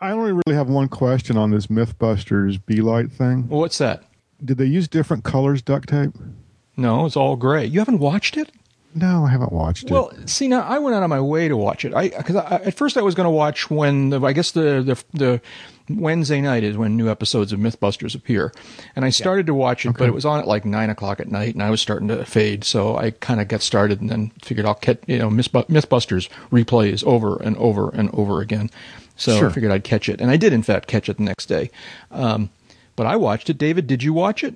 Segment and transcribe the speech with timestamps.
[0.00, 3.48] I only really have one question on this MythBusters Belite thing.
[3.48, 4.02] Well, what's that?
[4.44, 6.12] Did they use different colors duct tape?
[6.76, 7.64] No, it's all gray.
[7.64, 8.50] You haven't watched it?
[8.94, 10.16] No, I haven't watched Well, it.
[10.18, 11.94] Well, see, now I went out of my way to watch it.
[11.94, 14.82] I because I, at first I was going to watch when the, I guess the,
[14.82, 15.40] the the
[15.94, 18.52] Wednesday night is when new episodes of MythBusters appear,
[18.96, 21.28] and I started to watch it, but it was on at like nine o'clock at
[21.28, 24.30] night, and I was starting to fade, so I kind of got started and then
[24.42, 28.70] figured I'll catch you know MythBusters replays over and over and over again,
[29.16, 29.50] so Sure.
[29.50, 31.70] I figured I'd catch it, and I did in fact catch it the next day.
[32.10, 32.50] Um,
[32.94, 33.58] but I watched it.
[33.58, 34.54] David, did you watch it?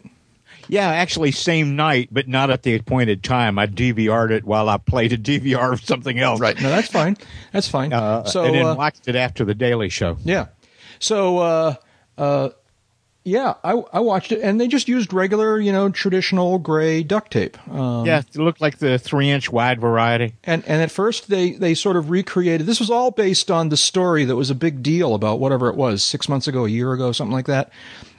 [0.69, 3.59] Yeah, actually, same night, but not at the appointed time.
[3.59, 6.39] I DVR'd it while I played a DVR of something else.
[6.39, 6.61] Right.
[6.61, 7.17] No, that's fine.
[7.53, 7.93] That's fine.
[7.93, 10.17] Uh, so and then uh, watched it after the Daily Show.
[10.23, 10.47] Yeah.
[11.01, 11.75] So, uh,
[12.19, 12.51] uh,
[13.31, 17.31] yeah, I, I watched it, and they just used regular, you know, traditional gray duct
[17.33, 17.57] tape.
[17.71, 20.35] Um, yeah, it looked like the three-inch wide variety.
[20.45, 22.67] And and at first they they sort of recreated.
[22.67, 25.77] This was all based on the story that was a big deal about whatever it
[25.77, 27.71] was six months ago, a year ago, something like that,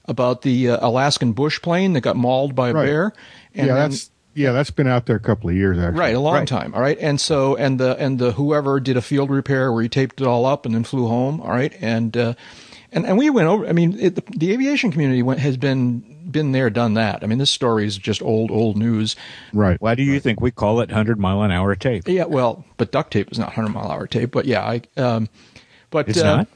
[0.06, 2.86] about the uh, Alaskan bush plane that got mauled by a Right.
[2.86, 3.14] bear.
[3.54, 6.00] And yeah, then- that's yeah, that's been out there a couple of years actually.
[6.00, 6.48] Right, a long Right.
[6.48, 6.74] time.
[6.74, 9.90] All right, and so and the and the whoever did a field repair where he
[9.90, 11.42] taped it all up and then flew home.
[11.42, 12.34] All right, and uh,
[12.92, 13.68] and and we went over.
[13.68, 17.24] I mean, it, the, the aviation community went, has been been there, done that.
[17.24, 19.16] I mean, this story is just old old news.
[19.54, 19.80] Right.
[19.82, 22.08] Why do you think we call it 100 mile an hour tape?
[22.08, 24.32] Yeah, well, but duct tape is not hundred mile hour tape.
[24.32, 25.30] But yeah, I um,
[25.90, 26.48] but It's uh, not?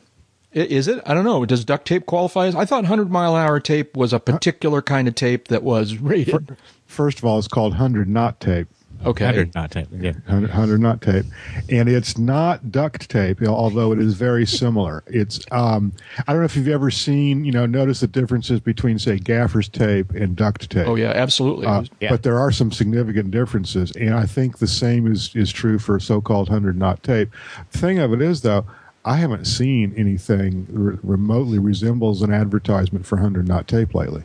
[0.52, 1.02] Is it?
[1.06, 1.46] I don't know.
[1.46, 2.56] Does duct tape qualify as?
[2.56, 5.98] I thought 100 mile an hour tape was a particular kind of tape that was
[5.98, 6.56] rated.
[6.86, 8.70] First of all, it's called 100 knot tape.
[9.06, 9.26] Okay.
[9.26, 9.88] 100 knot tape.
[9.92, 10.12] Yeah.
[10.12, 11.26] 100, 100 knot tape.
[11.70, 15.04] And it's not duct tape, although it is very similar.
[15.08, 15.94] It's, um,
[16.28, 19.68] I don't know if you've ever seen, you know, notice the differences between, say, gaffer's
[19.70, 20.88] tape and duct tape.
[20.88, 21.68] Oh yeah, absolutely.
[21.68, 22.10] Uh, Yeah.
[22.10, 26.00] But there are some significant differences, and I think the same is, is true for
[26.00, 27.30] so-called hundred knot tape.
[27.72, 28.66] The thing of it is, though,
[29.04, 34.24] I haven't seen anything re- remotely resembles an advertisement for hundred knot tape lately.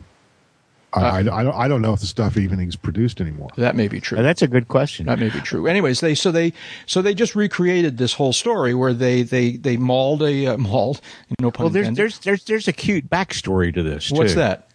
[0.93, 3.49] I, I, I don't, I don't know if the stuff even is produced anymore.
[3.57, 4.17] that may be true.
[4.17, 5.05] Uh, That's a good question.
[5.05, 5.67] That may be true.
[5.67, 6.53] Anyways, they so they
[6.85, 10.99] so they just recreated this whole story where they they they mauled a uh, mauled
[11.39, 11.97] no pun well, there's intended.
[12.01, 14.11] there's there's there's a cute backstory to this.
[14.11, 14.39] What's too.
[14.39, 14.67] that?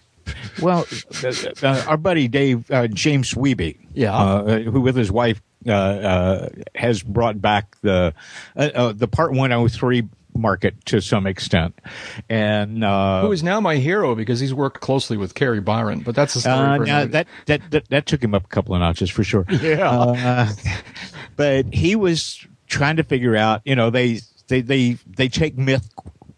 [0.61, 0.87] Well,
[1.23, 1.33] uh,
[1.63, 4.17] uh, our buddy Dave uh, James Wiebe, Yeah.
[4.17, 8.13] uh, who with his wife uh, uh, has brought back the
[8.57, 10.03] uh, uh, the Part 103
[10.37, 11.79] market to some extent,
[12.29, 16.15] and uh, Who is now my hero because he's worked closely with Kari Byron, but
[16.15, 18.75] that's a story uh, for now that, that that that took him up a couple
[18.75, 19.45] of notches for sure.
[19.67, 19.91] Yeah.
[19.91, 20.49] Uh,
[21.35, 23.63] but he was trying to figure out.
[23.65, 25.89] You know, they they they they take myth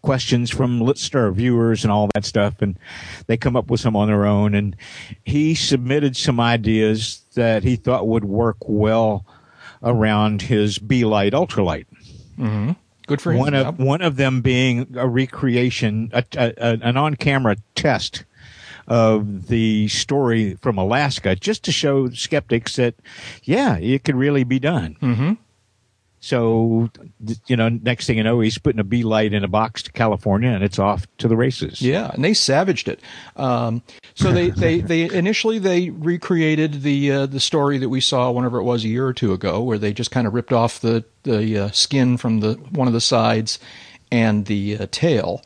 [0.01, 2.77] questions from Lit Star viewers and all that stuff, and
[3.27, 4.55] they come up with some on their own.
[4.55, 4.75] And
[5.25, 9.25] he submitted some ideas that he thought would work well
[9.83, 11.85] around his Belite ultralight.
[13.09, 13.39] Good for him.
[13.39, 18.23] One of one of them being a recreation, a, a, a- an on-camera test
[18.87, 22.95] of the story from Alaska, just to show skeptics that,
[23.43, 24.95] yeah, it could really be done.
[25.01, 25.33] Mm-hmm.
[26.21, 26.89] So,
[27.47, 30.49] you know, next thing you know, he's putting a Belite in a box to California,
[30.49, 31.81] and it's off to the races.
[31.81, 32.99] Yeah, and they savaged it.
[33.37, 33.81] Um,
[34.15, 38.59] so they, they, they initially they recreated the uh, the story that we saw whenever
[38.59, 41.05] it was a year or two ago, where they just kind of ripped off the
[41.23, 43.59] the uh, skin from the one of the sides
[44.11, 45.41] and the uh, tail.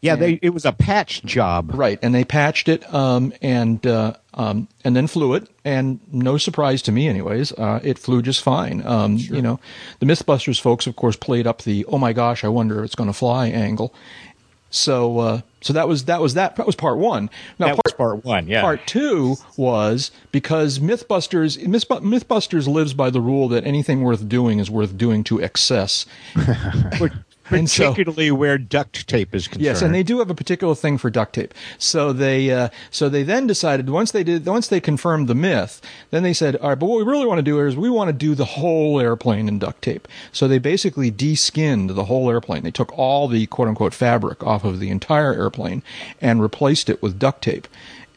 [0.00, 0.16] Yeah.
[0.16, 1.70] They it was a patch job.
[1.74, 6.38] Right, and they patched it um, and uh, um, and then flew it, and no
[6.38, 8.86] surprise to me, anyways, uh, it flew just fine.
[8.86, 9.60] Um, You know,
[9.98, 12.94] the MythBusters folks, of course, played up the "oh my gosh, I wonder if it's
[12.94, 13.92] going to fly" angle.
[14.70, 17.30] So, uh, so that was that was that that was part one.
[17.58, 18.46] Now, That was part one.
[18.46, 18.60] Yeah.
[18.60, 24.58] Part two was because MythBusters Myth- MythBusters lives by the rule that anything worth doing
[24.58, 26.04] is worth doing to excess.
[27.50, 29.64] And so- particularly where duct tape is concerned.
[29.64, 31.54] Yes, and they do have a particular thing for duct tape.
[31.78, 35.80] So they, uh, so they then decided once they did, once they confirmed the myth,
[36.10, 38.08] then they said, all right, but what we really want to do is we want
[38.08, 40.08] to do the whole airplane in duct tape.
[40.32, 42.62] So they basically de-skinned the whole airplane.
[42.62, 45.82] They took all the quote unquote fabric off of the entire airplane
[46.20, 47.68] and replaced it with duct tape.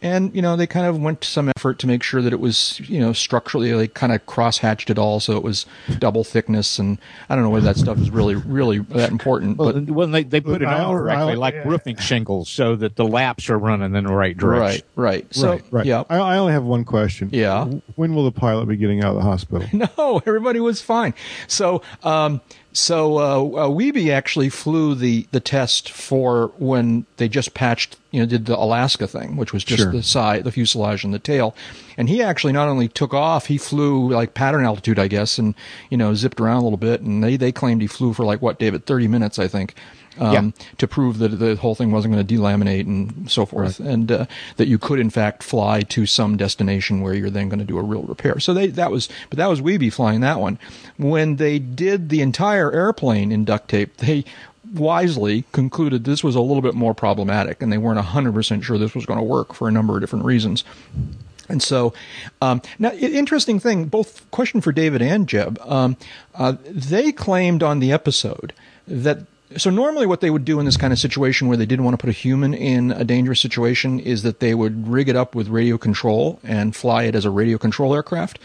[0.04, 2.40] And you know they kind of went to some effort to make sure that it
[2.40, 5.66] was you know structurally they kind of cross hatched it all so it was
[6.00, 6.98] double thickness and
[7.30, 10.24] I don't know whether that stuff is really really that important Well, but well, they,
[10.24, 11.68] they put it I- on correctly, I- like yeah.
[11.68, 14.86] roofing shingles, so that the laps are running in the right direction.
[14.96, 15.34] Right, right.
[15.36, 15.86] So, right, right.
[15.86, 16.04] yeah.
[16.10, 17.30] I, I only have one question.
[17.32, 17.66] Yeah.
[17.96, 19.68] When will the pilot be getting out of the hospital?
[19.98, 21.14] No, everybody was fine.
[21.48, 22.42] So, um,
[22.74, 28.20] so uh, uh, Wiebe actually flew the the test for when they just patched, you
[28.20, 29.92] know, did the Alaska thing, which was just Sure.
[29.92, 31.56] the side, the fuselage, and the tail.
[31.98, 35.56] And he actually not only took off, he flew like pattern altitude, I guess, and
[35.90, 37.02] you know, zipped around a little bit.
[37.02, 39.74] And they they claimed he flew for like what, David, thirty minutes, I think.
[40.20, 40.66] um, Yeah.
[40.78, 44.26] to prove that the whole thing wasn't going to delaminate and so forth, and uh,
[44.58, 47.78] that you could in fact fly to some destination where you're then going to do
[47.78, 48.38] a real repair.
[48.38, 50.60] So they that was, but that was Wiebe flying that one.
[50.98, 54.26] When they did the entire airplane in duct tape, they
[54.74, 58.78] wisely concluded this was a little bit more problematic, and they weren't hundred percent sure
[58.78, 60.64] this was going to work for a number of different reasons.
[61.50, 61.94] And so,
[62.42, 65.60] um, now, interesting thing, both question for David and Jeb.
[65.66, 65.98] Um,
[66.36, 68.54] uh, they claimed on the episode
[68.88, 69.20] that.
[69.58, 71.94] So normally, what they would do in this kind of situation where they didn't want
[71.94, 75.36] to put a human in a dangerous situation is that they would rig it up
[75.36, 78.40] with radio control and fly it as a radio control aircraft.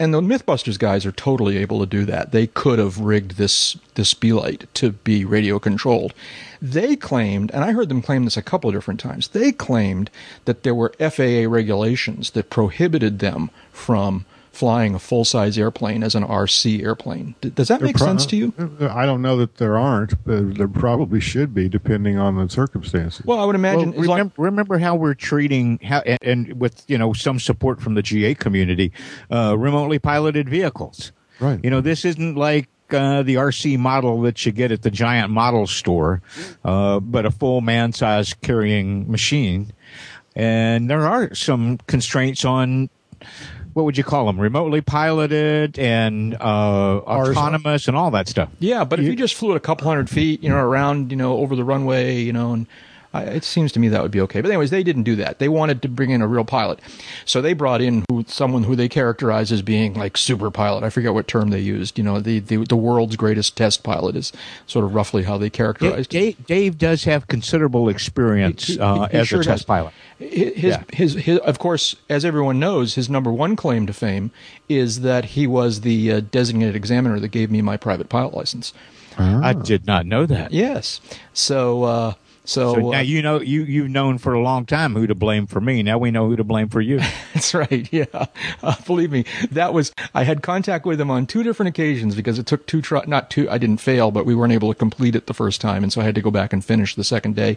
[0.00, 2.32] And the MythBusters guys are totally able to do that.
[2.32, 6.14] They could have rigged this this Belite to be radio controlled.
[6.62, 9.28] They claimed, and I heard them claim this a couple of different times.
[9.28, 10.10] They claimed
[10.46, 16.14] that there were FAA regulations that prohibited them from flying a full size airplane as
[16.14, 17.34] an RC airplane.
[17.40, 18.52] Does that make Pro- sense to you?
[18.80, 23.24] I don't know that there aren't, but there probably should be, depending on the circumstances.
[23.24, 23.92] Well, I would imagine.
[23.92, 27.38] Well, as long- remember, remember how we're treating how and, and with you know some
[27.38, 28.92] support from the GA community,
[29.30, 31.12] uh, remotely piloted vehicles.
[31.38, 31.60] Right.
[31.62, 35.30] You know, this isn't like uh, the RC model that you get at the giant
[35.30, 36.20] model store,
[36.64, 39.72] uh, but a full man-size carrying machine.
[40.36, 42.90] And there are some constraints on
[43.74, 44.40] what would you call them?
[44.40, 48.48] Remotely piloted and uh, autonomous and all that stuff.
[48.58, 51.16] Yeah, but if you just flew at a couple hundred feet, you know, around, you
[51.16, 52.66] know, over the runway, you know, and
[53.12, 54.40] I, it seems to me that would be okay.
[54.40, 55.40] But anyways, they didn't do that.
[55.40, 56.78] They wanted to bring in a real pilot,
[57.24, 60.84] so they brought in who, someone who they characterize as being like super pilot.
[60.84, 61.98] I forget what term they used.
[61.98, 64.32] You know, the the, the world's greatest test pilot is
[64.68, 66.10] sort of roughly how they characterized.
[66.10, 69.64] Dave, Dave does have considerable experience He- he- uh, he as sure a test does.
[69.66, 69.92] pilot.
[70.20, 70.82] His, Yeah.
[70.92, 74.30] his, his, of course, as everyone knows, his number one claim to fame
[74.68, 78.72] is that he was the uh, designated examiner that gave me my private pilot license.
[79.18, 80.50] I did not know that.
[80.52, 81.00] Yes.
[81.34, 82.14] So, uh,
[82.44, 85.14] so, So uh, now you know you you've known for a long time who to
[85.14, 85.82] blame for me.
[85.82, 86.98] Now we know who to blame for you.
[87.34, 87.88] That's right.
[87.92, 88.04] Yeah.
[88.62, 92.38] Uh, believe me, that was, I had contact with him on two different occasions because
[92.38, 95.14] it took two, try, not two, I didn't fail, but we weren't able to complete
[95.14, 95.82] it the first time.
[95.82, 97.56] And so I had to go back and finish the second day.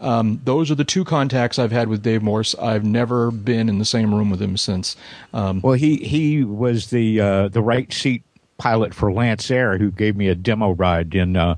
[0.00, 2.54] Um, those are the two contacts I've had with Dave Morss.
[2.60, 4.94] I've never been in the same room with him since.
[5.32, 8.22] Um, well, he he was the uh, the right seat
[8.58, 11.56] pilot for Lancair, who gave me a demo ride in uh,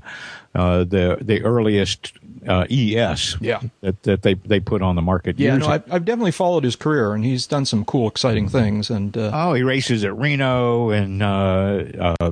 [0.55, 2.13] uh, the the earliest
[2.47, 3.37] uh, ES.
[3.41, 3.61] Yeah.
[3.81, 5.39] that that they they put on the market.
[5.39, 5.73] yeah, years no.
[5.73, 8.89] I've, I've definitely followed his career and he's done some cool, exciting things.
[8.89, 11.83] And, uh, Oh, he races at Reno and uh,
[12.19, 12.31] uh,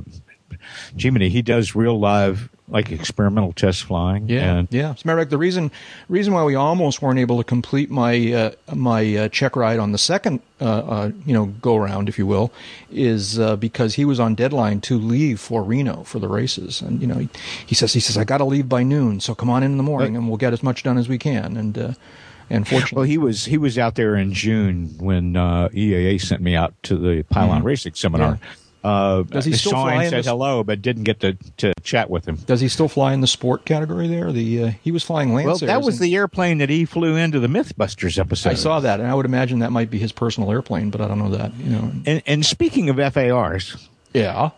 [0.96, 1.28] Jiminy.
[1.28, 4.28] He does real live like experimental test flying.
[4.28, 4.90] Yeah, and yeah.
[4.90, 5.70] As a matter of fact, the reason
[6.08, 9.92] reason why we almost weren't able to complete my uh, my uh, check ride on
[9.92, 12.52] the second uh, uh, you know go round, if you will,
[12.90, 17.00] is uh, because he was on deadline to leave for Reno for the races, and
[17.00, 17.28] you know he,
[17.64, 19.76] he says he says I got to leave by noon, so come on in in
[19.78, 21.92] the morning and we'll get as much done as we can, and uh,
[22.50, 26.42] and fortunately, Well, he was he was out there in June when uh, EAA sent
[26.42, 28.38] me out to the Pylon Racing seminar.
[28.84, 32.10] Uh, Does he still fly in said this- hello, but didn't get to, to chat
[32.10, 32.36] with him.
[32.44, 34.30] does he still fly in the sport category there?
[34.30, 35.60] The uh, he was flying Well, Lancairs.
[35.68, 38.50] that was and- the airplane that he flew into the MythBusters episode.
[38.50, 41.08] I saw that, and I would imagine that might be his personal airplane, but I
[41.08, 41.54] don't know that.
[41.56, 44.50] You know, And, and speaking of FARs, yeah.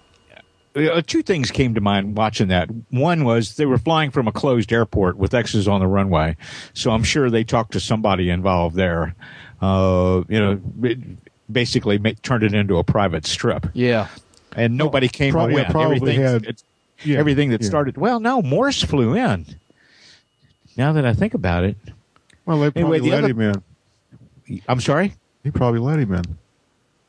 [0.75, 2.69] uh, two things came to mind watching that.
[2.90, 6.37] One was they were flying from a closed airport with X's on the runway,
[6.75, 9.14] so I'm sure they talked to somebody involved there.
[9.62, 10.99] Uh, you know, it
[11.50, 14.09] basically make, turned it into a private strip, Yeah,
[14.57, 15.65] and nobody came prob- to win.
[15.67, 16.62] probably everything, had-
[17.05, 17.69] Yeah, everything that yeah.
[17.69, 17.97] started.
[17.97, 19.47] Well, no, Morss flew in.
[20.76, 21.76] Now that I think about it,
[22.45, 23.41] Well, they probably Anyway, the let other- him
[24.49, 24.62] in.
[24.69, 25.15] I'm sorry.
[25.43, 26.25] He probably let him in.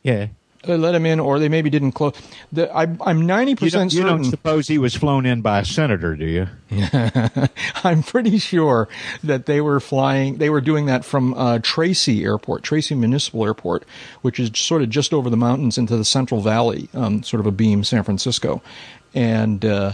[0.03, 0.27] Yeah,
[0.75, 2.13] let him in, or they maybe didn't close.
[2.51, 5.59] The, I, I'm ninety you percent don't, you don't suppose he was flown in by
[5.59, 6.47] a senator, do you?
[7.83, 8.89] I'm pretty sure
[9.23, 10.37] that they were flying.
[10.37, 13.85] They were doing that from uh, Tracy Airport, Tracy Municipal Airport,
[14.21, 17.45] which is sort of just over the mountains into the Central Valley, um, sort of
[17.45, 18.61] a beam, San Francisco,
[19.13, 19.63] and.
[19.63, 19.93] Uh,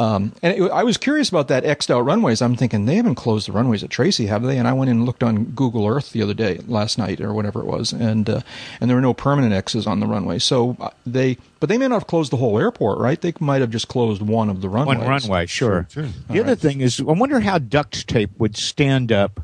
[0.00, 2.40] um, and it, I was curious about that X'd out runways.
[2.40, 4.56] I'm thinking they haven't closed the runways at Tracy, have they?
[4.56, 7.34] And I went in and looked on Google Earth the other day, last night or
[7.34, 8.40] whatever it was, and uh,
[8.80, 10.38] and there were no permanent X's on the runway.
[10.38, 13.20] So uh, they, but they may not have closed the whole airport, right?
[13.20, 14.98] They might have just closed one of the runways.
[14.98, 15.86] One runway, sure.
[15.90, 16.12] Sure, too.
[16.30, 19.40] The other thing is, I wonder how duct tape would stand up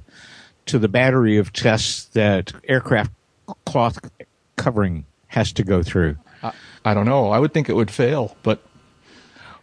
[0.67, 3.13] to the battery of tests that aircraft
[3.67, 3.99] cloth
[4.57, 6.17] covering has to go through.
[6.85, 7.31] I don't know.
[7.31, 8.63] I would think it would fail, but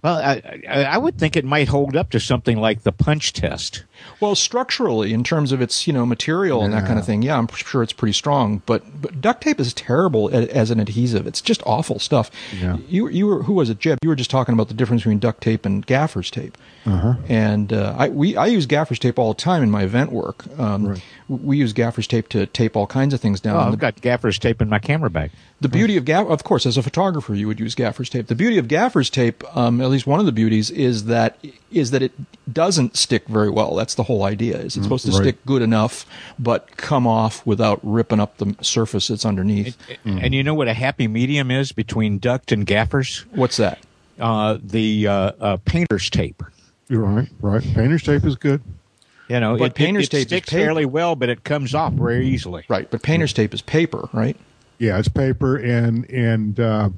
[0.03, 3.85] Well, I, I, would think it might hold up to something like the punch test.
[4.19, 7.37] Well, structurally, in terms of its you know material and that kind of thing, yeah,
[7.37, 8.61] I'm sure it's pretty strong.
[8.65, 11.25] But but duct tape is terrible a- as an adhesive.
[11.27, 12.29] It's just awful stuff.
[12.59, 12.77] Yeah.
[12.87, 13.99] You you were who was it, Jeb?
[14.03, 16.57] You were just talking about the difference between duct tape and gaffer's tape.
[16.85, 17.13] Uh-huh.
[17.29, 20.45] And uh, I we I use gaffer's tape all the time in my event work.
[20.59, 21.01] Um, Right.
[21.29, 23.55] We use gaffer's tape to tape all kinds of things down.
[23.55, 25.31] Oh, I've the- got gaffer's tape in my camera bag.
[25.61, 28.27] the beauty of gaff, of course, as a photographer, you would use gaffer's tape.
[28.27, 31.37] The beauty of gaffer's tape, um, at least one of the beauties, is that
[31.73, 32.11] is that it
[32.51, 33.75] doesn't stick very well.
[33.75, 34.57] That's the whole idea.
[34.57, 35.21] Is it's supposed to right.
[35.21, 36.05] stick good enough,
[36.37, 39.77] but come off without ripping up the surface that's underneath.
[40.05, 43.25] And you know what a happy medium is between duct and gaffers?
[43.31, 43.79] What's that?
[44.19, 46.43] Uh, the uh, uh, painter's tape.
[46.87, 47.63] You're right, right.
[47.63, 48.61] Painter's tape is good.
[49.29, 50.61] You know, But it, painter's it, tape sticks paper.
[50.61, 52.65] fairly well, but it comes off very easily.
[52.67, 54.37] Right, but painter's tape is paper, right?
[54.79, 56.89] Yeah, it's paper and and uh,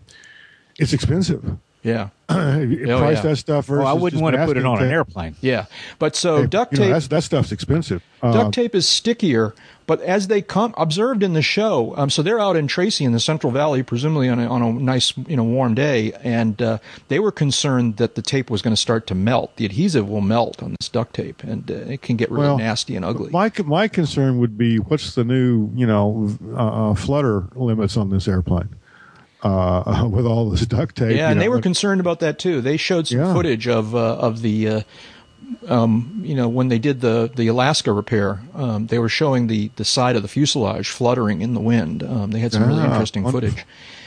[0.80, 1.58] it's expensive.
[1.84, 3.22] Yeah, you Oh, price yeah.
[3.22, 5.36] that stuff versus Well, I wouldn't just want to put it masking on an airplane.
[5.42, 5.66] yeah.
[6.00, 7.10] But so Hey, duct you know, tape.
[7.10, 8.02] that stuff's expensive.
[8.24, 9.54] Uh, Duct tape is stickier,
[9.86, 13.12] but as they come observed in the show, um, so they're out in Tracy in
[13.12, 16.80] the Central Valley, presumably on a, on a nice, you know, warm day, and uh,
[17.10, 19.56] they were concerned that the tape was going to start to melt.
[19.58, 22.58] The adhesive will melt on this duct tape, and uh, it can get really Well,
[22.58, 23.30] nasty and ugly.
[23.30, 28.10] My my concern would be what's the new you know uh, uh, flutter limits on
[28.10, 28.70] this airplane
[29.46, 31.16] uh, with all this duct tape.
[31.16, 32.62] yeah, and they know, were concerned about that too.
[32.62, 33.34] They showed some Yeah.
[33.34, 34.68] footage of uh, of the.
[34.70, 34.82] Uh,
[35.68, 39.70] um, you know, when they did the, the Alaska repair, um, they were showing the,
[39.76, 42.02] the side of the fuselage fluttering in the wind.
[42.02, 43.50] Um, they had some really Ah, interesting wonderful.
[43.52, 43.66] footage,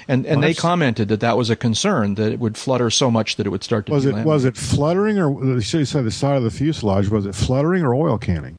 [0.08, 3.08] and and Well, they commented that that was a concern that it would flutter so
[3.08, 3.92] much that it would start to.
[3.92, 5.30] was it was it fluttering or
[5.60, 8.56] you said the side of the fuselage was it fluttering or oil canning?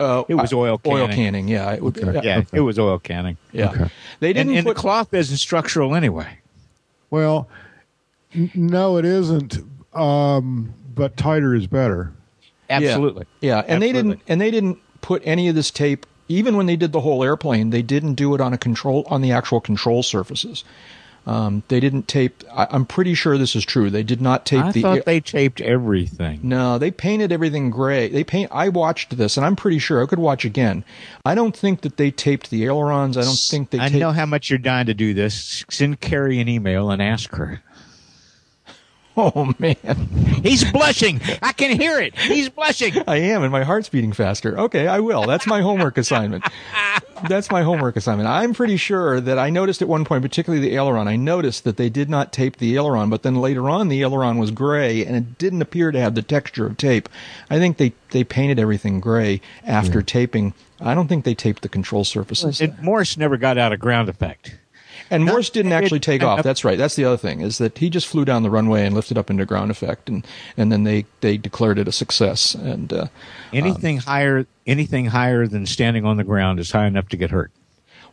[0.00, 1.16] Uh, It was oil Oil canning.
[1.16, 1.72] canning, yeah.
[1.72, 2.12] It would, Okay.
[2.26, 3.36] yeah, Yeah, it was oil canning.
[3.52, 3.70] yeah.
[3.70, 3.84] Okay.
[4.20, 4.76] They didn't and the put.
[4.76, 6.38] cloth isn't structural anyway.
[7.10, 7.48] Well,
[8.34, 9.58] n- no, it isn't.
[9.92, 12.12] Um, but tighter is better.
[12.68, 13.26] Absolutely.
[13.40, 16.76] Yeah, and they didn't and they didn't put any of this tape even when they
[16.76, 20.02] did the whole airplane, they didn't do it on a control on the actual control
[20.02, 20.64] surfaces.
[21.26, 22.44] Um, they didn't tape.
[22.52, 23.88] I, I'm pretty sure this is true.
[23.88, 24.82] They did not tape the I the.
[24.82, 26.40] thought they taped everything.
[26.42, 28.08] no, they painted everything gray.
[28.08, 28.50] They paint.
[28.52, 30.84] I watched this, and I'm pretty sure I could watch again.
[31.24, 33.16] I don't think that they taped the ailerons.
[33.16, 33.78] I don't think they.
[33.80, 35.64] I taped, know how much you're dying to do this.
[35.70, 37.62] Send Kari an email and ask her.
[39.16, 39.76] Oh man.
[40.42, 41.20] He's blushing.
[41.40, 42.18] I can hear it.
[42.18, 42.94] He's blushing.
[43.06, 44.58] I am, and my heart's beating faster.
[44.58, 45.24] Okay, I will.
[45.24, 46.44] That's my homework assignment.
[47.28, 48.28] That's my homework assignment.
[48.28, 51.76] I'm pretty sure that I noticed at one point, particularly the aileron, I noticed that
[51.76, 55.14] they did not tape the aileron, but then later on the aileron was gray and
[55.16, 57.08] it didn't appear to have the texture of tape.
[57.48, 60.54] I think they, they painted everything gray after taping.
[60.80, 62.60] I don't think they taped the control surfaces.
[62.60, 64.58] And Morss never got out of ground effect.
[65.10, 66.42] And Morss didn't actually take off.
[66.42, 66.78] That's right.
[66.78, 69.30] That's the other thing is that he just flew down the runway and lifted up
[69.30, 72.54] into ground effect, and and then they they declared it a success.
[72.54, 73.06] And uh,
[73.52, 77.50] Anything higher, anything higher than standing on the ground is high enough to get hurt.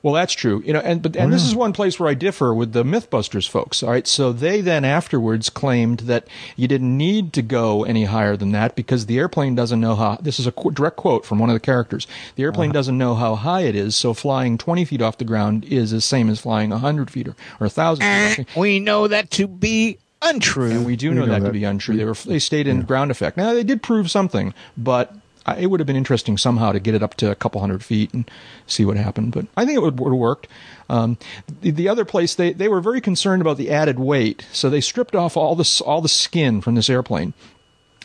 [0.04, 0.64] Well, that's true.
[0.66, 3.48] You know, and but and this is one place where I differ with the MythBusters
[3.48, 3.84] folks.
[3.84, 8.36] All right, so they then afterwards claimed that you didn't need to go any higher
[8.36, 10.18] than that because the airplane doesn't know how.
[10.22, 12.08] This is a qu- direct quote from one of the characters.
[12.36, 12.80] The airplane uh-huh.
[12.80, 16.02] doesn't know how high it is, so flying twenty feet off the ground is the
[16.02, 18.36] same as flying hundred feet or or a thousand.
[18.36, 18.56] feet.
[18.56, 20.72] We know that to be untrue.
[20.72, 21.98] And we do We know, know that, to be untrue.
[21.98, 23.38] They were they stayed in ground effect.
[23.38, 25.16] Now they did prove something, but
[25.58, 28.14] it would have been interesting somehow to get it up to a couple hundred feet
[28.14, 28.30] and
[28.68, 29.32] see what happened.
[29.32, 30.48] But I think it would would have worked.
[30.90, 31.18] Um,
[31.62, 34.82] the, the other place they they were very concerned about the added weight, so they
[34.82, 37.34] stripped off all this all the skin from this airplane.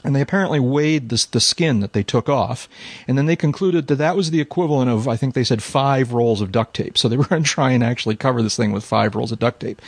[0.05, 2.69] And they apparently weighed this, the skin that they took off,
[3.09, 6.13] and then they concluded that that was the equivalent of, I think they said, five
[6.13, 6.97] rolls of duct tape.
[6.97, 9.41] So they were going to try and actually cover this thing with five rolls of
[9.41, 9.83] duct tape,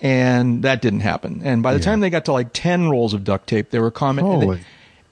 [0.00, 1.42] and that didn't happen.
[1.44, 3.90] And by the time they got to like ten rolls of duct tape, they were
[3.90, 4.40] commenting.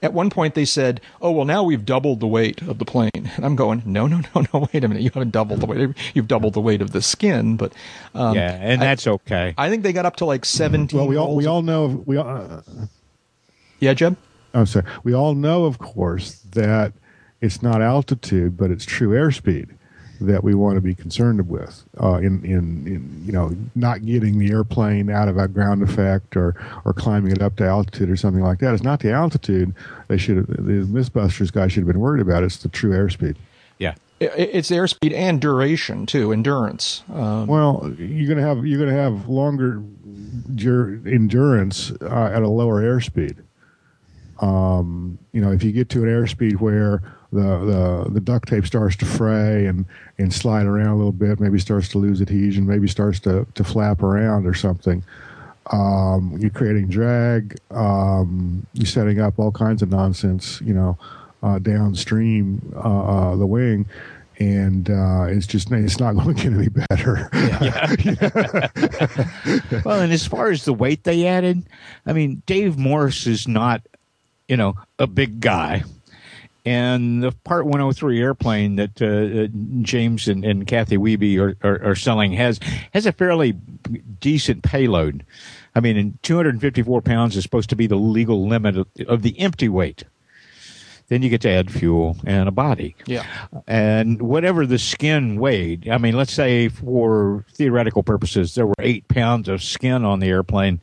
[0.01, 0.05] Holy.
[0.07, 3.09] At one point, they said, "Oh well, now we've doubled the weight of the plane."
[3.35, 4.67] And I'm going, "No, no, no, no!
[4.73, 5.01] Wait a minute!
[5.03, 5.89] You haven't doubled the weight.
[6.13, 7.73] You've doubled the weight of the skin." But
[8.13, 9.53] um, yeah, and I- that's okay.
[9.57, 10.97] I think they got up to like seventeen.
[10.99, 12.61] Well, we all we all know we all, uh,
[13.79, 14.17] yeah, Jeb.
[14.53, 14.85] I'm sorry.
[15.03, 16.93] We all know, of course, that
[17.41, 19.69] it's not altitude, but it's true airspeed
[20.21, 24.39] that we want to be concerned with uh, in, in, in, you know, not getting
[24.39, 26.55] the airplane out of a ground effect or,
[26.85, 28.73] or climbing it up to altitude or something like that.
[28.73, 29.73] It's not the altitude
[30.07, 32.43] they should have, the Mythbusters guy should have been worried about.
[32.43, 33.35] It's the true airspeed.
[33.77, 33.95] Yeah.
[34.19, 37.03] I- It's airspeed and duration too, endurance.
[37.13, 39.81] Um, Well, you're gonna have you're gonna have longer
[40.55, 43.37] dur- endurance uh, at a lower airspeed.
[44.39, 47.01] Um, you know, if you get to an airspeed where
[47.37, 49.85] the, the the duct tape starts to fray and
[50.17, 53.63] and slide around a little bit, maybe starts to lose adhesion, maybe starts to to
[53.63, 55.03] flap around or something.
[55.71, 57.57] Um, you're creating drag.
[57.71, 60.97] Um, you're setting up all kinds of nonsense, you know,
[61.43, 63.85] uh, downstream uh, uh, the wing,
[64.39, 67.29] and uh, it's just it's not going to get any better.
[69.85, 71.63] well, and as far as the weight they added,
[72.05, 73.81] I mean, Dave Morris is not,
[74.47, 75.83] you know, a big guy.
[76.67, 79.47] And the Part 103 airplane that uh,
[79.83, 82.59] James and, and Kathy Wiebe are, are, are, selling has
[82.93, 85.25] has a fairly decent payload.
[85.75, 89.69] I mean, 254 pounds is supposed to be the legal limit of, of the empty
[89.69, 90.03] weight
[91.07, 92.95] then you get to add fuel and a body.
[93.05, 93.25] Yeah.
[93.65, 99.07] And whatever the skin weighed, I mean, let's say for theoretical purposes, there were eight
[99.07, 100.81] pounds of skin on the airplane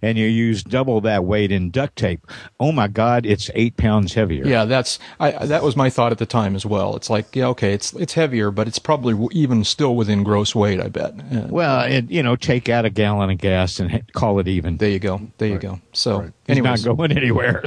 [0.00, 2.26] and you use double that weight in duct tape.
[2.58, 4.46] Oh my God, it's eight pounds heavier.
[4.46, 6.96] Yeah, that's, I, that was my thought at the time as well.
[6.96, 10.80] It's like, yeah, okay, it's, it's heavier, but it's probably even still within gross weight,
[10.80, 11.12] I bet.
[11.30, 14.78] Uh, well, it, you know, take out a gallon of gas and call it even.
[14.78, 15.20] There you go.
[15.36, 15.80] There you go.
[15.92, 16.32] So, right.
[16.48, 16.86] anyways.
[16.86, 17.62] not going anywhere.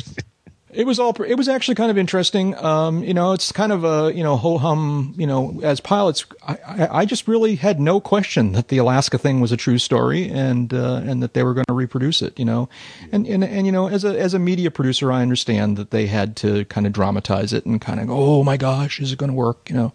[0.72, 1.20] It was all.
[1.24, 2.56] It was actually kind of interesting.
[2.56, 5.16] Um, you know, it's kind of a you know ho hum.
[5.18, 9.42] You know, as pilots, I, I, just really had no question that the Alaska thing
[9.42, 12.38] was a true story and uh, and that they were going to reproduce it.
[12.38, 12.70] You know,
[13.12, 16.06] and, and and you know, as a as a media producer, I understand that they
[16.06, 19.18] had to kind of dramatize it and kind of go, oh my gosh, is it
[19.18, 19.70] going to work?
[19.70, 19.94] You know,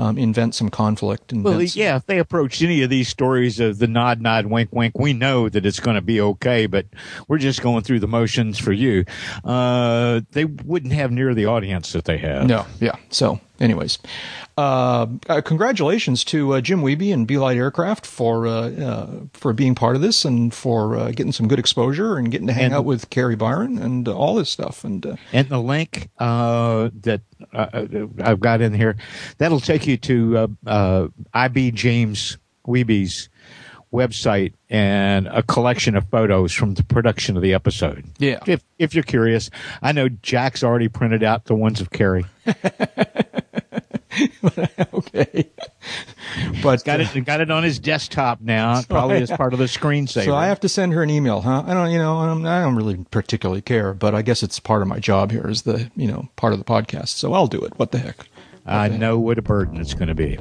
[0.00, 1.32] um, invent some conflict.
[1.32, 4.98] Well, yeah, if they approach any of these stories of the nod, nod, wink, wink,
[4.98, 6.86] we know that it's going to be okay, but
[7.28, 9.04] we're just going through the motions for you.
[9.44, 12.46] Uh, they wouldn't have near the audience that they have.
[12.46, 12.96] No, yeah.
[13.10, 13.98] So, anyways,
[14.56, 19.74] uh, uh, congratulations to uh, Jim Wiebe and Belite Aircraft for uh, uh, for being
[19.74, 22.74] part of this and for uh, getting some good exposure and getting to hang and,
[22.74, 24.84] out with Kari Byron and all this stuff.
[24.84, 27.20] And and the link that
[27.52, 28.96] I've got in here
[29.38, 30.56] that'll take you to
[31.34, 33.28] IB James Wiebe's
[33.92, 38.04] website and a collection of photos from the production of the episode.
[38.18, 38.38] Yeah.
[38.46, 39.50] If if you're curious,
[39.82, 42.24] I know Jack's already printed out the ones of Kari.
[44.94, 45.50] okay.
[46.62, 49.52] But got it uh, got it on his desktop now, so probably I, as part
[49.52, 50.24] of the screensaver.
[50.24, 51.64] So I have to send her an email, huh?
[51.66, 54.58] I don't, you know, I don't, I don't really particularly care, but I guess it's
[54.58, 57.08] part of my job here is the, you know, part of the podcast.
[57.08, 57.78] So I'll do it.
[57.78, 58.26] What the heck?
[58.66, 60.38] I know what a burden it's going to be.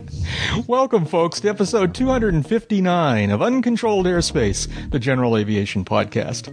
[0.67, 6.49] Welcome, folks, to episode 259 of Uncontrolled Airspace, the General Aviation Podcast.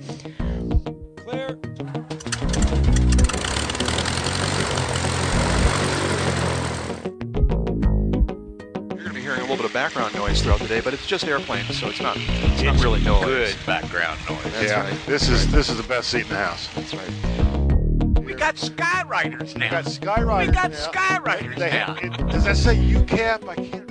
[10.26, 13.02] Noise throughout the day, but it's just airplanes, so it's not it's, it's not really
[13.02, 13.24] noise.
[13.24, 14.42] Good background noise.
[14.44, 15.06] That's yeah, right.
[15.06, 16.68] this is this is the best seat in the house.
[16.74, 18.24] That's right.
[18.24, 19.66] We got Skyriders now.
[19.66, 20.26] We got Skyriders.
[20.26, 20.38] Now.
[20.38, 20.76] We got now.
[20.76, 21.96] Skywriters they, now.
[22.02, 23.48] It, does that say UCAP?
[23.48, 23.90] I can't.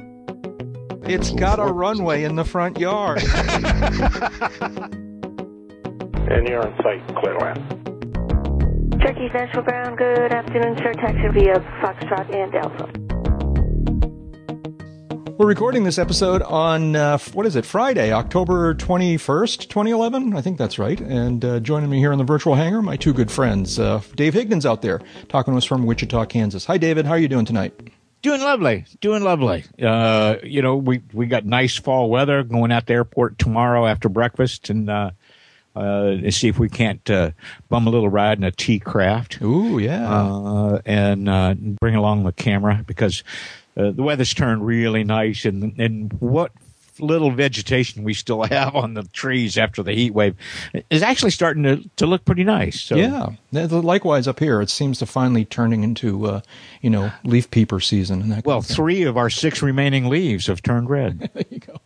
[1.09, 3.23] It's got a runway in the front yard.
[3.23, 3.31] and
[6.47, 7.61] you're on site, clear land.
[9.01, 10.93] Turkey Central Ground, good afternoon, sir.
[10.93, 13.04] Taxi via Foxtrot and Alpha.
[15.37, 20.33] We're recording this episode on, uh, what is it, Friday, October 21st, 2011?
[20.33, 20.97] I think that's right.
[21.01, 23.77] And uh, joining me here in the virtual hangar, my two good friends.
[23.77, 26.63] Uh, Dave Higgins out there talking to us from Wichita, Kansas.
[26.67, 27.05] Hi, David.
[27.05, 27.73] How are you doing tonight?
[28.21, 29.65] Doing lovely, doing lovely.
[29.81, 32.41] Uh, you know, we we got nice fall weather.
[32.41, 35.11] Going out the airport tomorrow after breakfast, and uh,
[35.75, 37.31] uh, see if we can't uh,
[37.67, 39.41] bum a little ride in a T craft.
[39.41, 43.23] Ooh, yeah, uh, and uh, bring along the camera because
[43.77, 46.51] uh, the weather's turned really nice, and and what
[46.99, 50.35] little vegetation we still have on the trees after the heat wave
[50.89, 52.79] is actually starting to, to look pretty nice.
[52.81, 52.95] So.
[52.95, 56.41] Yeah, likewise up here, it seems to finally turning into uh,
[56.81, 58.21] you know leaf peeper season.
[58.21, 61.19] And that well, of three of our six remaining leaves have turned red.
[61.33, 61.79] there you go.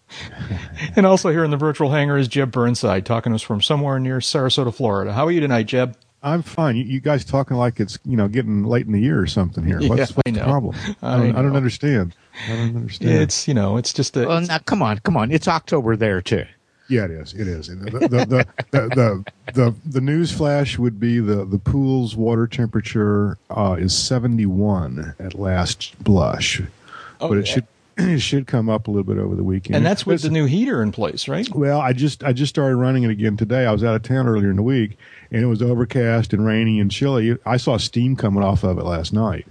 [0.95, 3.99] and also here in the virtual hangar is Jeb Burnside talking to us from somewhere
[3.99, 5.13] near Sarasota, Florida.
[5.13, 5.95] How are you tonight, Jeb?
[6.21, 6.75] I'm fine.
[6.75, 9.63] You, you, guys talking like it's you know getting late in the year or something
[9.63, 9.79] here.
[9.79, 10.75] What's, yeah, what's the problem?
[11.01, 12.15] I don't, I, I don't, understand.
[12.47, 13.11] I don't understand.
[13.21, 14.27] It's you know it's just a.
[14.27, 15.31] Well, now come on, come on.
[15.31, 16.45] It's October there too.
[16.89, 17.33] Yeah, it is.
[17.33, 17.67] It is.
[17.67, 22.47] The the the, the, the, the, the news flash would be the the pool's water
[22.47, 26.61] temperature uh, is 71 at last blush,
[27.21, 29.75] oh, but it should it should come up a little bit over the weekend.
[29.75, 31.47] And that's with the new heater in place, right?
[31.53, 33.67] Well, I just I just started running it again today.
[33.67, 34.97] I was out of town earlier in the week,
[35.31, 37.37] and it was overcast and rainy and chilly.
[37.45, 39.47] I saw steam coming off of it last night.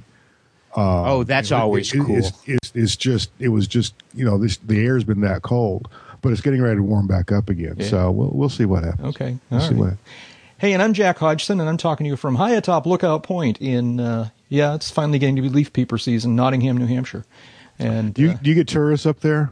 [0.77, 2.17] Uh, oh, that's always it, cool.
[2.17, 5.89] It's, it's, it's, just it was just you know this the air's been that cold,
[6.21, 7.77] but it's getting ready to warm back up again.
[7.79, 7.87] Yeah.
[7.89, 9.17] So we'll we'll see what happens.
[9.17, 9.95] Okay, we'll see what.
[10.59, 13.59] Hey, and I'm Jack Hodgson, and I'm talking to you from high atop Lookout Point
[13.61, 17.25] in uh, yeah, it's finally getting to be leaf peeper season, Nottingham, New Hampshire.
[17.79, 19.51] And do you, uh, do you get tourists up there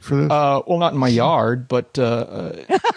[0.00, 0.30] for this?
[0.30, 2.52] Uh, well, not in my yard, but uh,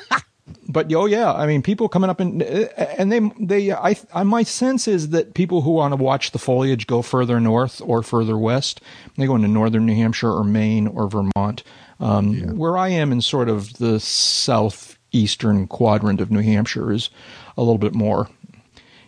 [0.73, 4.43] but oh yeah, I mean, people coming up and and they they I, I my
[4.43, 8.37] sense is that people who want to watch the foliage go further north or further
[8.37, 8.81] west.
[9.15, 11.63] They go into northern New Hampshire or Maine or Vermont.
[11.99, 17.09] Um, Where I am in sort of the southeastern quadrant of New Hampshire is
[17.55, 18.29] a little bit more.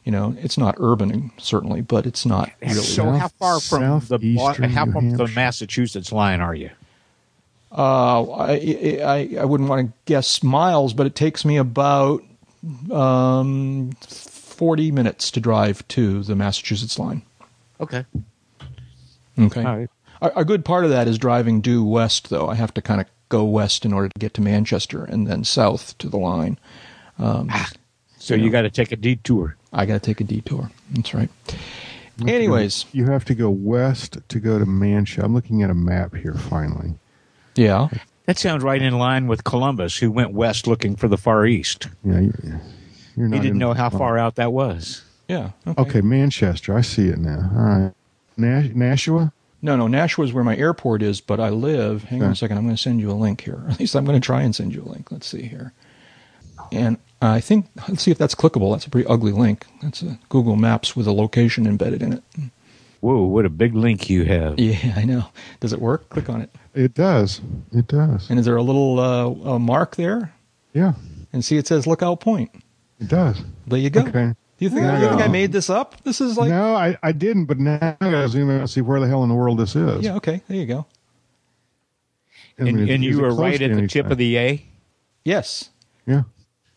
[0.03, 2.75] You know, it's not urban certainly, but it's not really.
[2.75, 6.69] So how far from the Southeastern how New from the Massachusetts line are you?
[7.77, 12.23] Uh, I, I I wouldn't want to guess miles, but it takes me about
[12.91, 17.21] um, forty minutes to drive to the Massachusetts line.
[17.81, 18.05] Okay.
[19.37, 19.63] Okay.
[19.63, 19.89] All right.
[20.21, 22.47] A, a good part of that is driving due west, though.
[22.47, 25.43] I have to kind of go west in order to get to Manchester, and then
[25.43, 26.57] south to the line.
[27.19, 27.49] Um,
[28.17, 29.55] So you got to take a detour.
[29.73, 30.71] I got to take a detour.
[30.91, 31.29] That's right.
[32.25, 35.23] Anyways, You have to go west to go to Manchester.
[35.25, 36.33] I'm looking at a map here.
[36.33, 36.93] Finally,
[37.55, 37.87] yeah.
[38.25, 41.87] That sounds right in line with Columbus, who went west looking for the Far East.
[42.03, 42.33] yeah, you-
[43.15, 43.35] you're not.
[43.35, 45.03] He didn't know how far out that was.
[45.29, 45.51] Yeah.
[45.67, 45.81] Okay.
[45.81, 46.75] Okay, Manchester.
[46.77, 47.49] I see it now.
[47.55, 47.91] All right,
[48.35, 49.31] Nash- Nashua.
[49.61, 49.87] No, no.
[49.87, 52.03] Nashua is where my airport is, but I live.
[52.03, 52.57] Hang on a second.
[52.57, 53.63] I'm going to send you a link here.
[53.69, 55.11] At least I'm going to try and send you a link.
[55.11, 55.71] Let's see here.
[56.71, 58.73] And I think let's see if that's clickable.
[58.73, 59.65] That's a pretty ugly link.
[59.81, 62.23] That's a Google Maps with a location embedded in it.
[63.01, 64.59] Whoa, what a big link you have.
[64.59, 65.25] Yeah, I know.
[65.59, 66.09] Does it work?
[66.09, 66.49] Click on it.
[66.75, 67.41] It does.
[67.71, 68.29] It does.
[68.29, 70.33] And is there a little uh, uh, mark there?
[70.73, 70.93] Yeah,
[71.31, 72.51] And see, it says Lookout Point.
[72.99, 73.41] it does.
[73.67, 74.01] There you go.
[74.01, 74.33] Okay.
[74.57, 76.01] Do you think, There you you think I made this up?
[76.03, 78.81] This is like, no, I, I didn't, but now I gotta zoom in and see
[78.81, 80.03] where the hell in the world this is.
[80.03, 80.85] yeah, okay, there you go.
[82.59, 84.65] I mean, And, and you it were right to at the tip of the A.
[85.25, 85.69] Yes.
[86.05, 86.23] Yeah.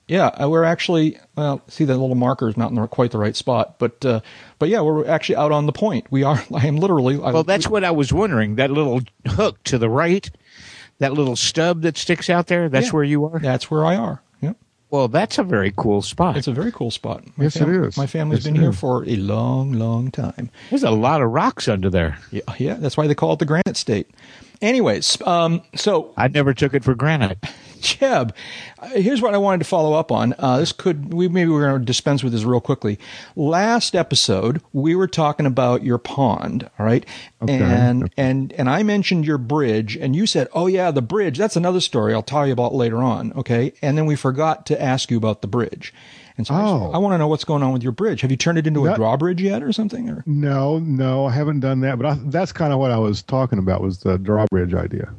[0.08, 1.62] Yeah, uh, we're actually well.
[1.68, 4.20] See, the little marker is not in the, quite the right spot, but uh,
[4.58, 6.06] but yeah, we're actually out on the point.
[6.10, 6.42] We are.
[6.54, 7.14] I am literally.
[7.16, 8.56] I, Well, that's what I was wondering.
[8.56, 10.28] That little hook to the right,
[10.98, 12.92] that little stub that sticks out there, that's Yeah.
[12.92, 13.38] where you are?
[13.38, 14.22] That's where I are.
[14.40, 14.56] Yep,
[14.90, 16.38] Well, that's a very cool spot.
[16.38, 17.24] it's a very cool spot.
[17.36, 17.96] My Yes, it is.
[17.98, 18.80] My family's Yes, been it here is.
[18.80, 20.50] for a long, long time.
[20.70, 22.16] There's a lot of rocks under there.
[22.30, 22.74] Yeah, yeah.
[22.74, 24.08] That's why they call it the Granite State.
[24.62, 27.38] Anyways, um, so I never took it for granted.
[27.80, 28.34] Jeb,
[28.78, 30.34] uh, here's what I wanted to follow up on.
[30.38, 32.98] Uh, this could we maybe we're going to dispense with this real quickly.
[33.36, 37.04] Last episode we were talking about your pond, all right,
[37.42, 37.54] Okay.
[37.60, 41.38] and and and I mentioned your bridge, and you said, "Oh yeah, the bridge.
[41.38, 44.80] That's another story I'll tell you about later on." Okay, and then we forgot to
[44.82, 45.92] ask you about the bridge,
[46.36, 46.90] and so I, Oh.
[46.92, 48.20] I want to know what's going on with your bridge.
[48.22, 50.08] Have you turned it into a drawbridge yet, or something?
[50.08, 51.98] Or No, no, I haven't done that.
[51.98, 55.10] But I, that's kind of what I was talking about was the drawbridge idea.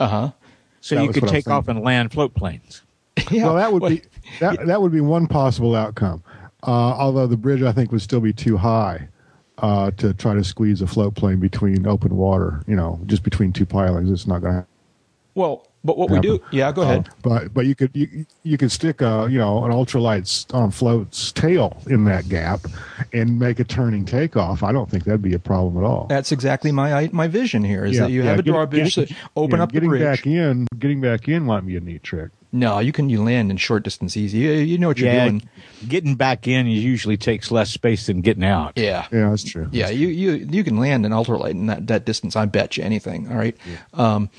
[0.00, 0.30] uh huh.
[0.80, 2.82] So That you could what I was take off and land float planes.
[3.30, 3.44] Yeah.
[3.44, 4.02] well, that would be
[4.40, 6.22] that that would be one possible outcome.
[6.66, 9.08] Uh, although the bridge, I think, would still be too high
[9.58, 12.62] uh, to try to squeeze a float plane between open water.
[12.66, 14.66] You know, just between two pilings, it's not going to.
[15.34, 16.40] Well, but what we do?
[16.52, 17.08] Yeah, go ahead.
[17.22, 21.32] But but you could you, you could stick a you know an ultralight on float's
[21.32, 22.60] tail in that gap
[23.12, 24.62] and make a turning takeoff.
[24.62, 26.06] I don't think that'd be a problem at all.
[26.08, 27.84] That's exactly my my vision here.
[27.84, 29.72] Is Yeah, that you yeah, have a get- drawbridge, get- so open yeah, up the
[29.74, 30.02] getting bridge.
[30.02, 30.66] back in.
[30.78, 32.30] Getting back in might be a neat trick.
[32.52, 34.38] No, you can you land in short distance easy.
[34.38, 35.48] You, you know what you're yeah, doing.
[35.86, 38.72] getting back in usually takes less space than getting out.
[38.74, 39.06] Yeah.
[39.12, 39.68] Yeah, that's true.
[39.70, 42.34] Yeah, you, you you can land an ultralight in that, that distance.
[42.34, 43.30] I bet you anything.
[43.30, 43.56] All right,
[43.94, 44.30] um,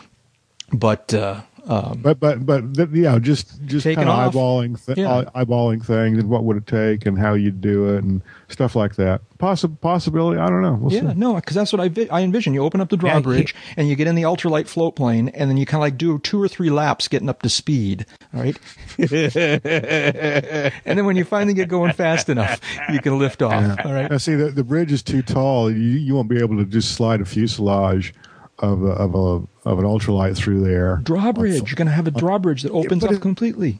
[0.73, 5.25] but uh, um, But but but th- yeah, just just kind of eyeballing th- Yeah.
[5.35, 8.95] eyeballing things and what would it take and how you'd do it and stuff like
[8.95, 9.21] that.
[9.37, 10.73] Possi- possibility, I don't know.
[10.81, 11.19] We'll yeah, see.
[11.19, 12.55] no, because that's what I vi- I envision.
[12.55, 15.49] You open up the Yeah, drawbridge and you get in the ultralight float plane, and
[15.51, 18.07] then you kind of like do two or three laps getting up to speed.
[18.33, 18.57] All right,
[18.97, 22.59] and then when you finally get going fast enough,
[22.91, 23.77] you can lift off.
[23.85, 24.09] All right.
[24.09, 25.71] Now, see, the, the bridge is too tall.
[25.71, 28.13] You, you won't be able to just slide a fuselage
[28.61, 30.97] of a, of a of an ultralight through there.
[31.03, 31.69] Drawbridge.
[31.69, 33.79] You're going to have a drawbridge that opens but up it- completely.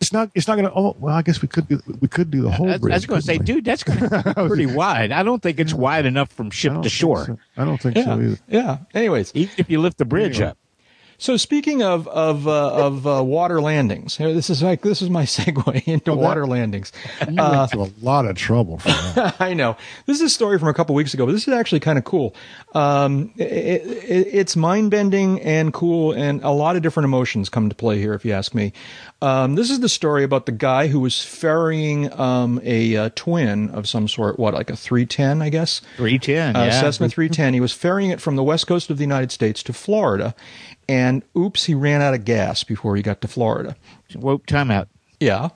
[0.00, 0.30] It's not.
[0.34, 0.74] It's not going to.
[0.74, 1.80] Oh, well, I guess we could do.
[2.00, 3.44] We could do the whole I, I was going to say, we?
[3.44, 5.12] dude, that's going to be pretty wide.
[5.12, 7.38] I don't think it's wide enough from ship to shore, so.
[7.56, 8.04] I don't think Yeah.
[8.04, 8.38] so either.
[8.48, 8.78] Yeah.
[8.92, 10.50] Anyways, even if you lift the bridge Anyway.
[10.50, 10.58] up.
[11.18, 15.10] So speaking of of uh, of uh, water landings, here, this is like this is
[15.10, 16.92] my segue into that- water landings.
[17.20, 19.36] You went to a lot of trouble for that.
[19.40, 21.80] I know this is a story from a couple weeks ago, but this is actually
[21.80, 22.34] kind of cool.
[22.74, 27.68] Um, it, it, it's mind bending and cool, and a lot of different emotions come
[27.68, 28.72] to play here, if you ask me.
[29.22, 33.70] Um, this is the story about the guy who was ferrying um, a, uh twin
[33.70, 35.80] of some sort, what like a three ten, I guess.
[35.96, 36.80] 310, Uh, yeah.
[36.80, 37.54] Cessna 310.
[37.54, 40.34] He was ferrying it from the west coast of the United States to Florida,
[40.88, 43.76] and oops, he ran out of gas before he got to Florida.
[44.14, 44.88] Whoa, time out.
[45.20, 45.50] Yeah,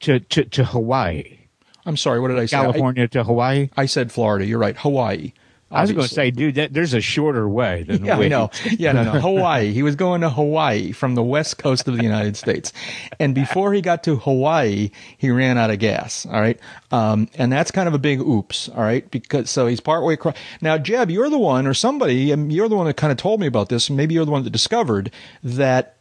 [0.00, 1.38] To, to, to Hawaii.
[1.84, 2.20] I'm sorry.
[2.20, 2.56] What did I say?
[2.56, 3.68] I- California to Hawaii.
[3.76, 4.46] I, said Florida.
[4.46, 4.76] You're right.
[4.76, 5.32] Hawaii.
[5.72, 8.28] I was going to say, dude, that, there's a shorter way than Yeah, I we-
[8.28, 8.50] know.
[8.78, 9.20] Yeah, no, no.
[9.20, 9.72] Hawaii.
[9.72, 12.72] He was going to Hawaii from the west coast of the United States.
[13.18, 16.26] And before he got to Hawaii, he ran out of gas.
[16.26, 16.58] All right.
[16.90, 18.68] Um, and that's kind of a big oops.
[18.68, 19.10] All right.
[19.10, 20.36] Because, so he's partway across.
[20.60, 23.46] Now, Jeb, you're the one or somebody, you're the one that kind of told me
[23.46, 23.88] about this.
[23.90, 25.10] Maybe you're the one that discovered
[25.42, 25.96] that,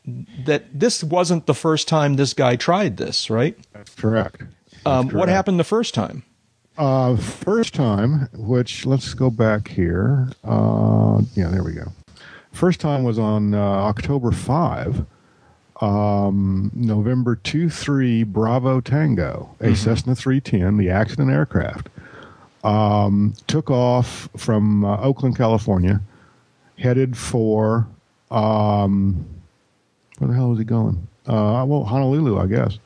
[0.46, 3.58] that this wasn't the first time this guy tried this, right?
[3.74, 4.44] That's correct.
[4.86, 6.24] Um, what happened the first time?
[6.82, 10.28] Uh, first time, which let's go back here.
[10.44, 11.92] Uh, yeah, there we go.
[12.52, 15.06] First time was on uh, October 5,
[15.80, 21.88] um, November 2 3 Bravo Tango, a Cessna 310, the accident aircraft.
[22.64, 26.02] Um, took off from uh, Oakland, California,
[26.80, 27.88] headed for,
[28.32, 29.24] um,
[30.18, 31.08] where the hell was he going?
[31.28, 32.80] Uh, well, Honolulu, I guess.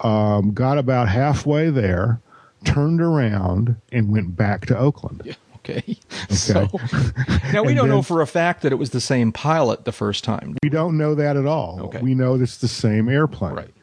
[0.00, 2.20] Um, got about halfway there,
[2.64, 5.36] turned around, and went back to Oakland.
[5.56, 5.98] Okay.
[6.30, 6.68] So
[7.52, 10.24] now we don't know for a fact that it was the same pilot the first
[10.24, 10.56] time.
[10.62, 11.80] We don't know that at all.
[11.84, 12.00] Okay.
[12.00, 13.54] We know it's the same airplane.
[13.54, 13.74] Right.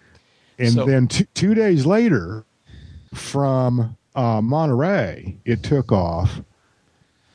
[0.57, 2.45] And So- then t- two days later,
[3.13, 6.41] from uh, Monterey, it took off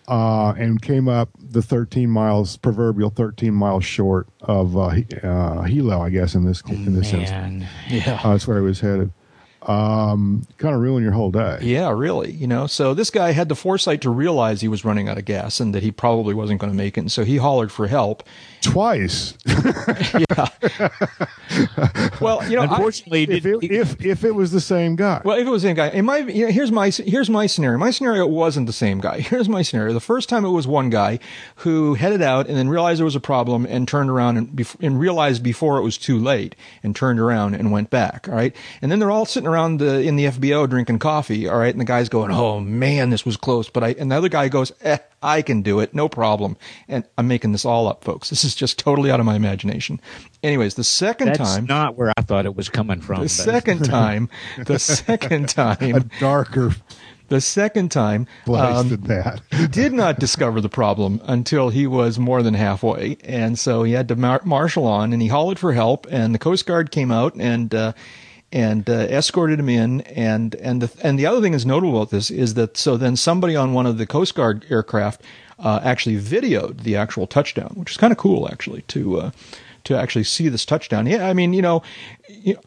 [0.09, 6.00] uh, and came up the 13 miles, proverbial 13 miles short of uh, uh, Hilo,
[6.00, 7.31] I guess, in this in this instance.
[7.31, 7.68] Man.
[7.88, 8.20] Yeah.
[8.24, 9.12] Uh, that's where it was headed.
[9.62, 11.59] Um, kind of ruin your whole day.
[11.61, 12.33] Yeah, really.
[12.33, 15.25] You know, so this guy had the foresight to realize he was running out of
[15.27, 17.01] gas and that he probably wasn't going to make it.
[17.01, 18.23] And so he hollered for help.
[18.62, 19.35] Twice.
[22.20, 25.20] Well, you know, I- Unfortunately, if, it, if if it was the same guy.
[25.25, 27.46] well, if it was the same guy, in my you know, here's my here's my
[27.46, 27.79] scenario.
[27.79, 29.20] My scenario wasn't the same guy.
[29.31, 29.92] Here's my scenario.
[29.94, 31.18] The first time it was one guy
[31.57, 34.77] who headed out and then realized there was a problem and turned around and, bef-
[34.81, 38.29] and realized before it was too late and turned around and went back.
[38.29, 41.48] All right, and then they're all sitting around the, in the FBO drinking coffee.
[41.48, 44.16] All right, and the guy's going, "Oh man, this was close," but I and the
[44.16, 46.56] other guy goes, "Eh, I can do it, no problem."
[46.88, 48.30] And I'm making this all up, folks.
[48.30, 50.00] This is just totally out of my imagination.
[50.42, 51.66] Anyways, the second that's time.
[51.66, 53.16] not where I thought it was coming from.
[53.16, 54.28] The but- second time,
[54.64, 56.72] the second time, a time, darker
[57.30, 59.40] the second time, place um, that.
[59.52, 63.92] he did not discover the problem until he was more than halfway, and so he
[63.92, 67.10] had to mar- marshal on, and he hollered for help, and the Coast Guard came
[67.10, 67.74] out and.
[67.74, 67.92] Uh,
[68.52, 72.10] and uh, escorted him in, and and the and the other thing that's notable about
[72.10, 75.22] this is that so then somebody on one of the Coast Guard aircraft
[75.58, 79.30] uh, actually videoed the actual touchdown, which is kind of cool actually to uh,
[79.84, 81.06] to actually see this touchdown.
[81.06, 81.82] Yeah, I mean you know,
[82.28, 82.60] you know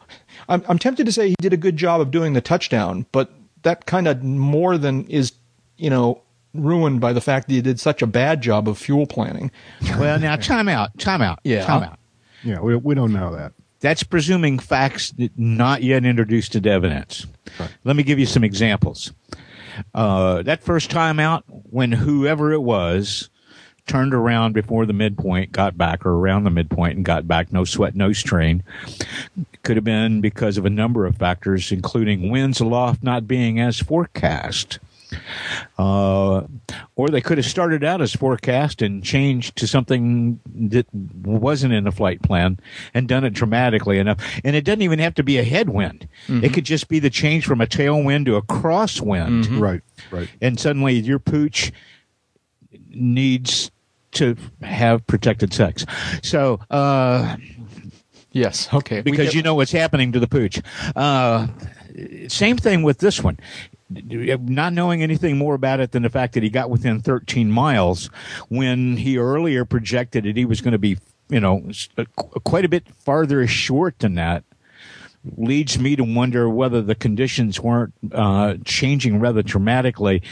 [0.48, 3.30] I'm I'm tempted to say he did a good job of doing the touchdown, but
[3.62, 5.32] that kind of more than is
[5.76, 6.22] you know
[6.54, 9.50] ruined by the fact that he did such a bad job of fuel planning.
[9.98, 11.64] well, now time out, time out, Yeah.
[11.66, 11.98] time out.
[12.44, 13.52] Yeah, we, we don't know that.
[13.84, 17.26] That's presuming facts that not yet introduced into evidence.
[17.84, 19.12] Let me give you some examples.
[19.92, 23.28] Uh, that first time out, when whoever it was
[23.86, 27.66] turned around before the midpoint, got back, or around the midpoint and got back, no
[27.66, 28.62] sweat, no strain,
[29.64, 33.80] could have been because of a number of factors, including winds aloft not being as
[33.80, 34.78] forecast.
[35.78, 36.42] Uh,
[36.96, 41.84] or they could have started out as forecast and changed to something that wasn't in
[41.84, 42.58] the flight plan
[42.94, 44.18] and done it dramatically enough.
[44.44, 46.08] And it doesn't even have to be a headwind.
[46.28, 49.60] It could just be the change from a tailwind to a crosswind.
[49.60, 50.28] Right, right.
[50.40, 51.72] And suddenly your pooch
[52.90, 53.70] needs
[54.12, 55.84] to have protected sex.
[56.22, 57.36] So, uh,
[58.32, 59.00] Yes, okay.
[59.00, 60.60] Because get- you know what's happening to the pooch.
[60.96, 61.46] Uh,
[62.26, 63.38] same thing with this one.
[64.02, 68.10] Not knowing anything more about it than the fact that he got within 13 miles
[68.48, 72.64] when he earlier projected that he was going to be, you know, uh, qu- quite
[72.64, 74.44] a bit farther short than that
[75.36, 80.22] leads me to wonder whether the conditions weren't uh, changing rather dramatically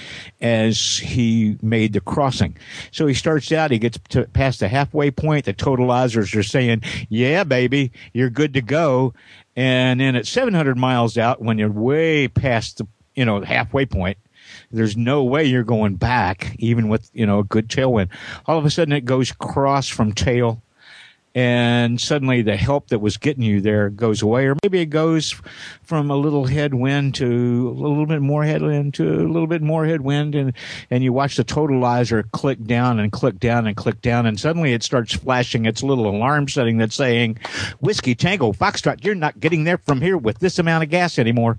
[0.41, 2.57] as he made the crossing.
[2.91, 5.47] So he starts out, he gets to past the halfway point.
[5.47, 9.15] The totalizers are saying, "Yeah, baby, you're good to go."
[9.57, 14.19] And then at 700 miles out, when you're way past the you know halfway point,
[14.71, 18.09] there's no way you're going back, even with you know a good tailwind.
[18.47, 20.63] All of a sudden, it goes cross from tail
[21.35, 25.35] and suddenly the help that was getting you there goes away, or maybe it goes
[25.83, 29.87] from a little headwind to a little bit more headwind to a little bit more
[29.87, 30.53] headwind, and
[30.91, 34.73] and you watch the totalizer click down and click down and click down, and suddenly
[34.73, 37.39] it starts flashing its little alarm setting that's saying,
[37.81, 41.59] "Whiskey Tango Foxtrot, you're not getting there from here with this amount of gas anymore,"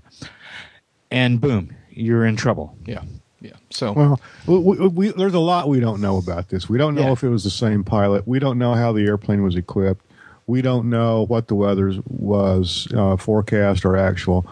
[1.14, 2.76] and boom, you're in trouble.
[2.86, 3.02] yeah,
[3.40, 3.52] yeah.
[3.70, 6.68] So Well, we, we, we, there's a lot we don't know about this.
[6.68, 7.12] We don't know Yeah.
[7.12, 8.26] if it was the same pilot.
[8.26, 10.04] We don't know how the airplane was equipped.
[10.46, 14.44] We don't know what the weather was uh, forecast or actual.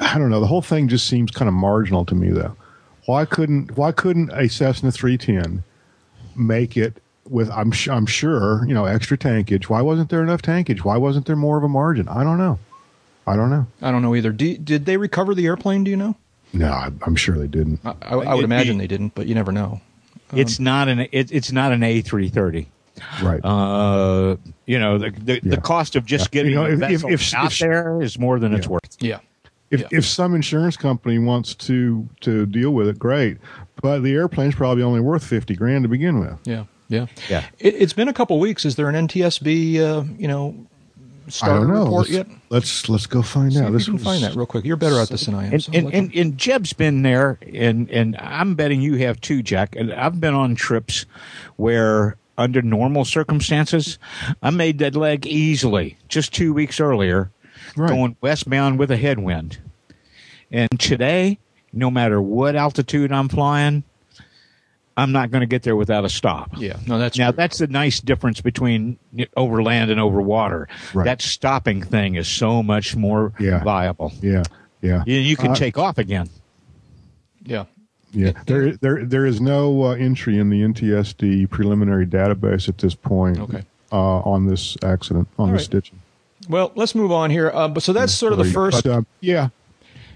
[0.00, 0.40] I don't know.
[0.40, 2.54] The whole thing just seems kind of marginal to me, though.
[3.06, 5.62] Why couldn't Why couldn't a Cessna 310
[6.36, 6.94] make it
[7.28, 7.50] with?
[7.50, 9.64] I'm su- I'm sure you know extra tankage.
[9.64, 10.80] Why wasn't there enough tankage?
[10.84, 12.06] Why wasn't there more of a margin?
[12.08, 12.58] I don't know.
[13.30, 13.66] I don't know.
[13.80, 14.32] I don't know either.
[14.32, 15.84] Do, did they recover the airplane?
[15.84, 16.16] Do you know?
[16.52, 17.80] No, I, I'm sure they didn't.
[17.84, 19.80] I, I, I would It'd imagine be- they didn't, but you never know.
[20.34, 22.66] it's not an it, it's not an A330.
[23.22, 23.40] Right.
[23.44, 25.54] Uh, you know, the the, Yeah.
[25.54, 26.28] the cost of just Yeah.
[26.42, 28.96] getting You know, the if- if- if- out if- there is more than it's worth.
[29.00, 29.18] Yeah.
[29.70, 29.86] if yeah.
[29.92, 33.38] if some insurance company wants to to deal with it, great.
[33.82, 36.36] But the airplane's probably only worth fifty grand to begin with.
[36.44, 36.64] Yeah.
[36.88, 37.06] Yeah.
[37.28, 37.44] Yeah.
[37.60, 38.64] It, it's been a couple weeks.
[38.64, 40.66] Is there an NTSB, uh, you know, I
[41.32, 41.82] starter don't know.
[41.84, 42.26] report Let's, yet?
[42.50, 43.68] let's let's go find See out.
[43.68, 44.64] if This you find that real quick.
[44.64, 45.52] You're better at this than I am.
[45.54, 49.42] And so and, and, and Jeb's been there, and and I'm betting you have too,
[49.42, 49.74] Jack.
[49.76, 51.06] And I've been on trips
[51.56, 53.98] where, under normal circumstances,
[54.42, 57.30] I made that leg easily just two weeks earlier,
[57.76, 57.88] Right.
[57.90, 59.58] going westbound with a headwind.
[60.50, 61.38] And today,
[61.72, 63.84] no matter what altitude I'm flying,
[64.96, 66.50] I'm not going to get there without a stop.
[66.58, 66.76] yeah.
[66.86, 67.36] No, that's Now true.
[67.36, 68.98] that's the nice difference between
[69.36, 70.68] over land and over water.
[70.92, 71.04] Right.
[71.04, 73.62] That stopping thing is so much more Yeah.
[73.64, 74.12] viable.
[74.20, 74.42] Yeah,
[74.82, 76.28] yeah, You, you can Uh, take off again.
[77.44, 77.64] yeah.
[78.12, 78.32] yeah.
[78.46, 83.38] There there there is no uh, entry in the NTSB preliminary database at this point.
[83.38, 83.62] Okay.
[83.92, 85.64] Uh, on this accident, on All this right.
[85.64, 86.00] stitching.
[86.48, 87.50] Well, let's move on here.
[87.52, 88.84] Uh, but so that's sort of the first.
[88.84, 89.48] But, uh, yeah,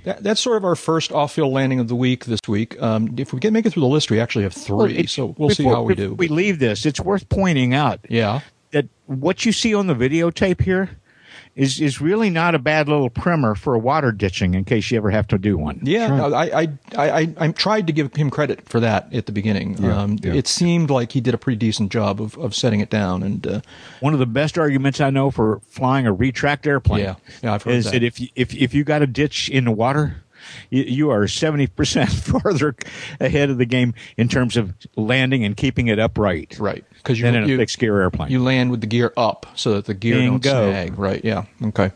[0.04, 2.80] That, that's sort of our first off-field landing of the week this week.
[2.80, 4.98] Um, if we get make it through the list, we actually have three.
[4.98, 6.14] it- so we'll see how we do.
[6.14, 6.86] We leave this.
[6.86, 8.40] It's worth pointing out yeah.
[8.70, 10.90] that what you see on the videotape here
[11.56, 14.96] is is really not a bad little primer for a water ditching in case you
[14.96, 15.80] ever have to do one.
[15.82, 19.26] Yeah, no, I, I, I, I, I tried to give him credit for that at
[19.26, 19.76] the beginning.
[19.78, 20.32] Yeah, um, yeah.
[20.34, 23.46] It seemed like he did a pretty decent job of, of setting it down, and
[23.46, 23.60] uh,
[24.00, 27.14] One of the best arguments I know for flying a retract airplane Yeah.
[27.42, 27.92] Yeah, I've heard is that.
[27.92, 28.02] that.
[28.02, 30.24] if you, if if you got a ditch in the water,
[30.70, 32.74] you, you are seventy percent farther
[33.20, 36.56] ahead of the game in terms of landing and keeping it upright.
[36.58, 38.30] right because you Than in a you, fixed gear airplane.
[38.30, 40.70] you land with the gear up so that the gear don't Bingo.
[40.72, 40.98] snag.
[40.98, 41.22] Right?
[41.22, 41.44] Yeah.
[41.62, 41.92] Okay.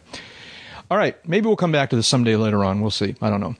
[0.91, 2.81] All right, maybe we'll come back to this someday later on.
[2.81, 3.15] We'll see.
[3.21, 3.57] I don't know.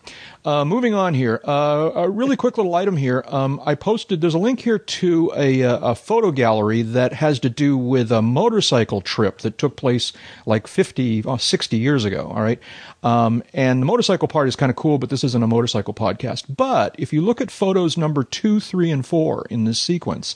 [0.47, 3.23] Uh, moving on here, uh, a really quick little item here.
[3.27, 4.23] Um, I posted.
[4.23, 8.11] There's a link here to a, uh, a photo gallery that has to do with
[8.11, 10.15] a motorcycle trip that took place
[10.47, 12.33] like 50, uh, 60 years ago.
[12.35, 12.61] All right,
[13.03, 16.45] um, and the motorcycle part is kind of cool, but this isn't a motorcycle podcast.
[16.57, 20.35] But if you look at photos number two, three, and four in this sequence,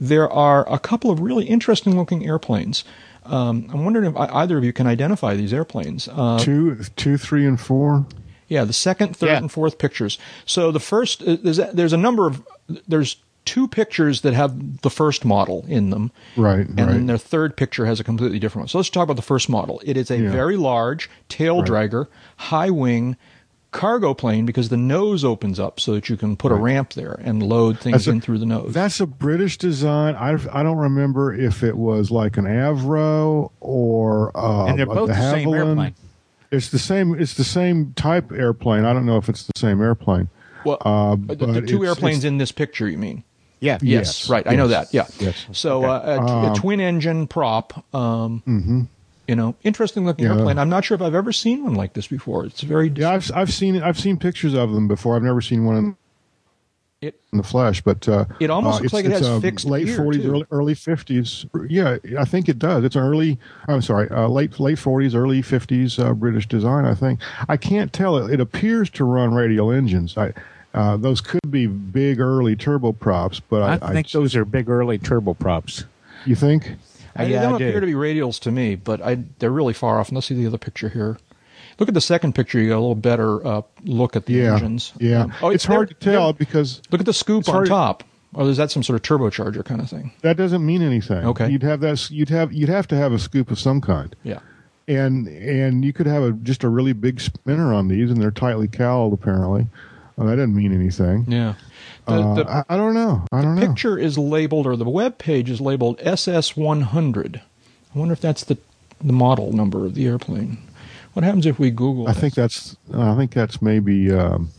[0.00, 2.82] there are a couple of really interesting looking airplanes.
[3.30, 6.08] Um, I'm wondering if either of you can identify these airplanes.
[6.08, 8.06] Uh, two, two, three, and four.
[8.48, 9.36] yeah, the second, third, Yeah.
[9.38, 10.18] and fourth pictures.
[10.44, 12.42] So the first, uh, there's a, there's a number of
[12.88, 16.88] there's two pictures that have the first model in them, Right, and right.
[16.88, 18.68] then their third picture has a completely different one.
[18.68, 19.80] So let's talk about the first model.
[19.84, 20.30] It is a Yeah.
[20.30, 23.16] very large tail dragger, high wing
[23.72, 27.12] cargo plane because the nose opens up so that you can put a ramp there
[27.22, 28.72] and load things a- in through the nose.
[28.74, 30.14] That's a British design.
[30.16, 35.08] I, I don't remember if it was like an Avro or uh, and they're both
[35.08, 35.94] de the same airplane.
[36.50, 37.14] It's the same.
[37.20, 38.84] It's the same type airplane.
[38.84, 40.28] I don't know if it's the same airplane.
[40.64, 43.22] well, uh, the, the two it's- airplanes it's- in this picture, you mean?
[43.62, 43.78] Yeah.
[43.82, 44.46] Yes, Yes, right.
[44.46, 44.92] I know that.
[44.94, 45.06] Yeah.
[45.18, 45.46] yes.
[45.52, 47.84] So uh, a, a Um, twin engine prop.
[47.94, 48.88] Um,
[49.30, 50.34] You know, interesting looking Yeah.
[50.34, 50.58] airplane.
[50.58, 52.46] I'm not sure if I've ever seen one like this before.
[52.46, 52.88] It's very.
[52.88, 55.14] Yeah, I've I've seen I've seen pictures of them before.
[55.14, 55.96] I've never seen one in,
[57.00, 59.38] It- in the flesh, but uh, It almost uh, looks like it it's, has uh,
[59.38, 60.30] fixed late gear, forties, too.
[60.32, 61.46] early early fifties.
[61.68, 62.82] Yeah, I think it does.
[62.82, 63.38] It's an early.
[63.68, 66.84] I'm sorry, uh, late late forties, early fifties uh, British design.
[66.84, 68.16] I think I can't tell.
[68.16, 70.16] It, it appears to run radial engines.
[70.18, 70.32] I.
[70.74, 74.98] Uh, those could be big early turboprops, but I, I think those are big early
[74.98, 75.84] turboprops.
[76.26, 76.74] You think?
[77.16, 77.68] I, they don't I do.
[77.68, 80.08] appear to be radials to me, but I, they're really far off.
[80.08, 81.18] And let's see the other picture here.
[81.78, 82.60] Look at the second picture.
[82.60, 84.92] You got a little better uh, look at the Yeah, engines.
[84.98, 85.22] yeah.
[85.22, 88.04] Um, oh, it's hard to tell because Look at the scoop on top.
[88.34, 90.12] Or is that some sort of turbocharger kind of thing?
[90.22, 91.24] that doesn't mean anything.
[91.26, 91.50] Okay.
[91.50, 92.10] you'd have that.
[92.10, 94.14] You'd have you'd have to have a scoop of some kind.
[94.22, 94.38] Yeah.
[94.86, 98.30] and and you could have a just a really big spinner on these, and they're
[98.30, 99.14] tightly cowled.
[99.14, 99.66] Apparently,
[100.16, 101.24] well, that doesn't mean anything.
[101.28, 101.54] Yeah.
[102.06, 103.24] The, Uh, the I, I don't know.
[103.32, 103.66] I don't know.
[103.66, 107.40] picture is labeled, or the web page is labeled SS100.
[107.94, 108.58] I wonder if that's the
[109.02, 110.58] the model number of the airplane.
[111.14, 112.06] What happens if we Google?
[112.08, 112.76] I think that's.
[112.94, 114.12] I think that's maybe.
[114.12, 114.50] Um,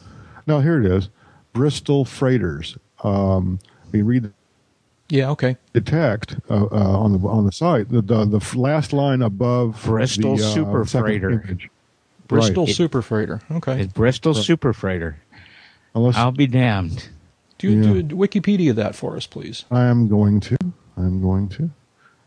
[0.48, 1.10] no, here it is.
[1.54, 2.78] Bristol freighters.
[3.04, 3.60] Um,
[3.91, 4.32] we read
[5.10, 5.30] Yeah.
[5.32, 5.58] Okay.
[5.74, 6.67] the text uh, uh,
[7.00, 7.89] on the on the site.
[7.89, 11.30] The the, the last line above Bristol the, uh, Super second Freighter.
[11.32, 11.70] image.
[12.28, 12.76] Bristol Right.
[12.76, 13.41] Super Freighter.
[13.51, 13.82] Okay.
[13.82, 15.18] It's Bristol Super Freighter.
[15.93, 17.10] Unless I'll be damned.
[17.62, 18.01] Do you Yeah.
[18.01, 19.66] do Wikipedia that for us, please?
[19.72, 20.57] I am going to.
[20.97, 21.70] I'm going to.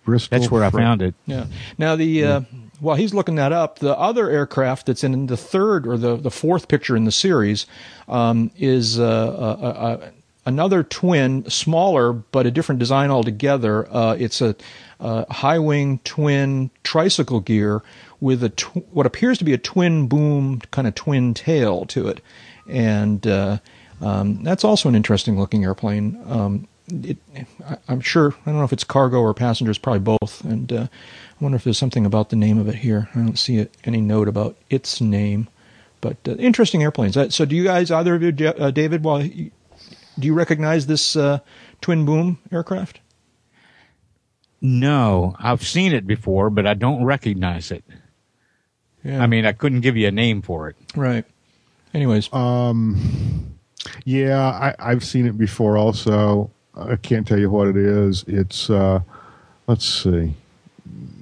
[0.05, 0.39] Bristol.
[0.39, 1.15] That's where I found it.
[1.27, 1.47] Yeah.
[1.79, 2.41] Now the uh,
[2.81, 6.31] while he's looking that up, the other aircraft that's in the third or the, the
[6.31, 7.67] fourth picture in the series
[8.09, 10.13] um, is uh, a, a,
[10.47, 13.89] another twin, smaller but a different design altogether.
[13.91, 14.55] Uh, it's a,
[15.01, 17.83] a high wing twin tricycle gear
[18.21, 22.09] with a tw- what appears to be a twin boom kind of twin tail to
[22.09, 22.21] it,
[22.69, 23.59] and uh,
[24.05, 26.21] um, that's also an interesting looking airplane.
[26.27, 26.69] Um,
[27.03, 27.17] it,
[27.67, 30.87] I, I'm sure I don't know if it's cargo or passengers, probably both, and uh,
[30.91, 33.09] I wonder if there's something about the name of it here.
[33.15, 35.49] I don't see it, any note about its name,
[36.01, 37.17] but uh, interesting airplanes.
[37.17, 39.51] Uh, so, do you guys, either of you, uh, David, well, you,
[40.19, 41.39] do you recognize this uh,
[41.81, 43.01] twin boom aircraft?
[44.61, 47.85] No, I've seen it before, but I don't recognize it.
[49.03, 49.23] Yeah.
[49.23, 50.77] I mean, I couldn't give you a name for it.
[50.97, 51.25] right.
[51.93, 53.54] Anyways, Um,
[54.05, 55.77] yeah, I, I've seen it before.
[55.77, 58.25] Also, I can't tell you what it is.
[58.27, 59.01] It's uh,
[59.67, 60.35] let's see.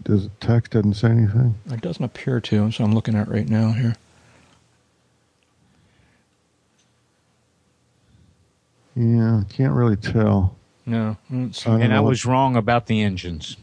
[0.03, 1.55] Does text doesn't say anything?
[1.71, 3.95] it doesn't appear to, so I'm looking at it right now here.
[8.97, 10.57] Yeah, can't really tell.
[10.85, 13.57] No, I don't see I don't And I was wrong about the engines.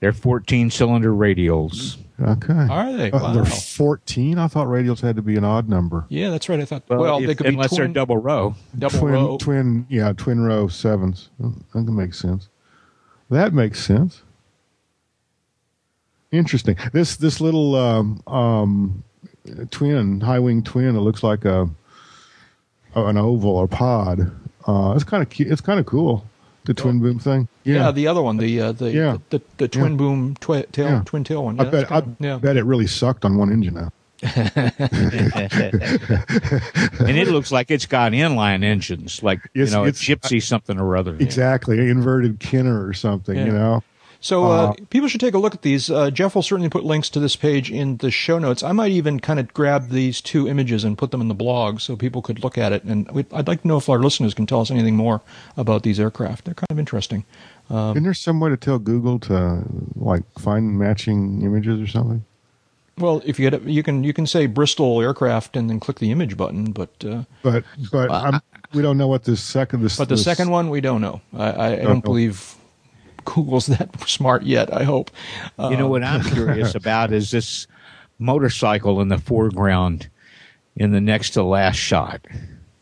[0.00, 1.96] They're 14 cylinder radials.
[2.20, 2.52] Okay.
[2.70, 3.10] Are they?
[3.10, 3.32] Uh, Wow.
[3.34, 6.06] They're 14 I thought radials had to be an odd number.
[6.08, 6.58] Yeah, that's right.
[6.60, 6.84] I thought.
[6.88, 8.54] Well, if- they could unless be twin, they're double row.
[8.78, 9.36] double twin, row.
[9.38, 11.28] twin, yeah, twin row sevens.
[11.38, 12.48] That can make sense.
[13.28, 14.22] That makes sense.
[16.32, 16.76] Interesting.
[16.92, 19.04] This this little um, um,
[19.70, 21.68] twin, high wing twin, it looks like a
[22.94, 24.32] an oval or pod.
[24.66, 25.50] Uh, it's kind of cute.
[25.50, 26.24] It's kind of cool.
[26.66, 27.48] The twin boom thing.
[27.64, 27.90] Yeah.
[27.92, 29.16] the other one, the uh, the, Yeah.
[29.30, 29.96] the the twin Yeah.
[29.98, 31.02] boom twi- tail Yeah.
[31.04, 31.58] twin tail one.
[31.58, 31.96] I Yeah, that's bet.
[31.96, 32.36] I kinda- yeah.
[32.38, 33.90] bet it really sucked on one engine now.
[35.86, 40.42] and it looks like it's got inline engines, like It's- you know, it's- a Gipsy
[40.42, 41.16] something or other.
[41.18, 43.36] Exactly, inverted Kinner or something.
[43.36, 43.46] Yeah.
[43.46, 43.82] You know.
[44.26, 45.88] So uh, Uh, people should take a look at these.
[45.88, 48.62] Uh, Jeff will certainly put links to this page in the show notes.
[48.64, 51.78] I might even kind of grab these two images and put them in the blog
[51.80, 52.82] so people could look at it.
[52.82, 55.20] And I'd like to know if our listeners can tell us anything more
[55.56, 56.44] about these aircraft.
[56.44, 57.24] They're kind of interesting.
[57.70, 59.62] Um, Isn't there some way to tell Google to
[59.94, 62.24] like find matching images or something?
[62.98, 65.98] well, if you get it, you can you can say Bristol aircraft and then click
[66.00, 67.62] the image button, but uh, But
[67.92, 68.40] but I'm,
[68.74, 69.98] we don't know what the second this.
[69.98, 71.20] but the this- second one we don't know.
[71.32, 72.00] I, I, I Don't don't know.
[72.00, 72.55] believe
[73.26, 74.72] Google's that smart yet.
[74.72, 75.10] I hope.
[75.58, 77.66] Uh, You know what I'm curious about is this
[78.18, 80.08] motorcycle in the foreground
[80.74, 82.26] in the next to last shot.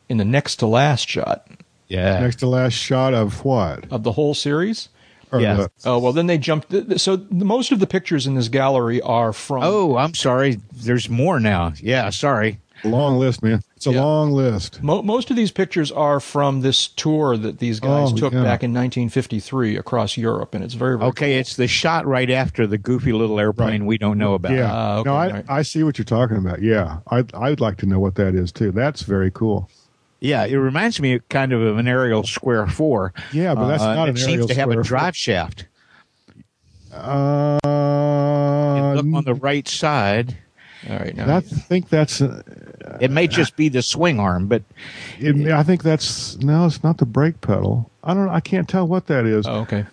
[0.08, 1.48] in the next to last shot
[1.88, 2.20] Yeah.
[2.20, 3.90] next to last shot of what?
[3.90, 4.88] of the whole series.
[5.32, 5.54] Or Yeah.
[5.54, 6.70] the- Oh well, then they jumped.
[6.70, 9.62] th- th- So most of the pictures in this gallery are from.
[9.64, 10.60] Oh, I'm sorry.
[10.72, 11.72] There's more now.
[11.80, 12.60] Yeah, sorry.
[12.82, 13.62] Long list, man.
[13.76, 14.02] It's a Yeah.
[14.02, 14.82] long list.
[14.82, 18.42] Mo- most of these pictures are from this tour that these guys Oh, took yeah.
[18.42, 22.66] back in 1953 across Europe, and it's very, very Okay, it's the shot right after
[22.66, 24.52] the goofy little airplane we don't know about.
[24.52, 24.70] Yeah.
[24.72, 25.44] Ah, okay, no, I, right.
[25.48, 26.60] I see what you're talking about.
[26.62, 26.98] Yeah.
[27.08, 28.70] I'd, I'd like to know what that is too.
[28.72, 29.70] That's very cool.
[30.20, 33.12] Yeah, it reminds me kind of of an Ariel Square Four.
[33.32, 34.16] Yeah, but that's Uh, not an Ariel.
[34.16, 35.66] it seems aerial to have a square drive shaft.
[36.92, 40.36] Uh, And look on the right side.
[40.90, 42.20] All right, now I think that's.
[42.20, 42.42] Uh,
[43.00, 44.62] It may just be the swing arm, but
[45.18, 46.66] it, I think that's no.
[46.66, 47.90] It's not the brake pedal.
[48.02, 48.28] I don't.
[48.28, 49.46] I can't tell what that is.
[49.46, 49.86] oh, okay.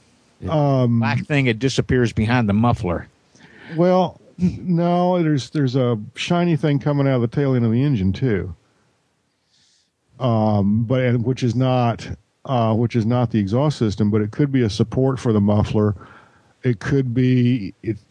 [0.49, 3.07] Um, black thing it disappears behind the muffler.
[3.77, 5.21] Well, no.
[5.21, 8.53] There's there's a shiny thing coming out of the tail end of the engine too.
[10.19, 12.07] Um, but and which is not
[12.45, 15.41] uh, which is not the exhaust system, but it could be a support for the
[15.41, 15.95] muffler.
[16.63, 17.97] It could be it,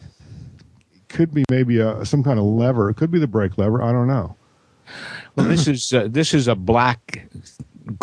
[1.11, 2.89] could be maybe a some kind of lever.
[2.89, 3.81] It could be the brake lever.
[3.83, 4.35] I don't know.
[5.35, 7.27] Well, this is uh, this is a black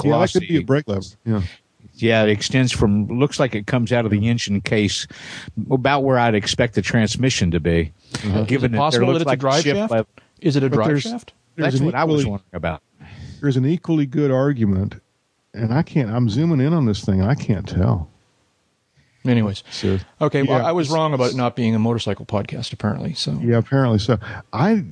[0.05, 1.03] Yeah, that could be a brake lever.
[1.25, 1.43] Yeah.
[1.95, 5.07] Yeah, it extends from looks like it comes out of the engine case
[5.71, 7.93] about where I'd expect the transmission to be.
[8.15, 9.91] Is it Given there possible that looks it's a like drive shaft?
[9.91, 10.07] lev-
[10.41, 11.33] Is it a But drive there's- shaft?
[11.57, 12.83] There's That's an what I was wondering about.
[13.41, 14.95] There's an equally good argument,
[15.55, 16.09] and I can't.
[16.09, 17.21] I'm zooming in on this thing.
[17.21, 18.09] I can't tell.
[19.27, 20.43] Anyways, So okay.
[20.43, 23.15] Well, Yeah, I was wrong about it not being a motorcycle podcast, apparently.
[23.15, 24.19] So Yeah, apparently so.
[24.53, 24.85] I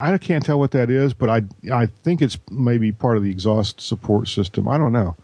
[0.00, 3.30] I can't tell what that is, but I I think it's maybe part of the
[3.30, 4.66] exhaust support system.
[4.68, 5.16] I don't know.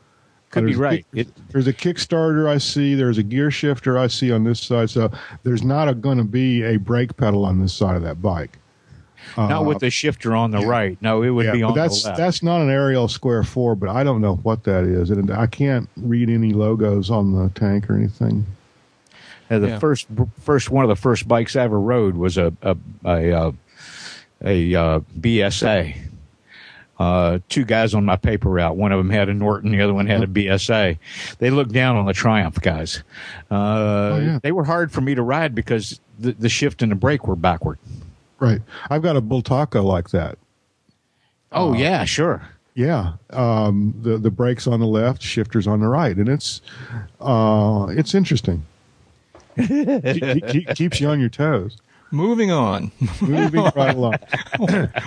[0.51, 1.07] Could be There's a right.
[1.15, 2.95] kick- It, there's a Kickstarter I see.
[2.95, 4.91] There's a gear shifter I see on this side.
[4.91, 5.11] So
[5.45, 8.59] there's not going to be a brake pedal on this side of that bike.
[9.37, 10.97] Not with the shifter on the right.
[11.01, 12.19] No, it would Yeah, be on that's the left.
[12.19, 15.47] that's not an Ariel Square Four, but I don't know what that is, and I
[15.47, 18.47] can't read any logos on the tank or anything.
[19.51, 19.79] Uh, the Yeah.
[19.79, 20.07] first
[20.41, 23.53] first one of the first bikes I ever rode was a a a, uh,
[24.45, 25.95] a uh, BSA
[26.99, 28.77] uh, two guys on my paper route.
[28.77, 30.99] One of them had a Norton, the other one had a BSA.
[31.39, 33.03] They looked down on the Triumph guys.
[33.51, 34.39] Uh, Oh, yeah.
[34.43, 37.37] They were hard for me to ride because the, the shift and the brake were
[37.37, 37.79] backward.
[38.41, 38.61] Right.
[38.91, 40.39] I've got a Bultaco like that.
[41.53, 42.43] Oh yeah, sure.
[42.75, 46.61] Yeah, um, the the brakes on the left, shifters on the right, and it's
[47.21, 48.65] uh, it's interesting.
[49.57, 51.77] Keep- keep- keeps you on your toes.
[52.13, 52.91] Moving on.
[53.21, 54.15] Moving right along.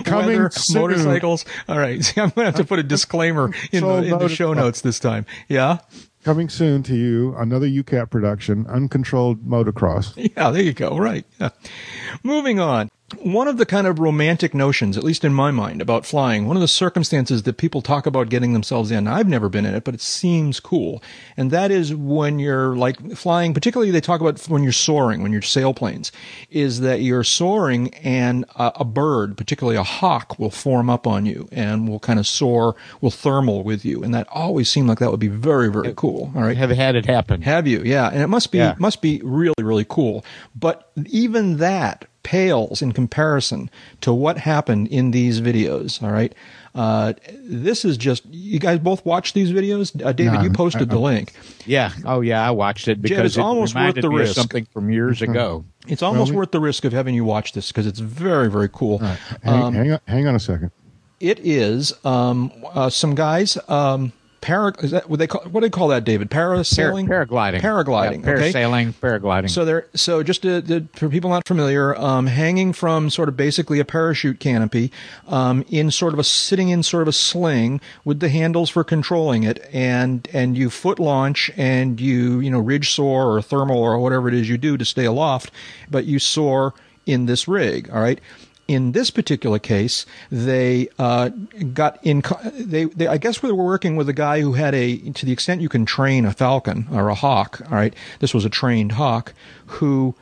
[0.04, 0.80] Coming Weather, soon.
[0.80, 1.44] motorcycles.
[1.68, 2.02] All right.
[2.02, 4.80] See, I'm going to have to put a disclaimer in the, in the show notes
[4.80, 5.26] this time.
[5.48, 5.78] Yeah.
[6.24, 10.14] Coming soon to you, another UCAP production, uncontrolled motocross.
[10.34, 10.96] Yeah, there you go.
[10.96, 11.26] Right.
[11.38, 11.50] Yeah.
[12.22, 12.90] Moving on.
[13.22, 16.56] One of the kind of romantic notions, at least in my mind, about flying, one
[16.56, 19.84] of the circumstances that people talk about getting themselves in, I've never been in it,
[19.84, 21.02] but it seems cool.
[21.36, 25.32] And that is when you're like flying, particularly they talk about when you're soaring, when
[25.32, 26.10] you're sailplanes,
[26.50, 31.26] is that you're soaring and a, a bird, particularly a hawk, will form up on
[31.26, 34.02] you and will kind of soar, will thermal with you.
[34.02, 36.32] And that always seemed like that would be very, very cool.
[36.34, 36.56] All right.
[36.56, 37.42] Have had it happen.
[37.42, 37.82] Have you?
[37.84, 38.74] Yeah, and it must be Yeah.
[38.78, 40.24] must be really really cool.
[40.54, 43.70] But even that pales in comparison
[44.00, 46.02] to what happened in these videos.
[46.02, 46.34] All right,
[46.74, 47.12] uh,
[47.44, 49.94] this is just you guys both watched these videos.
[50.04, 51.32] Uh, David, No, you posted I- the link.
[51.66, 51.92] Yeah.
[52.04, 54.34] Oh yeah, I watched it because it's it almost worth reminded the me of risk.
[54.34, 55.64] something from years ago.
[55.86, 58.68] It's almost we- worth the risk of having you watch this because it's very very
[58.72, 58.98] cool.
[58.98, 60.72] Hang, Um, hang on, hang on a second.
[61.20, 63.56] it is um, uh, some guys.
[63.68, 64.12] Um,
[64.44, 65.40] para, is that what they call?
[65.44, 66.30] What do they call that, David?
[66.30, 68.52] Parasailing, Par- paragliding, paragliding, Yeah, okay?
[68.52, 69.48] paragliding.
[69.50, 73.36] So there, so just to, to, for people not familiar, um, hanging from sort of
[73.36, 74.92] basically a parachute canopy,
[75.26, 78.84] um, in sort of a sitting in sort of a sling with the handles for
[78.84, 83.78] controlling it, and and you foot launch and you you know ridge soar or thermal
[83.78, 85.50] or whatever it is you do to stay aloft,
[85.90, 86.74] but you soar
[87.06, 87.90] in this rig.
[87.90, 88.20] All right.
[88.66, 91.28] In this particular case, they uh,
[91.74, 92.22] got in.
[92.54, 95.32] They, they, I guess, we were working with a guy who had a, to the
[95.32, 97.60] extent you can train a falcon or a hawk.
[97.66, 99.34] All right, this was a trained hawk
[99.66, 100.14] who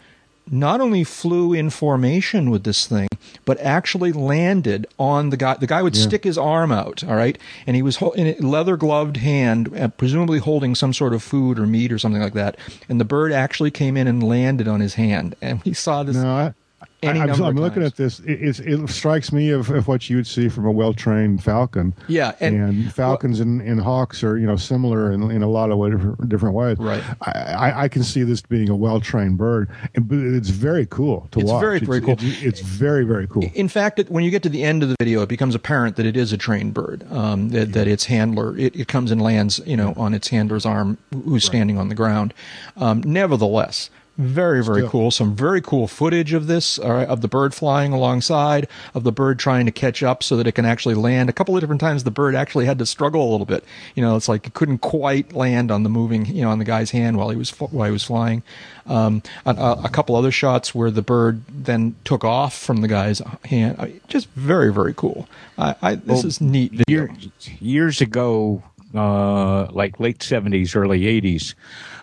[0.50, 3.06] not only flew in formation with this thing,
[3.44, 5.54] but actually landed on the guy.
[5.54, 8.34] The guy would stick his arm out, all right, and he was hol- in a
[8.44, 12.34] leather gloved hand, uh, presumably holding some sort of food or meat or something like
[12.34, 12.56] that.
[12.88, 16.16] And the bird actually came in and landed on his hand, and we saw this.
[16.16, 16.54] No, I,
[17.02, 18.20] Any I, am looking at this.
[18.20, 21.94] It, it's, it strikes me of, of what you would see from a well-trained falcon.
[22.06, 25.70] Yeah, and- and, falcons and, and hawks are you know similar in, in a lot
[25.70, 26.78] of different, different ways.
[26.78, 27.02] Right.
[27.22, 31.28] I, I, I can see this being a well-trained bird, and, but it's very cool
[31.32, 31.60] to It's watch.
[31.60, 32.16] very, very cool.
[32.18, 33.50] It's, it's very very cool.
[33.54, 35.96] In fact, it, when you get to the end of the video, it becomes apparent
[35.96, 37.04] that it is a trained bird.
[37.10, 40.64] Um, that, that its handler, it, it comes and lands, you know, on its handler's
[40.64, 42.32] arm, who's standing on the ground.
[42.76, 44.90] Um, nevertheless, very, very Still.
[44.90, 45.10] cool.
[45.10, 49.12] Some very cool footage of this, all right, of the bird flying alongside, of the
[49.12, 51.30] bird trying to catch up so that it can actually land.
[51.30, 53.64] A couple of different times, the bird actually had to struggle a little bit.
[53.94, 56.64] You know, it's like it couldn't quite land on the moving, you know, on the
[56.64, 58.42] guy's hand while he was while he was flying.
[58.86, 59.50] Um, a,
[59.84, 63.76] a couple other shots where the bird then took off from the guy's hand.
[63.78, 65.28] I mean, just very, very cool.
[65.56, 66.84] I, I, this Well, is neat video.
[66.88, 67.14] Year,
[67.60, 68.62] years ago,
[68.94, 71.54] uh, like late 70s, early 80s,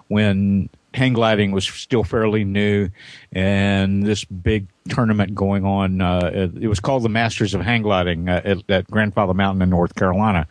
[0.08, 2.90] when hang gliding was still fairly new
[3.32, 8.28] and this big tournament going on, uh, it, was called the Masters of Hang Gliding
[8.28, 10.48] uh, at, at Grandfather Mountain in North Carolina.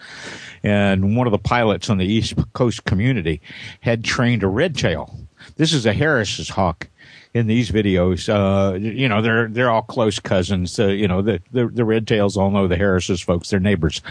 [0.62, 3.40] And one of the pilots on the East Coast community
[3.80, 5.18] had trained a red tail.
[5.56, 6.88] This is a Harris's hawk
[7.34, 8.28] in these videos.
[8.28, 10.78] Uh, you know, they're they're all close cousins.
[10.78, 13.50] Uh, you know, the, the the red tails all know the Harris's folks.
[13.50, 14.02] They're neighbors.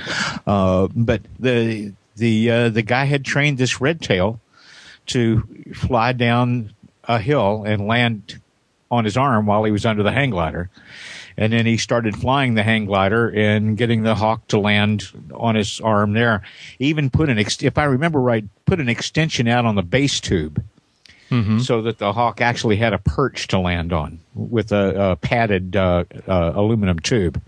[0.46, 4.40] Uh, but the the the guy had trained this red tail
[5.08, 5.44] to
[5.74, 6.74] fly down
[7.06, 8.40] a hill and land
[8.90, 10.70] on his arm while he was under the hang glider.
[11.36, 15.56] And then he started flying the hang glider and getting the hawk to land on
[15.56, 16.42] his arm there.
[16.80, 20.20] Even put an, ex- if I remember right, put an extension out on the base
[20.20, 20.64] tube
[21.60, 25.76] so that the hawk actually had a perch to land on with a, a padded
[25.76, 27.42] uh, uh, aluminum tube.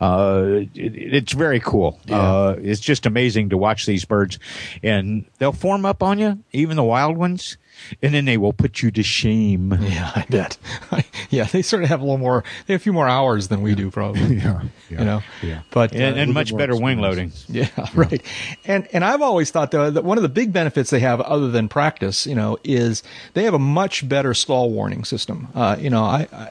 [0.00, 2.00] Uh, it, it's very cool.
[2.08, 4.38] Uh, it's just amazing to watch these birds,
[4.82, 7.58] and they'll form up on you, even the wild ones,
[8.02, 9.76] and then they will put you to shame.
[9.88, 10.58] Yeah, I bet.
[11.30, 13.62] yeah, they sort of have a little more, they have a few more hours than
[13.62, 14.36] we do, probably.
[14.36, 14.98] yeah, yeah.
[14.98, 15.62] You know, yeah.
[15.70, 17.32] but And, uh, and much better wing loading.
[17.48, 18.22] Yeah, right.
[18.66, 21.48] And and I've always thought though that one of the big benefits they have, other
[21.50, 23.02] than practice, you know, is
[23.32, 25.48] they have a much better stall warning system.
[25.54, 26.50] Uh, you know, I, I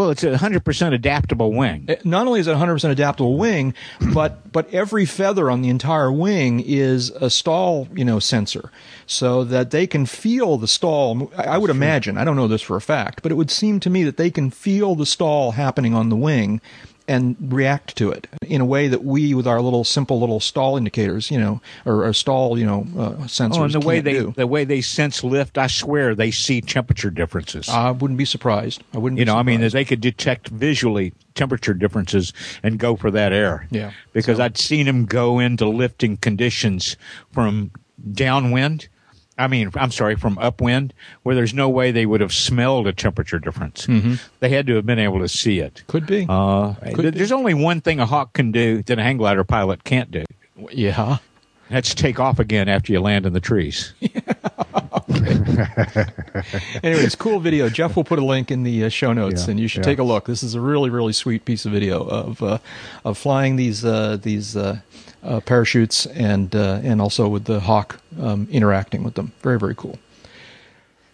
[0.00, 1.84] Well, it's a hundred percent adaptable wing.
[1.86, 3.74] Eh, not only is it a 100% adaptable wing,
[4.14, 8.72] but but every feather on the entire wing is a stall, you know, sensor,
[9.04, 11.30] so that they can feel the stall.
[11.36, 13.90] I would imagine, I don't know this for a fact, but it would seem to
[13.90, 16.62] me that they can feel the stall happening on the wing.
[17.10, 20.76] And react to it in a way that we, with our little simple little stall
[20.76, 23.58] indicators, you know, or, or stall, you know, uh, sensors.
[23.58, 24.32] Oh, and the way they do.
[24.36, 27.68] the way they sense lift, I swear they see temperature differences.
[27.68, 28.84] I wouldn't be surprised.
[28.94, 29.18] I wouldn't.
[29.18, 29.74] you know, I mean, surprised.
[29.74, 32.32] they could detect visually temperature differences
[32.62, 33.66] and go for that air.
[33.72, 33.90] Yeah.
[34.12, 36.96] Because I'd seen them go into lifting conditions
[37.32, 37.72] from
[38.12, 38.88] downwind.
[39.40, 42.92] I mean, I'm sorry, from upwind, where there's no way they would have smelled a
[42.92, 43.86] temperature difference.
[44.40, 45.82] They had to have been able to see it.
[45.86, 46.26] could be.
[46.28, 47.18] Uh, Could th- be.
[47.18, 50.24] there's only one thing a hawk can do that a hang glider pilot can't do.
[50.70, 51.18] yeah.
[51.70, 53.92] That's take off again after you land in the trees.
[56.82, 57.68] Anyways, cool video.
[57.68, 59.90] Jeff will put a link in the uh, show notes, Yeah, and you should yeah.
[59.92, 60.26] take a look.
[60.26, 62.58] This is a really, really sweet piece of video of uh,
[63.04, 64.56] of flying these uh, these
[65.22, 69.32] uh, parachutes and uh, and also with the hawk um, interacting with them.
[69.42, 69.98] Very, very cool.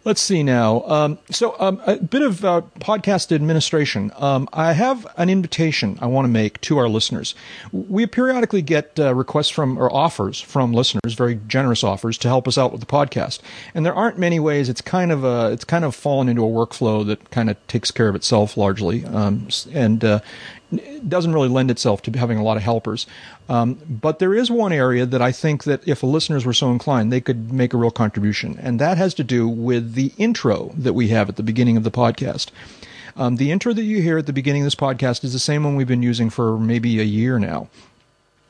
[0.06, 0.82] Let's see now.
[0.82, 4.12] Um, so, um, a bit of uh, podcast administration.
[4.16, 7.34] Um, I have an invitation I want to make to our listeners.
[7.72, 12.46] We periodically get uh, requests from or offers from listeners, very generous offers to help
[12.46, 13.40] us out with the podcast.
[13.74, 14.68] And there aren't many ways.
[14.68, 17.90] It's kind of a, it's kind of fallen into a workflow that kind of takes
[17.90, 20.20] care of itself largely, um, and uh,
[21.08, 23.08] doesn't really lend itself to having a lot of helpers.
[23.48, 27.12] Um, but there is one area that I think that if listeners were so inclined,
[27.12, 30.94] they could make a real contribution, and that has to do with the intro that
[30.94, 32.48] we have at the beginning of the podcast.
[33.16, 35.64] Um, the intro that you hear at the beginning of this podcast is the same
[35.64, 37.68] one we've been using for maybe a year now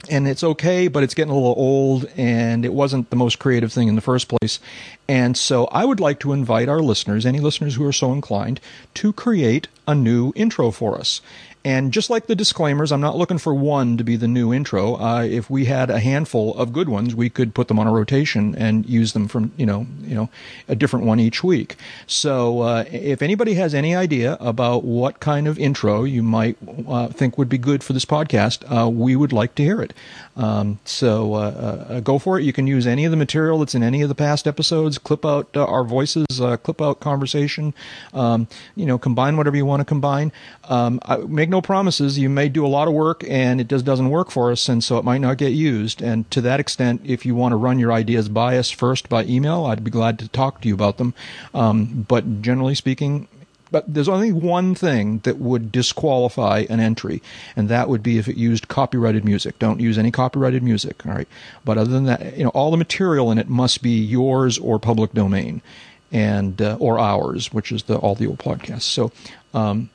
[0.08, 3.72] and it's okay, but it's getting a little old, and it wasn't the most creative
[3.72, 4.60] thing in the first place.
[5.08, 8.60] And so I would like to invite our listeners, any listeners who are so inclined,
[8.94, 11.20] to create a new intro for us.
[11.66, 14.94] And just like the disclaimers, I'm not looking for one to be the new intro.
[14.94, 17.90] Uh, if we had a handful of good ones, we could put them on a
[17.90, 20.30] rotation and use them from you know you know
[20.68, 21.74] a different one each week.
[22.06, 26.56] So uh, if anybody has any idea about what kind of intro you might
[26.86, 29.92] uh, think would be good for this podcast, uh, we would like to hear it.
[30.36, 32.44] Um, so uh, uh, go for it.
[32.44, 34.98] You can use any of the material that's in any of the past episodes.
[34.98, 36.40] Clip out uh, our voices.
[36.40, 37.74] Uh, clip out conversation.
[38.12, 40.32] Um, you know, combine whatever you want to combine.
[40.64, 42.18] Um, I, make no promises.
[42.18, 44.84] You may do a lot of work and it just doesn't work for us, and
[44.84, 46.02] so it might not get used.
[46.02, 49.24] And to that extent, if you want to run your ideas by us first by
[49.24, 51.14] email, I'd be glad to talk to you about them.
[51.54, 53.28] Um, but generally speaking,
[53.76, 57.20] but there's only one thing that would disqualify an entry,
[57.54, 59.58] and that would be if it used copyrighted music.
[59.58, 61.28] Don't use any copyrighted music, all right?
[61.62, 64.78] But other than that, you know, all the material in it must be yours or
[64.78, 65.60] public domain,
[66.10, 68.84] and uh, or ours, which is the all the old podcasts.
[68.84, 69.12] So.
[69.52, 69.90] Um,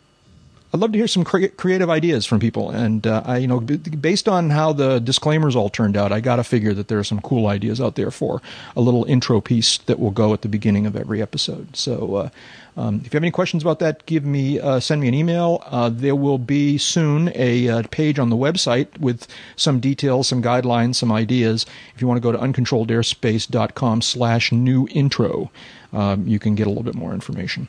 [0.74, 3.59] I'd love to hear some cre- creative ideas from people, and uh, I, you know,
[3.59, 6.97] b- based on how the disclaimers all turned out, I got to figure that there
[6.97, 8.41] are some cool ideas out there for
[8.76, 11.76] a little intro piece that will go at the beginning of every episode.
[11.76, 12.30] So, uh,
[12.78, 15.61] um, if you have any questions about that, give me uh, send me an email.
[15.65, 20.41] Uh, there will be soon a uh, page on the website with some details, some
[20.41, 21.65] guidelines, some ideas.
[21.95, 25.51] If you want to go to uncontrolledairspace.com/slash new intro,
[25.91, 27.67] um, you can get a little bit more information.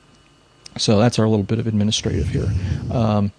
[0.77, 2.49] So that's our little bit of administrative here.
[2.91, 3.33] Um,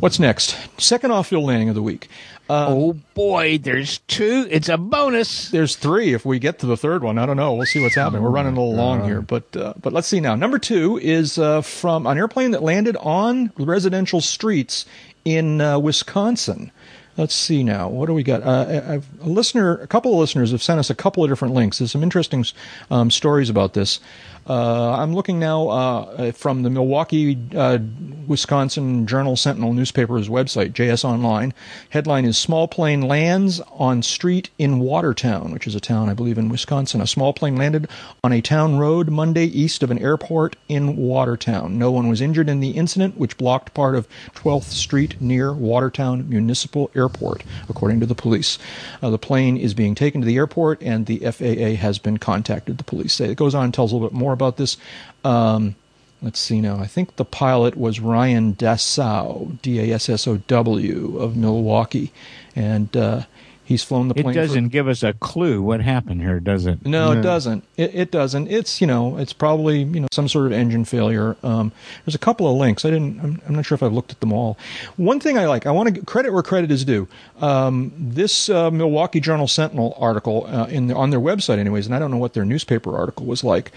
[0.00, 0.56] what's next?
[0.80, 2.08] Second off-field landing of the week.
[2.50, 4.46] Uh, oh boy, there's two.
[4.50, 5.48] It's a bonus.
[5.48, 7.16] There's three if we get to the third one.
[7.16, 7.54] I don't know.
[7.54, 8.22] We'll see what's happening.
[8.22, 10.34] We're running a little long here, but uh, but let's see now.
[10.34, 14.84] Number two is uh, from an airplane that landed on residential streets
[15.24, 16.70] in uh, Wisconsin.
[17.16, 17.88] Let's see now.
[17.88, 18.42] What do we got?
[18.42, 21.54] Uh, I've, a listener, a couple of listeners have sent us a couple of different
[21.54, 21.78] links.
[21.78, 22.44] There's some interesting
[22.90, 24.00] um, stories about this.
[24.46, 27.78] Uh, I'm looking now uh, from the Milwaukee, uh,
[28.26, 31.54] Wisconsin Journal Sentinel newspaper's website, JS Online.
[31.90, 36.36] Headline is Small Plane Lands on Street in Watertown, which is a town, I believe,
[36.36, 37.00] in Wisconsin.
[37.00, 37.88] A small plane landed
[38.22, 41.78] on a town road Monday east of an airport in Watertown.
[41.78, 46.28] No one was injured in the incident, which blocked part of 12th Street near Watertown
[46.28, 48.58] Municipal Airport, according to the police.
[49.02, 52.76] Uh, the plane is being taken to the airport, and the FAA has been contacted,
[52.76, 53.30] the police say.
[53.30, 54.76] It goes on and tells a little bit more about this.
[55.24, 55.74] Um,
[56.20, 56.76] let's see now.
[56.78, 62.12] I think the pilot was Ryan Dassow, D A S S O W, of Milwaukee.
[62.56, 63.22] And uh,
[63.64, 64.34] he's flown the It plane.
[64.34, 66.84] for- doesn't give us a clue what happened here, does it?
[66.86, 67.22] no, it No.
[67.22, 67.64] doesn't.
[67.76, 68.48] It, it doesn't.
[68.48, 71.36] It's you know, it's probably you know some sort of engine failure.
[71.42, 71.72] Um,
[72.04, 72.84] there's a couple of links.
[72.84, 73.18] I didn't.
[73.20, 74.56] I'm, I'm not sure if I've looked at them all.
[74.96, 75.66] One thing I like.
[75.66, 77.08] I want to credit where credit is due.
[77.40, 81.94] Um, this uh, Milwaukee Journal Sentinel article uh, in the, on their website, anyways, and
[81.94, 83.72] I don't know what their newspaper article was like.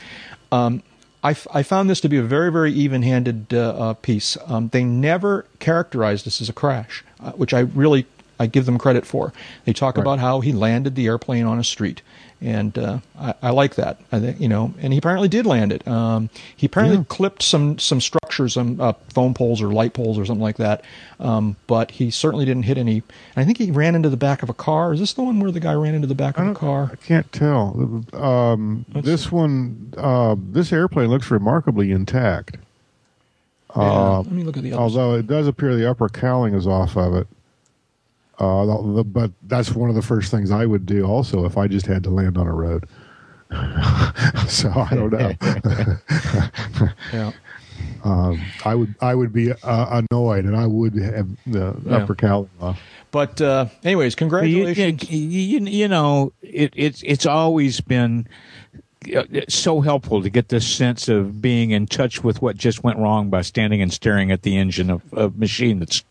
[0.52, 0.84] Um,
[1.24, 4.38] I, f- I found this to be a very, very even-handed uh, uh, piece.
[4.46, 8.06] Um, they never characterized this as a crash, uh, which I really
[8.40, 9.34] I give them credit for.
[9.66, 12.02] They talk about how he landed the airplane on a street,
[12.42, 14.00] and uh, I, I like that.
[14.12, 15.88] I think you know, and he apparently did land it.
[15.88, 20.26] Um, he apparently clipped some some structures, some uh, phone poles or light poles or
[20.26, 20.84] something like that.
[21.20, 23.02] Um, but he certainly didn't hit any.
[23.36, 24.94] I think he ran into the back of a car.
[24.94, 26.90] Is this the one where the guy ran into the back of a car?
[26.94, 28.04] I can't tell.
[28.14, 32.58] Um, this one, uh, this airplane looks remarkably intact.
[33.76, 34.82] Yeah, Uh, let me look at the other.
[34.82, 37.28] although it does appear the upper cowling is off of it.
[38.40, 41.58] Uh, the, the- but that's one of the first things I would do also if
[41.58, 42.86] I just had to land on a road.
[44.48, 45.32] so I don't know.
[47.14, 47.32] yeah.
[48.04, 51.96] um, I would I would be uh, annoyed, and I would have the Yeah.
[51.98, 52.80] upper cowling off.
[53.12, 55.10] But uh, anyways, You, congratulations.
[55.10, 58.28] you, you, you know, it, it's it's always been it's
[59.48, 63.30] so helpful to get this sense of being in touch with what just went wrong
[63.30, 66.04] by standing and staring at the engine of a machine that's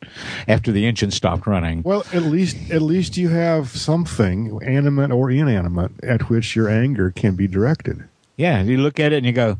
[0.49, 1.83] after the engine stopped running.
[1.83, 7.11] Well, at least at least you have something animate or inanimate at which your anger
[7.11, 8.05] can be directed.
[8.37, 9.59] Yeah, you look at it and you go,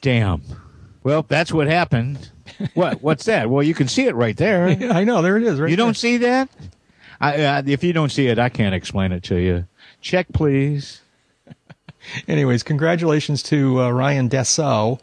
[0.00, 0.42] "Damn."
[1.02, 2.30] Well, that's what happened.
[2.74, 3.02] what?
[3.02, 3.48] What's that?
[3.48, 4.68] Well, you can see it right there.
[4.80, 5.58] Yeah, I know there it is.
[5.60, 5.86] Right you there.
[5.86, 6.48] don't see that?
[7.20, 9.66] I, uh, if you don't see it, I can't explain it to you.
[10.00, 11.00] Check, please.
[12.28, 15.00] Anyways, congratulations to uh, Ryan Dassow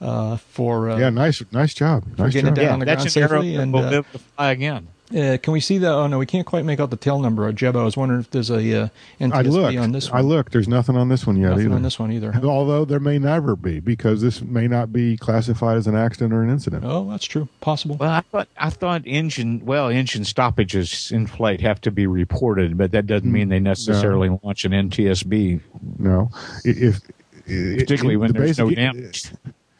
[0.00, 2.04] uh, for uh, yeah, nice nice job.
[2.18, 2.56] Nice getting it job.
[2.56, 4.50] down on the that's ground an arrow safely, that and, will uh, live to fly
[4.52, 4.88] again.
[5.14, 5.88] Uh, can we see the?
[5.90, 7.50] Oh no, we can't quite make out the tail number.
[7.52, 8.88] Jeb, I was wondering if there's a uh,
[9.20, 9.78] NTSB I looked.
[9.78, 10.18] on this one.
[10.18, 10.52] I looked.
[10.52, 11.74] There's nothing on this one yet Nothing either.
[11.76, 12.34] on this one either.
[12.44, 16.42] Although there may never be because this may not be classified as an accident or
[16.42, 16.84] an incident.
[16.84, 17.48] Oh, that's true.
[17.62, 17.96] Possible.
[17.96, 22.76] Well, I thought I thought engine well engine stoppages in flight have to be reported,
[22.76, 25.60] but that doesn't mean they necessarily launch an NTSB,
[25.98, 27.00] No, I- if
[27.46, 29.32] particularly when the there's no damage.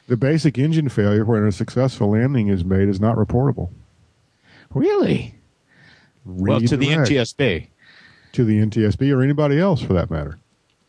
[0.06, 3.68] The basic engine failure when a successful landing is made is not reportable.
[4.74, 5.34] Really?
[6.24, 7.08] well, to the reg.
[7.08, 7.68] NTSB,
[8.32, 10.38] to the NTSB or anybody else for that matter.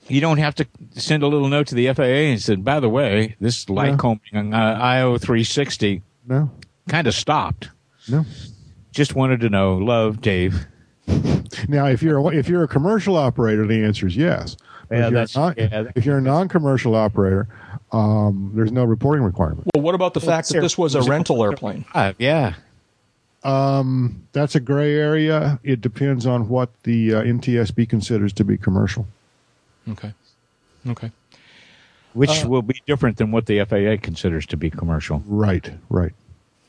[0.07, 2.89] you don't have to send a little note to the FAA and say, "By the
[2.89, 3.95] way, this light Yeah.
[3.97, 6.49] combing on uh, IO 360 No,
[6.89, 7.69] kind of stopped."
[8.09, 8.25] no.
[8.91, 9.77] Just wanted to know.
[9.77, 10.65] Love, Dave.
[11.67, 14.57] Now, if you're a, if you're a commercial operator, the answer is yes.
[14.91, 17.47] Yeah, if, you're that's- yeah, if you're a non-commercial operator,
[17.91, 19.67] um, there's no reporting requirement.
[19.75, 21.85] Well, what about the fact that this was a rental airplane?
[21.93, 22.55] Uh, yeah.
[23.43, 25.59] Um, that's a gray area.
[25.63, 29.07] It depends on what the uh, NTSB considers to be commercial.
[29.89, 30.13] Okay.
[30.87, 31.11] Okay.
[32.13, 35.23] Which will be different than what the FAA considers to be commercial.
[35.27, 36.11] Right, right.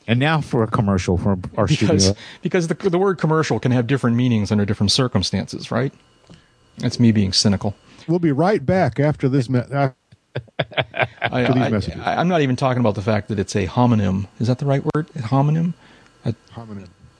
[0.07, 2.21] And now for a commercial for our Because studio.
[2.41, 5.93] because the the word commercial can have different meanings under different circumstances, right?
[6.77, 7.75] That's me being cynical.
[8.07, 9.49] We'll be right back after this.
[9.49, 9.89] Me- uh,
[11.21, 12.01] I, these I, messages.
[12.01, 14.27] I, I'm not even talking about the fact that it's a homonym.
[14.39, 15.09] Is that the right word?
[15.15, 15.73] A homonym?
[16.25, 16.35] I,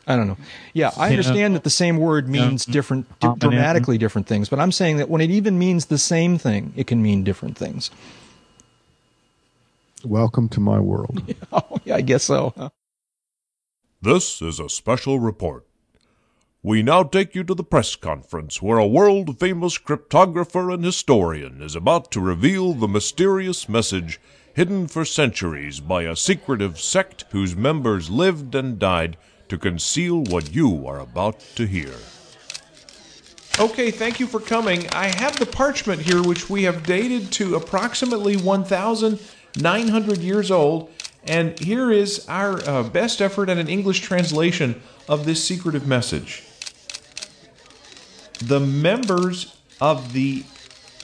[0.08, 0.38] I don't know.
[0.74, 4.72] Yeah, I understand that the same word means different, di- dramatically different things, but I'm
[4.72, 7.92] saying that when it even means the same thing, it can mean different things.
[10.04, 11.22] welcome to my world.
[11.54, 12.72] Oh, yeah, I guess so.
[14.02, 15.66] This is a special report.
[16.64, 21.62] We now take you to the press conference where a world famous cryptographer and historian
[21.62, 24.20] is about to reveal the mysterious message
[24.54, 30.54] hidden for centuries by a secretive sect whose members lived and died to conceal what
[30.54, 31.94] you are about to hear.
[33.60, 34.88] Okay, thank you for coming.
[34.90, 40.90] I have the parchment here, which we have dated to approximately 1,900 years old.
[41.26, 46.44] And here is our uh, best effort at an English translation of this secretive message.
[48.40, 50.46] The members of the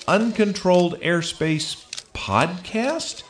[0.07, 1.83] Uncontrolled Airspace
[2.13, 3.23] podcast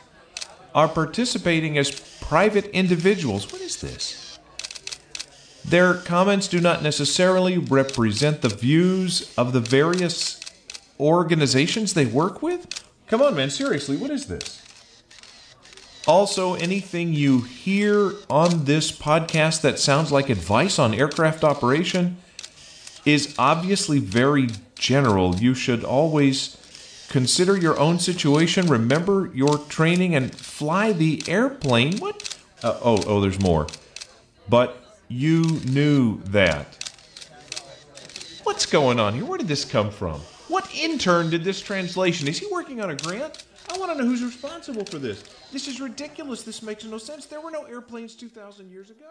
[0.78, 3.52] are participating as private individuals.
[3.52, 4.38] What is this?
[5.64, 10.40] Their comments do not necessarily represent the views of the various
[11.00, 12.84] organizations they work with.
[13.08, 14.62] Come on, man, seriously, what is this?
[16.06, 22.18] Also, anything you hear on this podcast that sounds like advice on aircraft operation
[23.04, 25.34] is obviously very general.
[25.34, 26.56] You should always
[27.08, 31.98] consider your own situation, remember your training, and fly the airplane.
[31.98, 32.36] What?
[32.62, 33.66] Uh, oh, oh, there's more.
[34.48, 36.76] But you knew that.
[38.44, 39.24] What's going on here?
[39.24, 40.20] Where did this come from?
[40.48, 42.28] What intern did this translation?
[42.28, 43.44] Is he working on a grant?
[43.70, 45.22] I want to know who's responsible for this.
[45.52, 46.42] This is ridiculous.
[46.42, 47.26] This makes no sense.
[47.26, 49.06] There were no airplanes 2,000 years ago.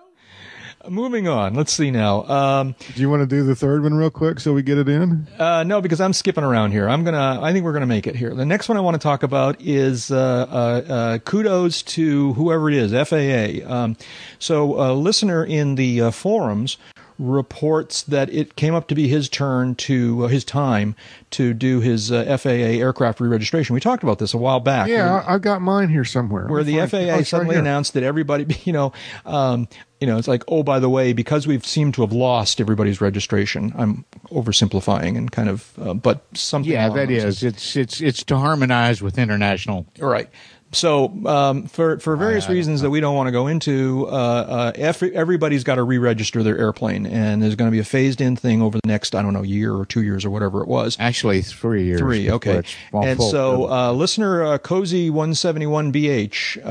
[0.87, 1.53] Moving on.
[1.53, 2.23] Let's see now.
[2.27, 4.87] Um, Do you want to do the third one real quick so we get it
[4.87, 5.27] in?
[5.37, 6.87] Uh, no, because I'm skipping around here.
[6.87, 7.39] I'm gonna.
[7.41, 8.33] I think we're gonna make it here.
[8.33, 10.15] The next one I want to talk about is uh,
[10.49, 13.69] uh, uh, kudos to whoever it is, FAA.
[13.69, 13.97] Um,
[14.39, 16.77] so, a listener in the uh, forums
[17.19, 20.95] reports that it came up to be his turn to uh, his time
[21.31, 23.73] to do his uh, FAA aircraft re-registration.
[23.73, 24.87] We talked about this a while back.
[24.87, 26.47] Yeah, I, I've got mine here somewhere.
[26.47, 27.61] where the find- oh, FAA it's right suddenly here.
[27.61, 28.93] announced that everybody, you know,
[29.25, 29.67] um,
[29.99, 33.01] you know, it's like, oh, by the way, because we've seemed to have lost everybody's
[33.01, 33.73] registration.
[33.75, 36.71] I'm oversimplifying and kind of, uh, but something.
[36.71, 37.11] Yeah, along that.
[37.11, 39.87] It's it's it's to harmonize with international.
[39.99, 40.29] Right.
[40.73, 44.71] So, um, for for various reasons that we don't want to go into, uh, uh,
[44.75, 48.61] every, everybody's got to re-register their airplane, and there's going to be a phased-in thing
[48.61, 50.97] over the next, I don't know, year or two years or whatever it was.
[50.99, 52.01] Actually, three years.
[52.01, 52.63] Three, okay.
[52.91, 53.31] And full.
[53.31, 56.65] so, uh, listener uh, Cozy one seventy one BH.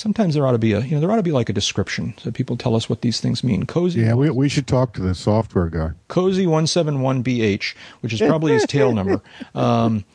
[0.00, 2.14] Sometimes there ought to be a, you know, there ought to be like a description
[2.16, 3.66] so people tell us what these things mean.
[3.66, 5.90] Cozy, Yeah, we, we should talk to the software guy.
[6.08, 9.20] Cozy one seven one BH, which is probably his tail number,
[9.54, 10.06] um,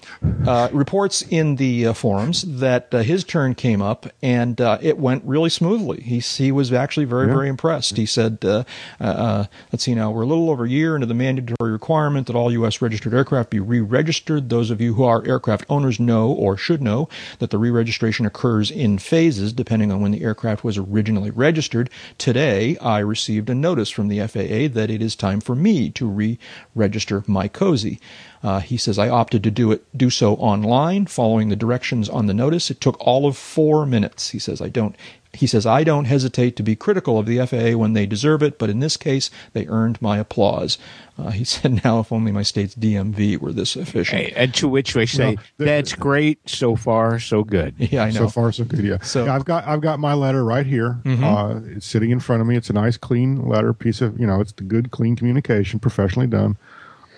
[0.47, 4.97] uh, reports in the uh, forums that uh, his turn came up and uh, it
[4.97, 6.01] went really smoothly.
[6.01, 7.95] He he was actually very very impressed.
[7.95, 8.63] He said, uh,
[8.99, 12.25] uh, uh, "Let's see now, we're a little over a year into the mandatory requirement
[12.25, 12.81] that all U.S.
[12.81, 14.49] registered aircraft be re-registered.
[14.49, 17.07] Those of you who are aircraft owners know or should know
[17.37, 21.89] that the re-registration occurs in phases depending on when the aircraft was originally registered.
[22.17, 26.05] Today, I received a notice from the FAA that it is time for me to
[26.07, 27.99] re-register my cozy."
[28.43, 32.27] Uh, he says I opted to do it, do so online, following the directions on
[32.27, 32.69] the notice.
[32.69, 34.29] It took all of four minutes.
[34.29, 34.95] He says I don't.
[35.35, 38.57] He says I don't hesitate to be critical of the FAA when they deserve it,
[38.57, 40.77] but in this case, they earned my applause.
[41.17, 44.95] Uh, he said, "Now, if only my state's DMV were this efficient." and to which
[44.95, 47.75] we say No, the- that's great so far, so good.
[47.79, 48.21] Yeah, I know.
[48.21, 48.79] So far, so good.
[48.83, 48.97] Yeah.
[49.01, 50.99] So- Yeah, I've got I've got my letter right here.
[51.05, 52.55] Uh, it's sitting in front of me.
[52.57, 56.27] It's a nice, clean letter, piece of you know, it's the good, clean communication, professionally
[56.27, 56.57] done.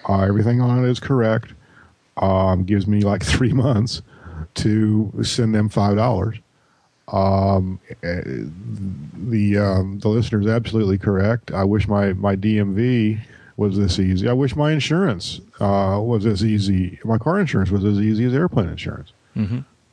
[0.10, 1.54] Uh, everything on it is correct.
[2.18, 4.02] Um, gives me like three months
[4.56, 6.38] to send them five dollars.
[7.10, 11.52] Um, eh, the um, the listener is absolutely correct.
[11.52, 13.22] I wish my my DMV
[13.56, 14.30] was this easy.
[14.30, 17.00] I wish my insurance uh, was as easy.
[17.04, 19.14] My car insurance was as easy as airplane insurance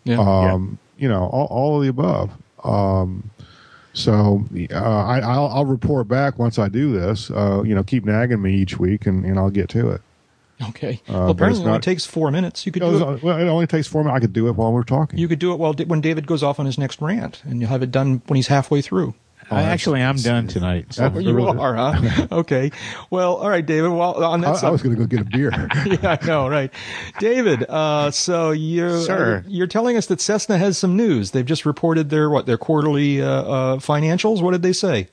[0.04, 0.18] yeah.
[0.18, 2.30] um, you know, all, all of the above.
[2.62, 3.30] Um,
[3.92, 7.30] so uh, I, I'll, I'll report back once I do this.
[7.30, 10.00] Uh, you know, keep nagging me each week, and, and I'll get to it.
[10.70, 11.00] okay.
[11.08, 12.64] uh, well, apparently, it's it only takes four minutes.
[12.66, 13.22] You could It, do it.
[13.22, 14.16] well, it only takes four minutes.
[14.16, 15.18] I could do it while we're talking.
[15.18, 17.70] You could do it while when David goes off on his next rant, and you'll
[17.70, 19.14] have it done when he's halfway through.
[19.50, 20.94] I, actually, I'm done tonight.
[20.94, 21.18] So.
[21.18, 22.26] You really- are, huh?
[22.32, 22.70] okay.
[23.10, 23.90] Well, all right, David.
[23.90, 25.50] Well, on I, that I was going to go get a beer.
[25.86, 26.72] yeah, I know, right,
[27.18, 27.64] David.
[27.68, 29.44] Uh, so you're Sir.
[29.46, 31.32] you're telling us that Cessna has some news.
[31.32, 34.40] They've just reported their what their quarterly uh, uh, financials.
[34.40, 35.08] What did they say?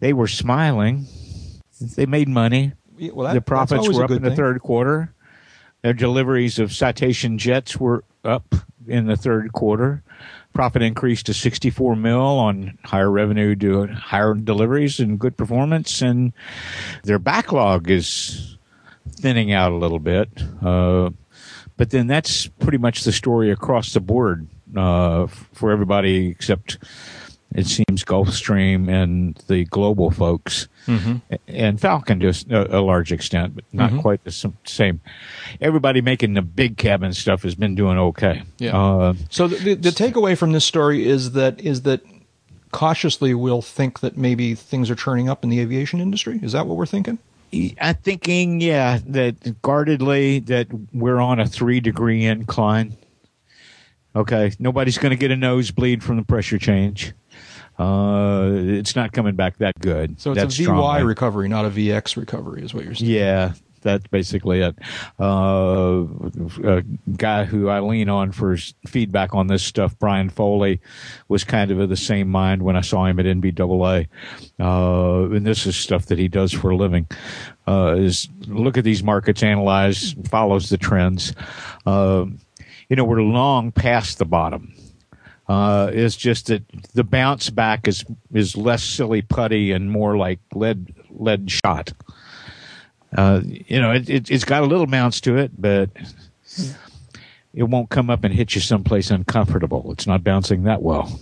[0.00, 1.06] They were smiling.
[1.80, 2.72] They made money.
[3.00, 4.36] Yeah, Well, that, the profits were up in the thing.
[4.36, 5.12] third quarter.
[5.82, 8.54] Their deliveries of Citation jets were up
[8.86, 10.02] in the third quarter.
[10.52, 16.02] Profit increased to 64 mil on higher revenue due to higher deliveries and good performance.
[16.02, 16.34] And
[17.04, 18.58] their backlog is
[19.08, 20.28] thinning out a little bit.
[20.62, 21.10] Uh,
[21.78, 24.46] but then that's pretty much the story across the board
[24.76, 26.76] uh, for everybody except
[27.54, 31.16] it seems Gulfstream and the global folks, Mm-hmm.
[31.46, 35.00] and Falcon to a large extent, but not quite the same.
[35.60, 38.42] Everybody making the big cabin stuff has been doing okay.
[38.58, 38.76] Yeah.
[38.76, 42.00] Uh, So the, the, the takeaway from this story is that is that
[42.72, 46.40] cautiously we'll think that maybe things are turning up in the aviation industry.
[46.42, 47.18] Is that what we're thinking?
[47.80, 52.96] I'm thinking, yeah, that guardedly that we're on a three degree incline.
[54.14, 57.12] Okay, nobody's going to get a nosebleed from the pressure change.
[57.80, 60.20] Uh, it's not coming back that good.
[60.20, 61.04] So it's That's a VY strongly.
[61.04, 63.10] recovery, not a VX recovery, is what you're saying.
[63.10, 64.76] Yeah, that's basically it.
[65.18, 66.04] Uh,
[66.62, 66.82] a
[67.16, 68.54] guy who I lean on for
[68.86, 70.82] feedback on this stuff, Brian Foley,
[71.28, 74.08] was kind of of the same mind when I saw him at NBAA.
[74.60, 77.08] Uh, and this is stuff that he does for a living.
[77.66, 81.32] Uh, is look at these markets, analyze, follows the trends.
[81.86, 82.26] Uh,
[82.90, 84.74] you know, we're long past the bottom.
[85.50, 86.62] Uh, it's just that
[86.94, 91.92] the bounce back is is less silly putty and more like lead lead shot.
[93.16, 95.90] Uh, you know, it, it, it's got a little bounce to it, but
[97.52, 99.90] it won't come up and hit you someplace uncomfortable.
[99.90, 101.18] It's not bouncing that well.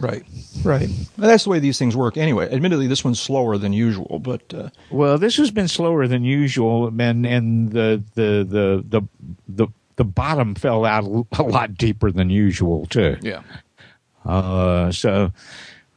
[0.00, 0.24] Right,
[0.64, 0.88] right.
[1.16, 2.16] Well, that's the way these things work.
[2.16, 6.24] Anyway, admittedly, this one's slower than usual, but uh, Well, this has been slower than
[6.24, 9.02] usual, and and the the the the
[9.48, 11.04] the, the bottom fell out
[11.38, 13.16] a lot deeper than usual too.
[13.22, 13.42] yeah.
[14.24, 15.32] Uh, so,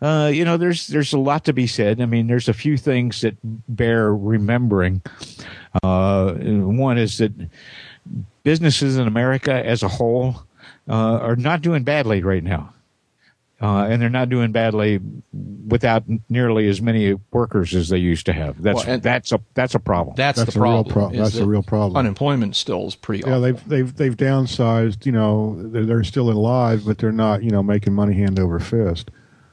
[0.01, 2.01] uh, you know, there's there's a lot to be said.
[2.01, 5.01] I mean, there's a few things that bear remembering.
[5.83, 7.33] Uh, one is that
[8.43, 10.43] businesses in America as a whole
[10.89, 12.73] uh, are not doing badly right now.
[13.61, 14.99] Uh, and they're not doing badly
[15.67, 18.59] without nearly as many workers as they used to have.
[18.61, 20.15] That's Well, that's a that's a problem.
[20.15, 21.11] That's, That's the a real problem.
[21.13, 21.95] pro- is that's a real problem.
[21.97, 23.21] Unemployment still is pretty.
[23.23, 23.41] Yeah, awful.
[23.41, 25.05] they've they've they've downsized.
[25.05, 27.43] You know, they're, they're still alive, but they're not.
[27.43, 29.11] You know, making money hand over fist.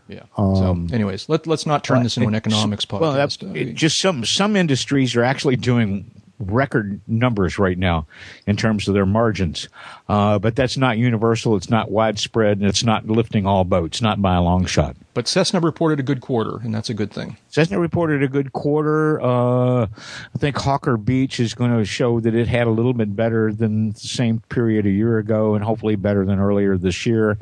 [0.09, 0.23] Yeah.
[0.39, 3.01] Um, so, anyways, let let's not turn this into an economics podcast.
[3.01, 8.07] Well, that, it- just some some industries are actually doing record numbers right now
[8.47, 9.69] in terms of their margins,
[10.09, 11.57] uh, but that's not universal.
[11.57, 14.01] It's not widespread, and it's not lifting all boats.
[14.01, 14.97] Not by a long shot.
[15.15, 17.37] but Cessna reported a good quarter, and that's a good thing.
[17.49, 19.21] Cessna reported a good quarter.
[19.21, 23.17] Uh, I think Hawker Beech is going to show that it had a little bit
[23.17, 27.37] better than the same period a year ago, and hopefully better than earlier this year.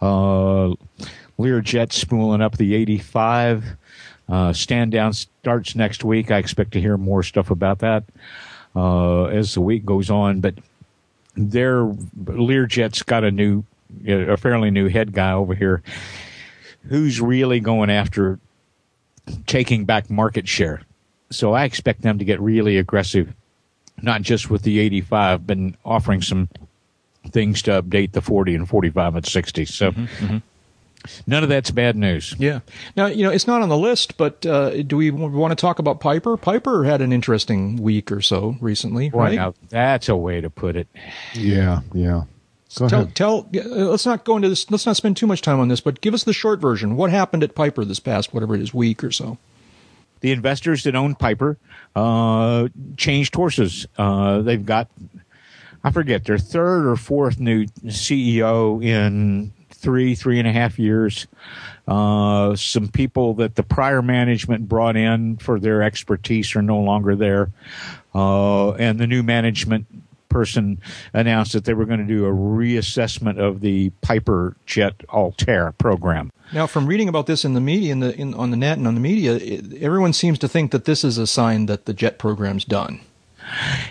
[0.00, 0.74] Uh,
[1.38, 3.76] Learjet spooling up the 85.
[4.28, 6.30] Uh, stand down starts next week.
[6.30, 8.04] I expect to hear more stuff about that
[8.76, 10.40] uh, as the week goes on.
[10.40, 10.54] But
[11.34, 13.64] their Learjet's got a new,
[14.06, 15.82] a fairly new head guy over here
[16.88, 18.38] who's really going after
[19.46, 20.82] taking back market share.
[21.30, 23.34] So I expect them to get really aggressive,
[24.02, 26.48] not just with the 85, but offering some
[27.30, 29.64] things to update the 40 and 45 and 60.
[29.66, 29.92] So
[31.26, 32.34] none of that's bad news.
[32.38, 32.60] Yeah.
[32.96, 35.78] Now, you know, it's not on the list, but uh, do we want to talk
[35.78, 36.36] about Piper?
[36.36, 39.34] Piper had an interesting week or so recently, Boy, right?
[39.34, 40.88] now that's a way to put it.
[41.34, 42.24] Yeah, yeah.
[42.78, 43.14] Go Tell, ahead.
[43.14, 43.48] tell.
[43.56, 44.70] uh, Let's not go into this.
[44.70, 46.96] Let's not spend too much time on this, but give us the short version.
[46.96, 49.38] What happened at Piper this past whatever it is week or so?
[50.20, 51.56] the investors that own Piper
[51.94, 53.86] uh, changed horses.
[53.96, 54.88] Uh, they've got,
[55.84, 61.26] I forget, their third or fourth new CEO in three, three and a half years.
[61.86, 67.16] Uh, some people that the prior management brought in for their expertise are no longer
[67.16, 67.50] there.
[68.14, 69.86] Uh, and the new management
[70.28, 70.78] person
[71.14, 76.30] announced that they were going to do a reassessment of the Piper Jet Altaire program.
[76.52, 78.86] Now, from reading about this in the media, in the in, on the net and
[78.86, 81.94] on the media, it, everyone seems to think that this is a sign that the
[81.94, 83.00] jet program's done.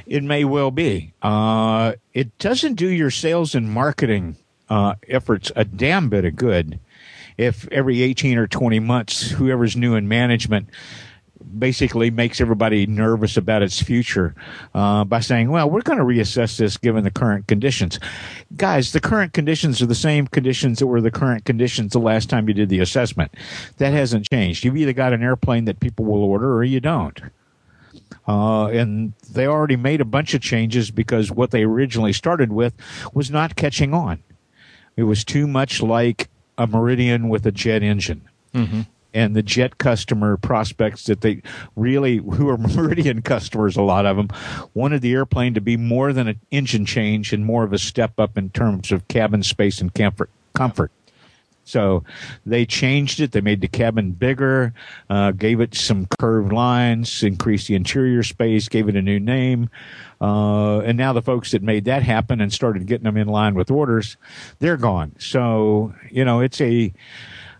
[0.05, 1.13] It may well be.
[1.21, 4.37] Uh, it doesn't do your sales and marketing
[4.69, 6.79] uh, efforts a damn bit of good
[7.37, 10.69] if every 18 or 20 months, whoever's new in management
[11.59, 14.35] basically makes everybody nervous about its future
[14.73, 17.99] uh, by saying, well, we're going to reassess this given the current conditions.
[18.55, 22.29] Guys, the current conditions are the same conditions that were the current conditions the last
[22.29, 23.33] time you did the assessment.
[23.77, 24.63] That hasn't changed.
[24.63, 27.21] You've either got an airplane that people will order or you don't.
[28.27, 32.73] Uh, and they already made a bunch of changes because what they originally started with
[33.13, 34.21] was not catching on.
[34.97, 38.27] It was too much like a Meridian with a jet engine.
[38.53, 38.81] Mm-hmm.
[39.13, 41.41] And the jet customer prospects that they
[41.75, 44.29] really, who are Meridian customers, a lot of them,
[44.73, 48.19] wanted the airplane to be more than an engine change and more of a step
[48.19, 50.29] up in terms of cabin space and comfort.
[50.53, 50.91] comfort.
[51.67, 52.03] So
[52.45, 53.33] they changed it.
[53.33, 54.73] They made the cabin bigger,
[55.09, 59.69] uh, gave it some curved lines, increased the interior space, gave it a new name.
[60.21, 63.53] Uh, and now the folks that made that happen and started getting them in line
[63.53, 64.15] with orders,
[64.59, 65.11] they're gone.
[65.19, 66.93] So, you know, it's a,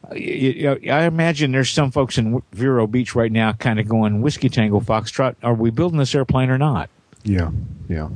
[0.09, 4.79] I imagine there's some folks in Vero Beach right now kind of going, Whiskey Tango
[4.79, 6.89] Foxtrot, are we building this airplane or not?
[7.23, 7.51] Yeah,
[7.89, 8.07] yeah.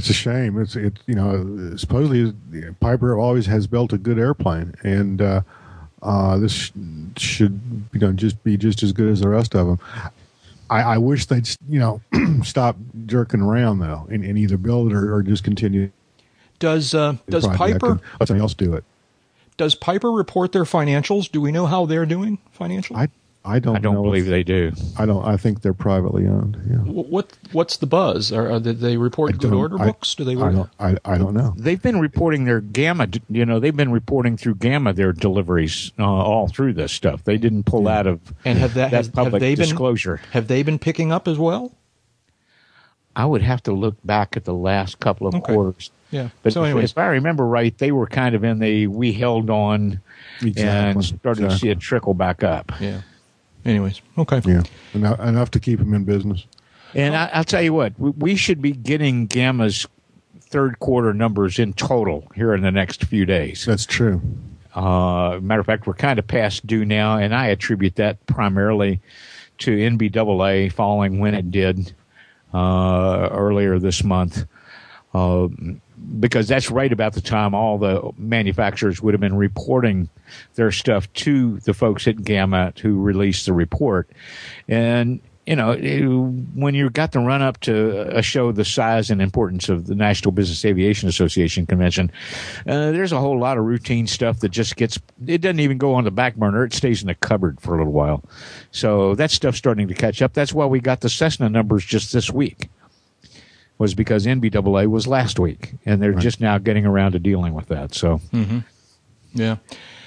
[0.00, 0.58] It's a shame.
[0.58, 0.98] It's it.
[1.06, 2.32] You know, supposedly
[2.80, 5.42] Piper always has built a good airplane, and uh,
[6.02, 6.72] uh, this sh-
[7.18, 7.60] should
[7.92, 9.78] you know just be just as good as the rest of them.
[10.70, 12.00] I, I wish they'd you know
[12.42, 15.90] stop jerking around though, and, and either build it or, or just continue.
[16.58, 18.84] Does uh, does Piper let somebody else do it?
[19.60, 21.30] does Piper report their financials?
[21.30, 22.98] Do we know how they're doing financially?
[22.98, 23.08] I
[23.42, 23.74] I don't.
[23.76, 24.72] I don't know believe if- they do.
[24.98, 25.24] I don't.
[25.24, 26.58] I think they're privately owned.
[26.68, 26.76] Yeah.
[26.78, 28.32] What what's the buzz?
[28.32, 30.14] Are, are, did they report good order I- books?
[30.14, 30.36] Do they?
[30.36, 30.70] I don't.
[30.78, 31.54] I, I don't know.
[31.56, 36.04] They've been reporting their GAMA, you know, they've been reporting through GAMA their deliveries uh,
[36.04, 37.24] all through this stuff.
[37.24, 40.20] They didn't pull out of and have that, that has, have public they been disclosure.
[40.32, 41.72] have they been picking up as well?
[43.16, 45.52] I would have to look back at the last couple of Okay.
[45.52, 45.90] quarters.
[46.10, 46.28] Yeah.
[46.42, 49.12] But so, if, anyways, if I remember right, they were kind of in the we
[49.12, 50.00] held on
[50.40, 51.02] and Exactly.
[51.18, 52.72] started to see it trickle back up.
[52.80, 53.00] yeah.
[53.64, 54.40] Anyways, okay.
[54.44, 54.62] Yeah,
[54.94, 56.46] enough, enough to keep them in business.
[56.94, 59.86] And I, I'll tell you what, we, we should be getting GAMA's
[60.40, 63.64] third quarter numbers in total here in the next few days.
[63.64, 64.20] That's true.
[64.74, 69.00] Uh, matter of fact, we're kind of past due now, and I attribute that primarily
[69.58, 71.92] to NBAA following when it did
[72.54, 74.46] uh, earlier this month.
[75.12, 75.48] Uh,
[76.18, 80.08] because that's right about the time all the manufacturers would have been reporting
[80.54, 84.08] their stuff to the folks at GAMA who released the report.
[84.68, 86.04] And you know, it-
[86.54, 89.96] when you got the run up to a show the size and importance of the
[89.96, 92.12] National Business Aviation Association convention,
[92.68, 95.94] uh, there's a whole lot of routine stuff that just gets, it doesn't even go
[95.94, 96.64] on the back burner.
[96.64, 98.22] It stays in the cupboard for a little while.
[98.70, 100.34] So that stuff's starting to catch up.
[100.34, 102.68] That's why we got the Cessna numbers just this week,
[103.80, 107.68] was because NBAA was last week, and they're just now getting around to dealing with
[107.68, 107.94] that.
[107.94, 108.20] So
[109.32, 109.56] Yeah.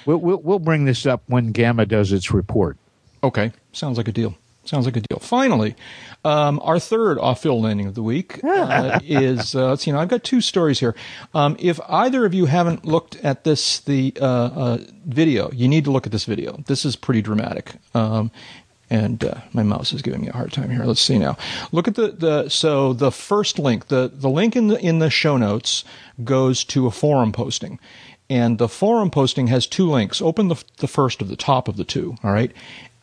[0.06, 2.76] we'll, we'll, we'll bring this up when GAMA does its report.
[3.24, 3.50] Okay.
[3.72, 4.36] Sounds like a deal.
[4.64, 5.18] Sounds like a deal.
[5.18, 5.74] Finally,
[6.24, 9.90] um, our third off-field landing of the week uh, is uh, let's see.
[9.92, 10.94] Now I've got two stories here.
[11.34, 15.84] Um, if either of you haven't looked at this the uh, uh, video, you need
[15.84, 16.62] to look at this video.
[16.66, 17.72] This is pretty dramatic.
[17.92, 18.30] Um,
[18.90, 20.84] and uh, my mouse is giving me a hard time here.
[20.84, 21.36] Let's see now.
[21.72, 23.88] Look at the, the so the first link.
[23.88, 25.84] The the link in the in the show notes
[26.22, 27.78] goes to a forum posting.
[28.30, 30.22] And the forum posting has two links.
[30.22, 32.52] Open the, the first of the top of the two, all right?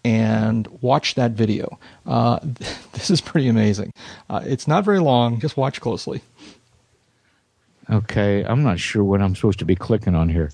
[0.03, 1.79] And watch that video.
[2.07, 2.39] Uh,
[2.93, 3.93] this is pretty amazing.
[4.29, 5.39] Uh, it's not very long.
[5.39, 6.21] Just watch closely.
[7.89, 10.51] Okay, I'm not sure what I'm supposed to be clicking on here.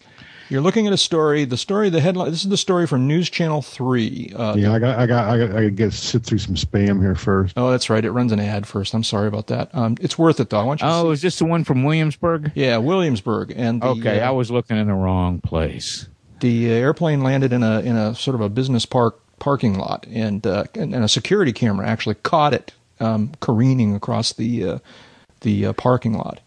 [0.50, 1.44] You're looking at a story.
[1.46, 2.32] The story, the headline.
[2.32, 4.32] This is the story from News Channel Three.
[4.36, 6.56] Uh, Yeah, I got, I got, I got, I got to get sit through some
[6.56, 7.54] spam here first.
[7.58, 8.04] Oh, that's right.
[8.04, 8.94] It runs an ad first.
[8.94, 9.74] I'm sorry about that.
[9.76, 10.60] Um, it's worth it though.
[10.60, 10.88] I want you.
[10.88, 12.52] To Oh, is this the one from Williamsburg?
[12.56, 16.08] yeah, Williamsburg, and the, Okay, uh, I was looking in the wrong place.
[16.40, 20.48] the airplane landed in a in a sort of a business park parking lot, and
[20.48, 24.80] uh, and, and a security camera actually caught it um, careening across the uh,
[25.42, 26.40] the uh, parking lot.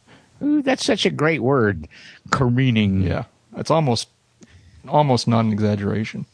[0.42, 1.86] Ooh, that's such a great word,
[2.30, 3.02] careening.
[3.02, 3.24] Yeah,
[3.56, 4.08] it's almost
[4.88, 6.26] almost not an exaggeration.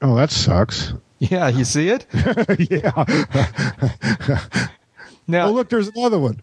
[0.00, 0.94] Oh, that sucks.
[1.18, 2.06] Yeah, you see it
[2.70, 3.04] yeah.
[5.28, 5.46] now.
[5.46, 6.42] Oh, look, there's another one.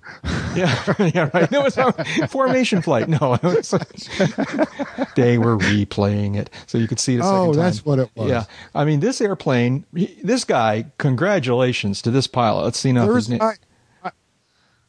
[0.55, 1.51] Yeah, yeah, right.
[1.51, 3.09] No, it's not formation flight.
[3.09, 3.35] No,
[5.15, 7.19] they were replaying it, so you could see it.
[7.19, 8.29] A second Oh, that's what it was.
[8.29, 10.85] Yeah, I mean, this airplane, this guy.
[10.97, 12.63] Congratulations to this pilot.
[12.63, 13.13] Let's see now.
[13.13, 13.41] his name.
[13.41, 13.55] I,
[14.03, 14.11] I was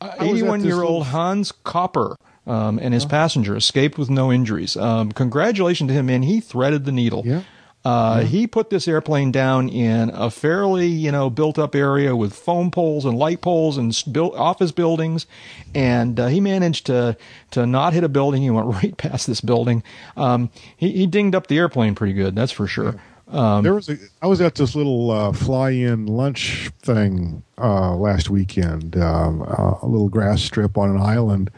[0.00, 2.16] at this 81 year old Hans Kopper
[2.50, 4.76] um, and his passenger escaped with no injuries.
[4.76, 7.22] Um, congratulations to him, and He threaded the needle.
[7.24, 7.42] Yeah.
[7.84, 12.70] Uh, He put this airplane down in a fairly, you know, built-up area with foam
[12.70, 15.26] poles and light poles and built office buildings,
[15.74, 17.16] and uh, he managed to
[17.52, 18.42] to not hit a building.
[18.42, 19.82] He went right past this building.
[20.16, 22.96] Um, he, he dinged up the airplane pretty good, that's for sure.
[23.28, 23.96] Um, there was a.
[24.20, 28.96] I was at this little uh, fly-in lunch thing uh, last weekend.
[28.96, 31.50] Um, uh, a little grass strip on an island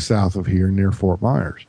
[0.00, 1.66] south of here near Fort Myers,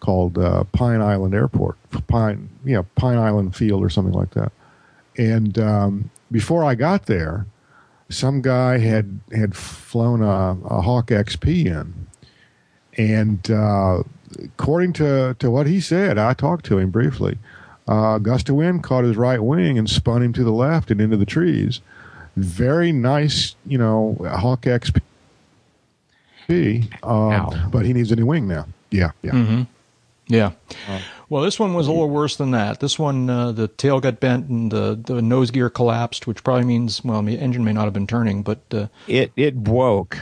[0.00, 1.76] called uh, Pine Island Airport.
[2.06, 4.52] Pine, yeah, Pine Island Field or something like that.
[5.18, 7.46] And um, before I got there,
[8.08, 12.06] some guy had had flown a, a Hawk XP in,
[12.96, 14.02] and uh,
[14.42, 17.38] according to to what he said, I talked to him briefly.
[17.88, 21.00] Uh, gust of wind caught his right wing and spun him to the left and
[21.00, 21.80] into the trees.
[22.36, 25.00] Very nice, you know, Hawk XP.
[26.50, 27.50] Ow.
[27.52, 28.66] Um, but he needs a new wing now.
[28.90, 29.32] Yeah, yeah.
[29.32, 29.62] Mm-hmm.
[30.28, 30.52] Yeah.
[31.28, 32.80] Well, this one was a little worse than that.
[32.80, 36.64] This one, uh, the tail got bent and the, the nose gear collapsed, which probably
[36.64, 40.18] means, well, the engine may not have been turning, but uh, It it broke.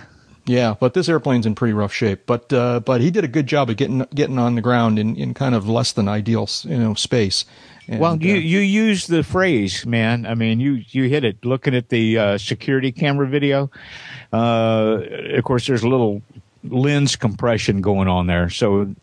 [0.46, 0.74] yeah.
[0.80, 2.26] But this airplane's in pretty rough shape.
[2.26, 5.16] But uh, but he did a good job of getting getting on the ground in,
[5.16, 7.44] in kind of less than ideal, you know, space.
[7.86, 10.24] And, well, you uh, you use the phrase, man.
[10.26, 11.44] I mean, you you hit it.
[11.44, 13.70] Looking at the uh, security camera video,
[14.32, 15.00] uh,
[15.36, 16.22] of course, there's a little
[16.64, 18.94] lens compression going on there, so.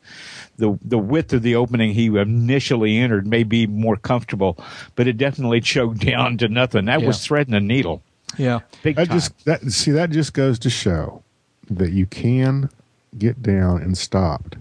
[0.60, 4.58] The, the width of the opening he initially entered may be more comfortable,
[4.96, 6.86] but it definitely choked down to nothing.
[6.86, 7.28] That was Yeah.
[7.28, 8.02] threading a needle.
[8.40, 8.62] yeah.
[8.82, 9.18] Big That time.
[9.20, 11.22] just that see that just goes to show
[11.70, 12.72] that you can
[13.20, 14.56] get down and stopped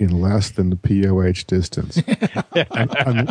[0.00, 2.02] in less than the POH distance,
[3.06, 3.28] Un-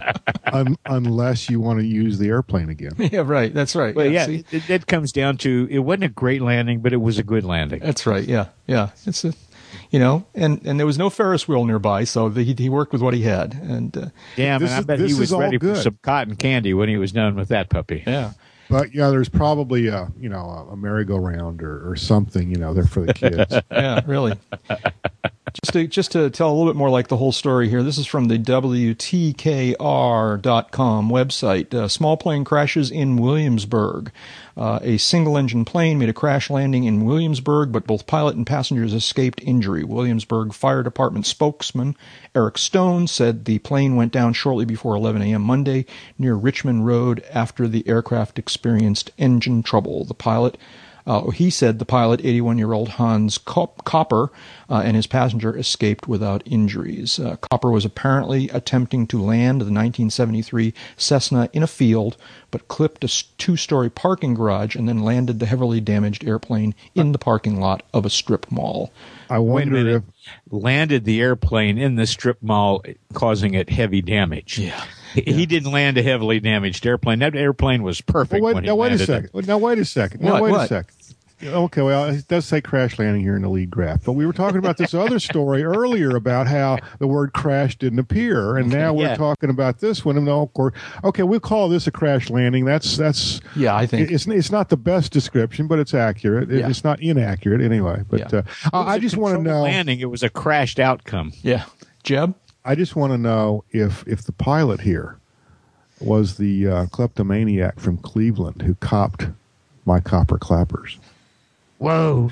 [0.53, 2.91] un- unless you want to use the airplane again.
[3.11, 3.51] Yeah, right.
[3.53, 3.95] That's right.
[3.95, 4.45] Well, yeah, see?
[4.51, 7.43] it, it comes down to it wasn't a great landing, but it was a good
[7.43, 7.79] landing.
[7.79, 8.23] That's right.
[8.23, 8.89] Yeah, yeah.
[9.07, 9.33] It's a,
[9.89, 12.93] you know, and and there was no Ferris wheel nearby, so the, he he worked
[12.93, 14.05] with what he had, and uh,
[14.35, 16.35] Damn, This and I is- bet this he was is all ready for some cotton
[16.35, 18.03] candy when he was done with that puppy.
[18.05, 18.33] yeah.
[18.69, 22.75] But yeah, there's probably a you know a, a merry-go-round or, or something you know
[22.75, 23.51] there for the kids.
[23.71, 24.35] yeah, really.
[25.53, 27.83] Just to just to tell a little bit more like the whole story here.
[27.83, 29.79] This is from the WTKR.com
[31.09, 31.73] website.
[31.73, 34.11] Uh, small plane crashes in Williamsburg.
[34.57, 38.45] Uh, a single engine plane made a crash landing in Williamsburg, but both pilot and
[38.45, 39.83] passengers escaped injury.
[39.83, 41.95] Williamsburg Fire Department spokesman
[42.35, 45.41] Eric Stone said the plane went down shortly before 11 a.m.
[45.41, 45.85] Monday
[46.17, 50.03] near Richmond Road after the aircraft experienced engine trouble.
[50.05, 50.57] The pilot
[51.09, 54.29] Uh, he said the pilot, 81 year old Hans Kop- Copper,
[54.69, 57.17] uh, and his passenger escaped without injuries.
[57.19, 62.15] Uh, Copper was apparently attempting to land the 1973 Cessna in a field,
[62.51, 67.11] but clipped a two story parking garage and then landed the heavily damaged airplane in
[67.11, 68.93] the parking lot of a strip mall.
[69.31, 70.03] I Wait a wonder if
[70.51, 72.83] Landed the airplane in the strip mall,
[73.13, 74.59] causing it heavy damage.
[74.59, 74.83] Yeah.
[75.13, 77.19] He, he didn't land a heavily damaged airplane.
[77.19, 79.31] That airplane was perfect Well, when wait, he now wait a second.
[79.33, 79.47] it.
[79.47, 80.21] Now wait a second.
[80.21, 80.95] Now What, wait a second.
[81.41, 84.33] Okay, well, it does say crash landing here in the lead graph, but we were
[84.33, 88.93] talking about this other story earlier about how the word crash didn't appear, and now
[88.93, 89.15] we're Yeah.
[89.15, 90.17] talking about this one.
[90.17, 92.65] And of course, okay, we'll call this a crash landing.
[92.65, 94.11] That's that's Yeah, I think.
[94.11, 96.51] it's it's not the best description, but it's accurate.
[96.51, 96.69] It- Yeah.
[96.69, 98.03] It's not inaccurate anyway.
[98.09, 98.41] But Yeah.
[98.73, 99.61] uh, I, I just want to know.
[99.63, 99.99] landing.
[100.01, 101.31] It was a crashed outcome.
[101.41, 101.63] yeah.
[102.03, 102.35] Jeb?
[102.65, 105.17] I just want to know if if the pilot here
[106.01, 109.27] was the uh, kleptomaniac from Cleveland who copped
[109.85, 110.97] my copper clappers.
[111.79, 112.29] Whoa!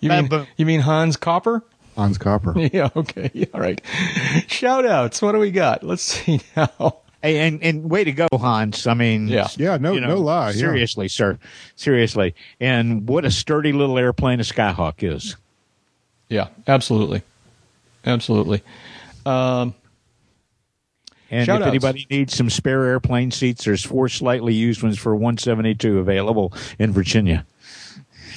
[0.00, 1.62] You mean, but- you mean Hans Copper?
[1.96, 2.54] Hans Copper.
[2.72, 3.30] Yeah, okay.
[3.34, 3.80] Yeah, all right.
[4.48, 5.20] Shout outs.
[5.22, 5.82] What do we got?
[5.84, 6.96] Let's see now.
[7.22, 8.86] Hey, and and way to go, Hans.
[8.86, 9.48] I mean, Yeah.
[9.56, 10.48] Yeah, no, you know, no lie.
[10.50, 10.56] yeah.
[10.56, 11.38] Seriously, sir.
[11.76, 12.34] Seriously.
[12.60, 15.36] And what a sturdy little airplane a Skyhawk is.
[16.28, 17.22] Yeah, absolutely.
[18.04, 18.62] Absolutely.
[19.24, 19.74] Um,
[21.30, 21.70] And Shout if outs.
[21.70, 26.92] anybody needs some spare airplane seats, there's four slightly used ones for 172 available in
[26.92, 27.46] Virginia.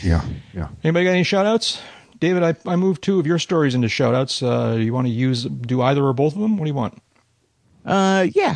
[0.03, 0.69] Yeah, yeah.
[0.83, 1.81] anybody got any shout outs?
[2.19, 4.41] David, I, I moved two of your stories into shout outs.
[4.41, 6.57] Uh, you want to use, do either or both of them?
[6.57, 7.01] What do you want?
[7.85, 8.55] Uh, yeah.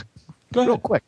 [0.53, 1.03] Go Real quick.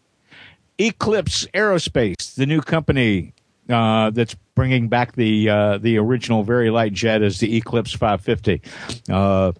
[0.77, 3.33] Eclipse Aerospace, the new company
[3.69, 8.61] uh, that's bringing back the uh, the original very light jet is the Eclipse 550.
[9.11, 9.51] Uh,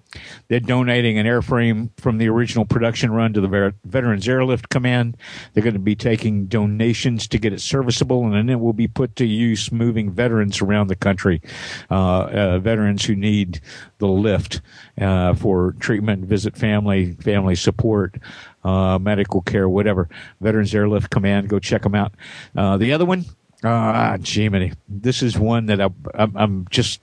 [0.48, 5.18] they're donating an airframe from the original production run to the Ver- Veterans Airlift Command.
[5.54, 8.88] They're going to be taking donations to get it serviceable, and then it will be
[8.88, 11.42] put to use moving veterans around the country,
[11.90, 13.62] uh, uh, veterans who need
[13.98, 14.62] the lift
[15.00, 18.18] uh, for treatment, visit family, family support,
[18.64, 20.10] uh, medical care, whatever.
[20.42, 22.14] Veterans Airlift Command, go check them out.
[22.54, 23.26] The other one,
[23.64, 26.99] ah, Jiminy, this is one that I, I'm, I'm just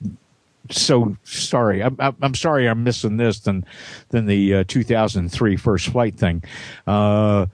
[0.70, 1.82] so sorry.
[1.82, 3.64] I'm, I'm sorry I'm missing this than
[4.10, 6.42] than the uh, 2003 first flight thing.
[6.86, 7.46] Uh,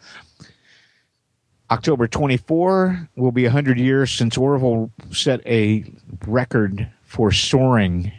[1.71, 5.85] October 24 will be 100 years since Orville set a
[6.27, 8.13] record for soaring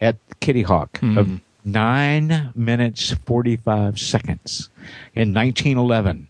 [0.00, 4.70] at Kitty Hawk of nine minutes 45 seconds
[5.14, 6.26] in 1911.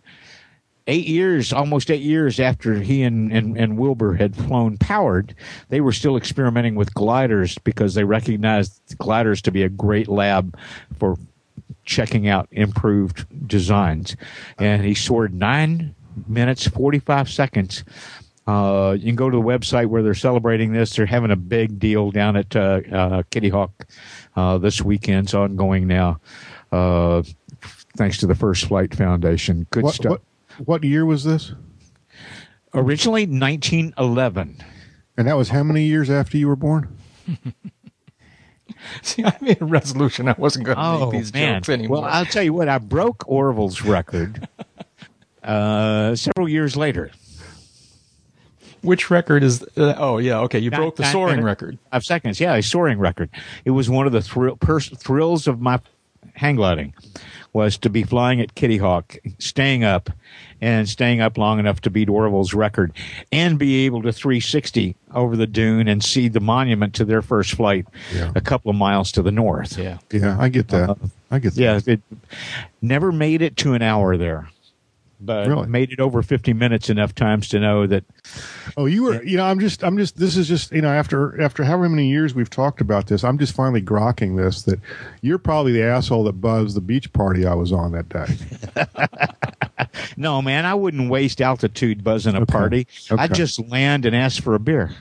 [0.87, 5.35] Eight years, almost eight years after he and, and, and Wilbur had flown powered,
[5.71, 10.59] they were still experimenting with gliders because they recognized gliders to be a great lab
[10.99, 11.17] for
[11.87, 14.15] checking out improved designs.
[14.59, 15.95] And he soared nine
[16.29, 17.85] minutes, 45 seconds.
[18.47, 20.95] Uh, you can go to the website where they're celebrating this.
[20.97, 23.87] They're having a big deal down at uh, uh, Kitty Hawk
[24.37, 25.27] uh, this weekend.
[25.27, 26.21] It's ongoing now,
[26.71, 27.23] uh,
[27.97, 29.67] thanks to the First Flight Foundation.
[29.71, 30.11] Good What, stuff.
[30.11, 30.23] what
[30.59, 31.53] what year was this?
[32.73, 34.63] Originally 1911.
[35.17, 36.97] And that was how many years after you were born?
[39.03, 41.99] See, I made a resolution I wasn't going to make these jokes anymore.
[41.99, 42.69] Oh, Well, I'll tell you what.
[42.69, 44.49] I broke Orville's record
[45.43, 47.11] uh, several years later.
[48.83, 49.63] Which record is?
[49.77, 50.41] Uh, oh, yeah.
[50.41, 51.79] Okay, you Nine- broke the nine soaring minutes, record.
[51.91, 52.41] Five seconds.
[52.41, 53.31] Yeah, a soaring record.
[53.65, 55.81] It was one of the thrill, pers- thrills of my
[56.35, 56.93] hang gliding
[57.55, 60.11] was to be flying at Kitty Hawk, staying up,
[60.61, 62.93] and staying up long enough to beat Orville's record,
[63.33, 67.53] and be able to 360 over the dune and see the monument to their first
[67.53, 68.33] flight Yeah.
[68.35, 69.79] a couple of miles to the north.
[69.79, 69.99] Yeah.
[70.13, 70.91] Yeah, I get that.
[70.91, 70.95] Uh,
[71.31, 71.61] I get that.
[71.61, 72.01] Yeah, it
[72.83, 74.49] never made it to an hour there,
[75.25, 75.67] but Really?
[75.69, 78.05] made it over 50 minutes enough times to know that
[78.77, 79.23] Oh, you were.
[79.23, 79.85] You know, I'm just.
[79.85, 80.17] I'm just.
[80.19, 80.73] This is just.
[80.73, 84.37] You know, after after however many years we've talked about this, I'm just finally grokking
[84.37, 84.81] this that
[85.23, 88.87] you're probably the asshole that buzzed the beach party I was on that day.
[90.17, 92.53] no, man, I wouldn't waste altitude buzzing a Okay.
[92.53, 92.87] party.
[93.11, 94.93] I'd just land and ask for a beer.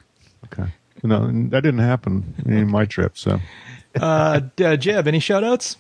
[0.46, 0.70] Okay.
[1.04, 3.18] No, that didn't happen in my trip.
[3.18, 3.40] So
[4.00, 5.78] Uh, d- uh, Jeb, any shout outs?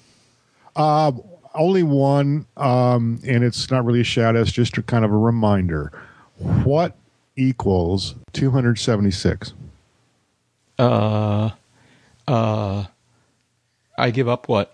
[1.55, 4.41] Only one, um, and it's not really a shout out.
[4.41, 5.91] It's just a kind of a reminder.
[6.37, 6.95] What
[7.35, 9.53] equals 276?
[10.79, 11.51] Uh,
[12.27, 12.85] uh,
[13.97, 14.73] I give up what?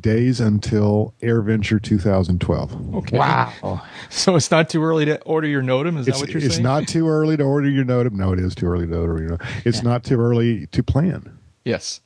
[0.00, 2.94] Days until AirVenture 2012.
[2.94, 3.18] Okay.
[3.18, 3.82] Wow.
[4.10, 5.98] So it's not too early to order your NOTAM?
[5.98, 6.60] Is that It's, what you're it's saying?
[6.60, 8.12] It's not too early to order your NOTAM.
[8.12, 9.66] No, it is too early to order your NOTAM.
[9.66, 11.38] It's not too early to plan.
[11.64, 12.00] Yes.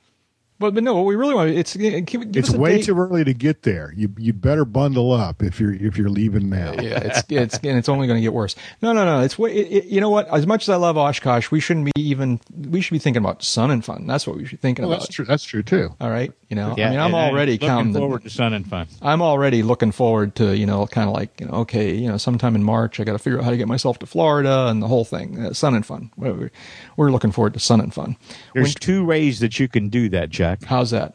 [0.63, 2.85] But but no, what we really want it's give, give It's us a way date.
[2.87, 3.93] too early to get there.
[3.97, 6.73] You you better bundle up if you're if you're leaving now.
[6.81, 8.55] yeah, it's it's and it's only going to get worse.
[8.81, 9.21] No, no, no.
[9.21, 9.53] It's way.
[9.55, 10.29] It, it, you know what?
[10.29, 12.41] As much as I love Oshkosh, we shouldn't be even.
[12.71, 14.07] We should be thinking about sun and fun.
[14.07, 15.03] That's what we should be thinking Well, about.
[15.03, 15.25] that's true.
[15.25, 15.95] That's true too.
[16.01, 16.75] All right, you know.
[16.79, 17.95] Yeah, I mean, I'm and I'm already looking counting.
[17.95, 18.87] forward The, to sun and fun.
[19.03, 22.17] I'm already looking forward to you know, kind of like you know, okay, you know,
[22.17, 24.81] sometime in March, I got to figure out how to get myself to Florida and
[24.83, 25.39] the whole thing.
[25.45, 26.11] Uh, sun and fun.
[26.17, 26.51] We're,
[26.97, 28.17] we're looking forward to sun and fun.
[28.55, 30.31] There's two ways that you can do that,
[30.61, 30.69] Jack.
[30.69, 31.15] How's that?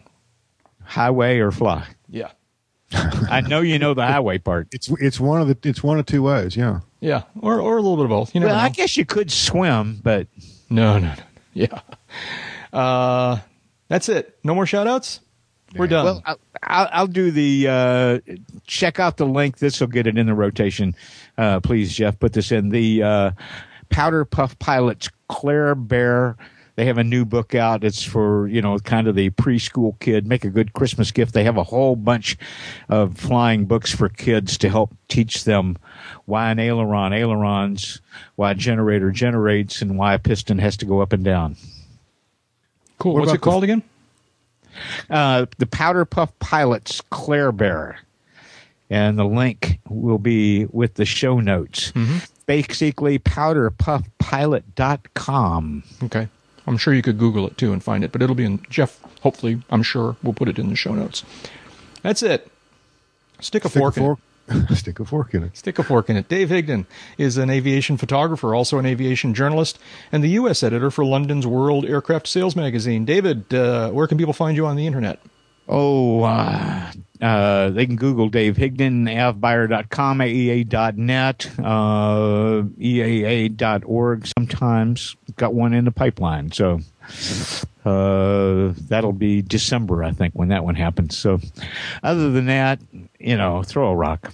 [0.83, 1.85] Highway or fly.
[2.09, 2.31] Yeah.
[2.93, 4.69] I know you know the highway part.
[4.71, 6.55] It's it's one of the it's one of two ways.
[6.55, 6.79] Yeah.
[6.99, 8.33] Yeah, or or a little bit of both.
[8.33, 10.27] You never Well, I guess you could swim, but
[10.69, 11.23] No, no, no.
[11.53, 11.81] Yeah.
[12.73, 13.39] Uh,
[13.87, 14.37] that's it.
[14.43, 15.19] No more shout outs?
[15.75, 16.05] We're done.
[16.05, 18.19] well, I'll, I'll, I'll do the uh,
[18.65, 19.57] check out the link.
[19.59, 20.95] This will get it in the rotation.
[21.37, 23.31] Uh, please, Jeff, put this in the uh,
[23.89, 25.09] Powder Puff Pilots.
[25.29, 26.37] Claire Bear.
[26.77, 27.83] They have a new book out.
[27.83, 30.27] It's for you know kind of the preschool kid.
[30.27, 31.33] Make a good Christmas gift.
[31.33, 32.37] They have a whole bunch
[32.87, 35.75] of flying books for kids to help teach them
[36.25, 37.99] why an aileron ailerons,
[38.35, 41.55] why a generator generates, and why a piston has to go up and down.
[42.99, 43.15] cool.
[43.15, 43.81] what What's it about the- called again?
[45.09, 47.97] uh, the Powder Puff Pilots Claire Bear.
[48.91, 51.91] And the link will be with the show notes.
[52.45, 55.83] Basically, powderpuffpilot.com.
[56.03, 56.27] Okay.
[56.67, 58.99] I'm sure you could Google it too and find it, but it'll be in Jeff.
[59.21, 61.23] Hopefully, I'm sure we'll put it in the show notes.
[62.01, 62.51] That's it.
[63.39, 64.07] Stick a Stick fork a in it.
[64.07, 64.19] fork.
[64.77, 65.57] Stick a fork in it.
[65.57, 66.29] Stick a fork in it.
[66.29, 66.85] Dave Higdon
[67.17, 69.77] is an aviation photographer, also an aviation journalist,
[70.11, 70.63] and the U.S.
[70.63, 73.03] editor for London's World Aircraft Sales magazine.
[73.05, 75.19] David, uh, where can people find you on the internet?
[75.67, 76.91] Oh, uh,
[77.21, 85.15] uh, they can Google Dave Higdon, avbuyer.com, aea.net, uh, eaa.org sometimes.
[85.35, 86.51] Got one in the pipeline.
[86.51, 86.79] So
[87.85, 91.17] uh, that'll be December, I think, when that one happens.
[91.17, 91.39] So
[92.03, 92.79] other than that,
[93.19, 94.31] you know, throw a rock.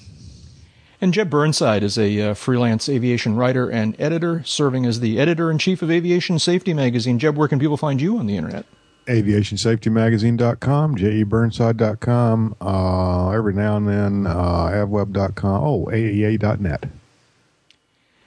[1.00, 5.52] And Jeb Burnside is a uh, freelance aviation writer and editor, serving as the editor
[5.52, 7.20] in chief of Aviation Safety magazine.
[7.20, 8.66] Jeb, where can people find you on the internet?
[9.08, 16.84] aviationsafetymagazine.com, jeburnside.com, uh, every now and then, uh, avweb.com, oh, aea.net.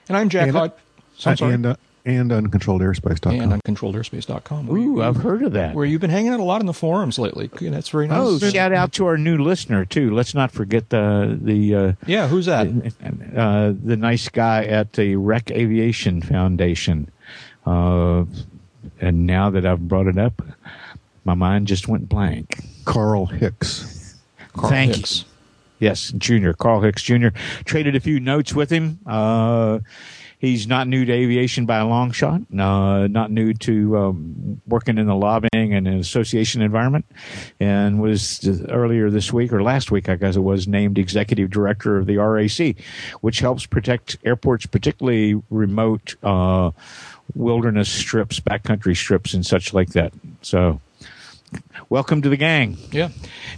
[0.09, 0.71] And I'm Jack And- Hod.
[1.25, 1.53] I'm sorry.
[1.53, 1.75] And, uh,
[2.05, 3.33] and uncontrolledairspace.com.
[3.41, 4.67] and uncontrolledairspace.com.
[4.67, 5.75] where Ooh, you- I've heard of that.
[5.75, 7.49] Where you've been hanging out a lot in the forums lately.
[7.59, 8.19] And That's very nice.
[8.21, 10.13] Oh, shout out to our new listener too.
[10.15, 12.67] Let's not forget the the uh, yeah, who's that?
[13.35, 17.09] uh, the nice guy at the Rec Aviation Foundation.
[17.65, 18.23] Uh,
[18.99, 20.41] and now that I've brought it up,
[21.25, 22.63] my mind just went blank.
[22.85, 24.15] Carl Hicks.
[24.53, 25.19] Carl Thank Hicks.
[25.19, 25.25] you.
[25.79, 27.27] Yes, Junior, Carl Hicks Jr.
[27.65, 28.99] Traded a few notes with him.
[29.05, 29.79] Uh,
[30.39, 34.97] he's not new to aviation by a long shot, uh, not new to um, working
[34.97, 37.05] in the lobbying and an association environment,
[37.59, 41.97] and was earlier this week or last week, I guess it was, named executive director
[41.97, 42.75] of the RAC,
[43.21, 46.71] which helps protect airports, particularly remote uh,
[47.35, 50.13] wilderness strips, backcountry strips, and such like that.
[50.41, 50.81] So,
[51.89, 52.77] welcome to the gang.
[52.91, 53.09] Yeah.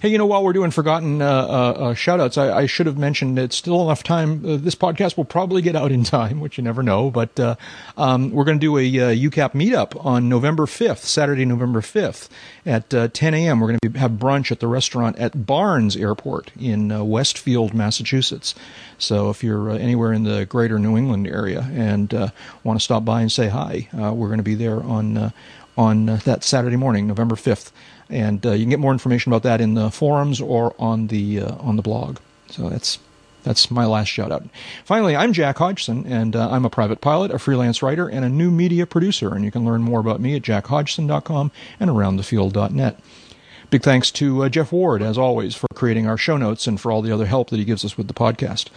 [0.01, 2.85] Hey, you know, while we're doing forgotten uh, uh, uh, shout outs, I, I should
[2.85, 4.45] have mentioned it's still enough time.
[4.45, 7.09] Uh, this podcast will probably get out in time, which you never know.
[7.11, 7.55] But uh,
[7.97, 12.29] um, we're going to do a uh, UCAP meetup on November 5th, Saturday, November 5th
[12.65, 13.59] at uh, 10 a.m.
[13.59, 18.53] We're going to have brunch at the restaurant at Barnes Airport in uh, Westfield, Massachusetts.
[18.97, 22.29] So if you're uh, anywhere in the greater New England area and uh,
[22.63, 25.33] want to stop by and say hi, uh, we're going to be there on.
[25.79, 27.71] On uh, that Saturday morning, November 5th.
[28.09, 31.39] And uh, you can get more information about that in the forums or on the
[31.41, 32.17] uh, on the blog.
[32.49, 32.99] So that's
[33.43, 34.43] that's my last shout out.
[34.83, 38.29] Finally, I'm Jack Hodgson, and uh, I'm a private pilot, a freelance writer, and a
[38.29, 39.33] new media producer.
[39.33, 42.99] And you can learn more about me at jackhodgson.com and aroundthefield.net.
[43.69, 46.91] Big thanks to uh, Jeff Ward, as always, for creating our show notes and for
[46.91, 48.67] all the other help that he gives us with the podcast.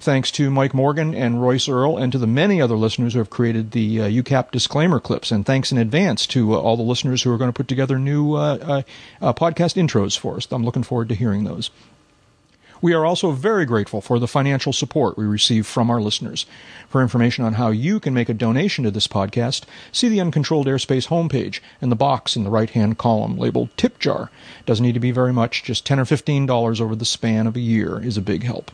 [0.00, 3.28] Thanks to Mike Morgan and Royce Earl, and to the many other listeners who have
[3.28, 5.30] created the uh, UCAP disclaimer clips.
[5.30, 7.98] And thanks in advance to uh, all the listeners who are going to put together
[7.98, 8.82] new uh, uh,
[9.20, 10.48] uh, podcast intros for us.
[10.50, 11.70] I'm looking forward to hearing those.
[12.80, 16.46] We are also very grateful for the financial support we receive from our listeners.
[16.88, 20.66] For information on how you can make a donation to this podcast, see the Uncontrolled
[20.66, 24.30] Airspace homepage and the box in the right hand column labeled Tip Jar.
[24.64, 27.60] Doesn't need to be very much, just 10 or $15 over the span of a
[27.60, 28.70] year is a big help.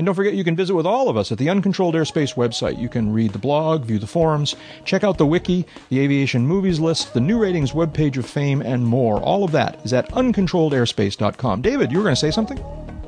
[0.00, 2.78] And don't forget, you can visit with all of us at the Uncontrolled Airspace website.
[2.78, 4.56] You can read the blog, view the forums,
[4.86, 8.86] check out the wiki, the aviation movies list, the new ratings webpage of fame, and
[8.86, 9.20] more.
[9.20, 11.60] All of that is at uncontrolledairspace.com.
[11.60, 12.58] David, you were going to say something?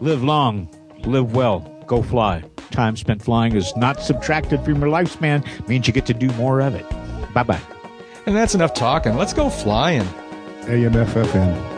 [0.03, 0.69] Live long,
[1.07, 2.45] live well, go fly.
[2.73, 6.61] Time spent flying is not subtracted from your lifespan, means you get to do more
[6.61, 6.85] of it.
[7.33, 7.63] Bye bye.
[8.27, 9.17] And that's enough talking.
[9.17, 10.05] Let's go flying.
[10.65, 11.72] AMFFN.